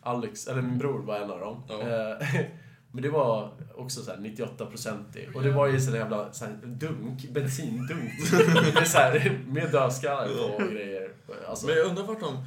Alex, 0.00 0.46
eller 0.46 0.62
min 0.62 0.78
bror 0.78 1.02
var 1.02 1.16
en 1.16 1.30
av 1.30 1.40
dem. 1.40 1.62
Ja. 1.68 1.80
Eh, 1.80 2.40
Men 2.92 3.02
det 3.02 3.08
var 3.08 3.50
också 3.76 4.02
så 4.02 4.10
här 4.10 4.18
98-procentig. 4.18 5.34
Och 5.34 5.42
det 5.42 5.50
var 5.50 5.66
ju 5.66 5.80
sån 5.80 5.94
jävla 5.94 6.32
så 6.32 6.44
här 6.44 6.58
dunk, 6.62 7.30
bensindunk. 7.30 8.12
Så 8.86 8.98
här, 8.98 9.40
med 9.46 9.72
dödskallar 9.72 10.28
på 10.28 10.64
och 10.64 10.70
grejer. 10.70 11.10
Alltså, 11.48 11.66
Men 11.66 11.76
jag 11.76 11.86
undrar 11.86 12.04
vart 12.04 12.20
de, 12.20 12.44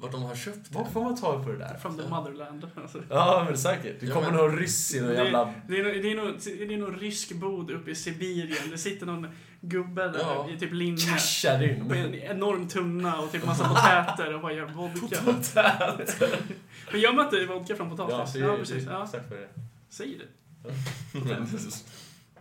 vart 0.00 0.12
de 0.12 0.22
har 0.22 0.34
köpt 0.34 0.70
var 0.74 0.84
det. 0.84 0.90
får 0.90 1.04
man 1.04 1.16
tag 1.16 1.44
på 1.44 1.50
det 1.50 1.58
där? 1.58 1.78
From 1.78 1.96
the 1.98 2.08
motherland. 2.08 2.70
Alltså. 2.82 3.02
Ja, 3.10 3.44
men 3.48 3.58
säkert. 3.58 4.00
Det 4.00 4.06
Ja, 4.06 4.14
kommer 4.14 4.30
men- 4.30 4.36
någon 4.40 4.56
ryss 4.58 4.94
i 4.94 5.00
någon 5.00 5.08
Det- 5.08 5.14
jävla... 5.24 5.54
Det 5.68 5.80
är, 5.80 5.84
det, 6.02 6.10
är 6.12 6.16
nog, 6.16 6.34
det 6.68 6.74
är 6.74 6.78
nog 6.78 7.02
rysk 7.02 7.32
bod 7.32 7.70
uppe 7.70 7.90
i 7.90 7.94
Sibirien. 7.94 8.70
Det 8.70 8.78
sitter 8.78 9.06
någon 9.06 9.26
gubbe 9.60 10.08
där 10.08 10.18
Ja. 10.20 10.48
i 10.50 10.58
typ 10.58 10.72
linne. 10.72 10.98
Cashar 11.00 11.62
in. 11.62 11.84
Med 11.84 12.04
en 12.06 12.14
enorm 12.14 12.68
tunna 12.68 13.20
och 13.20 13.32
typ 13.32 13.46
massa 13.46 13.68
potäter 13.68 14.34
och 14.34 14.40
bara 14.40 14.52
gör 14.52 14.66
vodka. 14.66 15.16
Men 16.92 17.00
gör 17.00 17.12
man 17.12 17.24
inte 17.24 17.46
vodka 17.46 17.76
från 17.76 17.88
Ja, 17.90 17.96
potatis? 17.96 18.32
det, 18.32 18.38
Ja, 18.38 18.50
det, 18.52 18.58
precis. 18.58 18.84
det, 18.84 18.92
Ja. 18.92 19.04
exakt 19.04 19.30
vad 19.30 19.38
det 19.38 19.44
är. 19.44 19.50
Säg 19.88 20.18
det. 20.18 20.26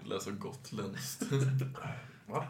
Det 0.04 0.10
lät 0.10 0.22
så 0.22 0.32
gotländskt. 0.32 1.24
Va? 2.28 2.46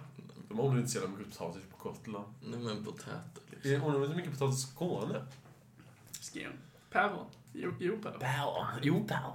De 0.49 0.59
odlar 0.59 0.77
inte 0.79 0.89
så 0.91 0.99
jävla 0.99 1.17
mycket 1.17 1.37
potatis 1.37 1.61
på 1.77 1.89
Gotland. 1.89 2.25
Nej 2.41 2.59
men 2.59 2.85
potäter 2.85 3.41
Det 3.63 3.69
liksom. 3.69 3.87
odlar 3.87 4.03
inte 4.05 4.17
mycket 4.17 4.31
potatis 4.31 4.63
i 4.63 4.67
Skåne. 4.67 5.21
Skåne. 6.11 6.45
Päron. 6.91 7.25
Jo, 7.53 7.71
jo 7.79 7.97
päron. 8.03 8.19
Bären. 8.19 8.79
Jo, 8.81 9.05
bären. 9.07 9.31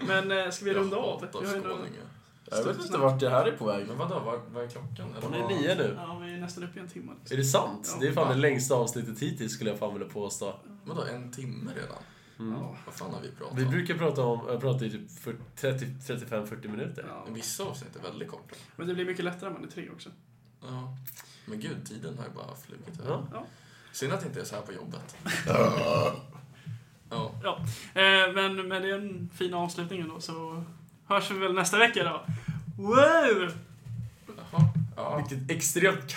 Men 0.06 0.44
eh, 0.44 0.50
ska 0.50 0.64
vi 0.64 0.74
runda 0.74 0.96
Jag 0.96 1.04
av? 1.04 1.20
Vi 1.20 1.26
ändå- 1.48 1.68
skåningar. 1.68 2.04
Jag 2.50 2.64
vet 2.64 2.84
inte 2.84 2.98
vart 2.98 3.20
det 3.20 3.30
här 3.30 3.46
är 3.46 3.56
på 3.56 3.66
väg. 3.66 3.86
Men 3.88 3.98
vadå, 3.98 4.20
vad, 4.20 4.40
vad 4.52 4.64
är 4.64 4.68
klockan? 4.68 5.14
Hon 5.22 5.34
är 5.34 5.48
nio 5.48 5.74
nu. 5.74 5.94
Ja, 5.98 6.18
vi 6.18 6.34
är 6.34 6.38
nästan 6.38 6.64
uppe 6.64 6.78
i 6.78 6.82
en 6.82 6.88
timme. 6.88 7.12
Är 7.30 7.36
det 7.36 7.44
sant? 7.44 7.88
Ja. 7.92 8.00
Det 8.00 8.08
är 8.08 8.12
fan 8.12 8.28
det 8.28 8.34
längsta 8.40 8.74
avsnittet 8.74 9.18
hittills 9.18 9.52
skulle 9.54 9.70
jag 9.70 9.78
fan 9.78 9.92
vilja 9.92 10.08
påstå. 10.08 10.54
Vadå, 10.84 11.02
en 11.02 11.32
timme 11.32 11.70
redan? 11.76 11.96
Mm. 12.38 12.52
Ja. 12.52 12.76
Vad 12.86 12.94
fan 12.94 13.14
har 13.14 13.20
vi 13.20 13.30
pratat 13.30 13.58
Vi 13.58 13.64
om? 13.64 13.70
brukar 13.70 13.94
prata 13.94 14.22
om, 14.24 14.40
jag 14.48 14.60
pratar 14.60 14.86
i 14.86 14.90
typ 14.90 15.10
40 15.10 15.38
30 15.56 15.84
35-40 15.86 16.68
minuter. 16.68 17.04
Ja. 17.08 17.26
Vissa 17.30 17.64
avsnitt 17.64 17.96
är 17.96 18.00
väldigt 18.02 18.30
korta. 18.30 18.54
Men 18.76 18.86
det 18.88 18.94
blir 18.94 19.04
mycket 19.04 19.24
lättare 19.24 19.46
om 19.46 19.52
man 19.54 19.64
är 19.64 19.68
tre 19.68 19.90
också. 19.90 20.10
Ja. 20.62 20.96
Men 21.44 21.60
gud, 21.60 21.86
tiden 21.88 22.18
har 22.18 22.24
ju 22.24 22.30
bara 22.30 22.56
flugit 22.66 22.86
Ja. 22.98 23.04
över. 23.04 23.22
Ja. 23.32 23.44
Synd 23.92 24.12
att 24.12 24.20
det 24.20 24.26
inte 24.26 24.40
är 24.40 24.44
så 24.44 24.54
här 24.54 24.62
på 24.62 24.72
jobbet. 24.72 25.16
Ja. 27.42 27.58
Eh, 27.94 28.32
men 28.34 28.68
med 28.68 28.82
den 28.82 29.30
fina 29.34 29.56
avslutningen 29.56 30.08
då 30.08 30.20
så 30.20 30.64
hörs 31.08 31.30
vi 31.30 31.38
väl 31.38 31.52
nästa 31.54 31.78
vecka 31.78 32.04
då. 32.04 32.24
Wow! 32.82 33.52
Jaha. 34.50 34.68
Ja. 34.96 35.16
Vilket 35.16 35.50
extremt 35.56 36.14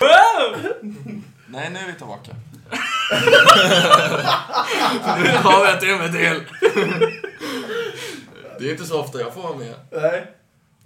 Nej, 1.48 1.70
nu 1.70 1.78
är 1.78 1.86
vi 1.86 1.92
tillbaka. 1.94 2.32
nu 5.22 5.30
har 5.36 5.64
vi 5.66 5.72
en 5.72 5.78
timme 5.80 6.08
till. 6.12 6.42
Det 8.58 8.68
är 8.68 8.72
inte 8.72 8.84
så 8.84 9.00
ofta 9.00 9.20
jag 9.20 9.34
får 9.34 9.42
vara 9.42 9.56
med. 9.56 9.74
Nej. 9.92 10.34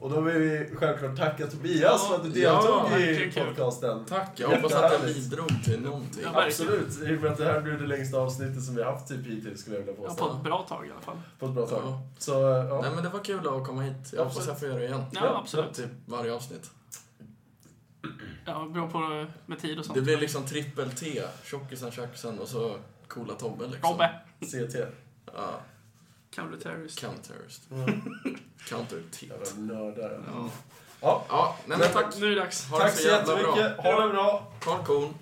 Och 0.01 0.11
då 0.11 0.21
vill 0.21 0.35
vi 0.39 0.71
självklart 0.77 1.17
tacka 1.17 1.47
Tobias 1.47 2.09
för 2.09 2.15
att 2.15 2.35
du 2.35 2.41
Ja, 2.41 2.53
deltog 2.53 3.01
i 3.01 3.07
verkligen 3.07 3.33
kul. 3.33 3.45
podcasten. 3.47 4.05
Tack, 4.05 4.31
jag 4.41 4.49
hoppas 4.49 4.73
att 4.75 4.93
jag 4.93 5.01
bidrog 5.15 5.49
till 5.65 5.81
någonting. 5.81 6.23
Ja. 6.35 6.45
Absolut, 6.47 7.03
i 7.03 7.17
och 7.17 7.23
med 7.23 7.33
att 7.33 7.39
det 7.39 7.45
här 7.45 7.61
blir 7.61 7.73
det 7.73 7.87
längsta 7.87 8.19
avsnittet 8.19 8.63
som 8.65 8.75
vi 8.75 8.83
har 8.83 8.93
haft 8.93 9.09
typ 9.09 9.27
hittills 9.27 9.61
skulle 9.61 9.77
jag 9.77 9.83
vilja 9.85 10.01
Ja, 10.03 10.09
påstå. 10.09 10.29
på 10.29 10.37
ett 10.37 10.43
bra 10.43 10.63
tag 10.69 10.87
i 10.87 10.91
alla 10.91 11.01
fall. 11.01 11.17
På 11.39 11.47
ett 11.47 11.53
bra 11.53 11.67
tag. 11.67 11.83
Ja. 11.85 12.03
Så, 12.19 12.33
ja. 12.71 12.81
Nej 12.83 12.91
men 12.95 13.05
det 13.05 13.11
var 13.11 13.25
kul 13.25 13.49
att 13.49 13.67
komma 13.67 13.83
hit. 13.83 14.13
Jag 14.17 14.25
hoppas 14.25 14.47
jag 14.47 14.59
får 14.59 14.69
göra 14.69 14.79
det 14.79 14.85
igen. 14.87 15.03
Ja, 15.13 15.39
absolut. 15.43 15.75
Typ 15.75 15.91
varje 16.07 16.33
avsnitt. 16.35 16.71
Ja, 18.47 18.59
det 18.59 18.71
beror 18.71 18.89
på 18.89 19.27
med 19.47 19.59
tid 19.61 19.79
och 19.79 19.85
sånt. 19.85 19.95
Det 19.99 20.03
blir 20.03 20.17
liksom 20.19 20.43
trippel-T. 20.47 21.23
Tjockisen, 21.45 21.91
tjackisen 21.91 22.39
och 22.39 22.49
så 22.49 22.77
coola 23.09 23.35
Tobbe 23.35 23.67
liksom. 23.67 23.91
Robbe. 23.91 24.11
CT. 24.41 24.77
Ja, 25.35 25.61
Counter-terrorist. 26.35 27.01
counterterrorist. 27.01 27.63
Counter-T. 28.69 29.27
Jävla 29.27 29.75
nördar. 29.75 30.23
Ja. 30.27 30.51
Ja, 31.01 31.25
Ja, 31.29 31.57
nej 31.67 31.79
men 31.79 31.89
tack. 31.93 32.19
Nu 32.19 32.27
är 32.27 32.31
det 32.31 32.37
dags. 32.41 32.65
Ha 32.67 32.79
tack 32.79 32.93
så 32.93 33.09
jättemycket. 33.09 33.77
Ha 33.77 34.01
det 34.07 34.09
bra. 34.13 34.53
Carl 34.61 34.85
Cohn. 34.85 35.15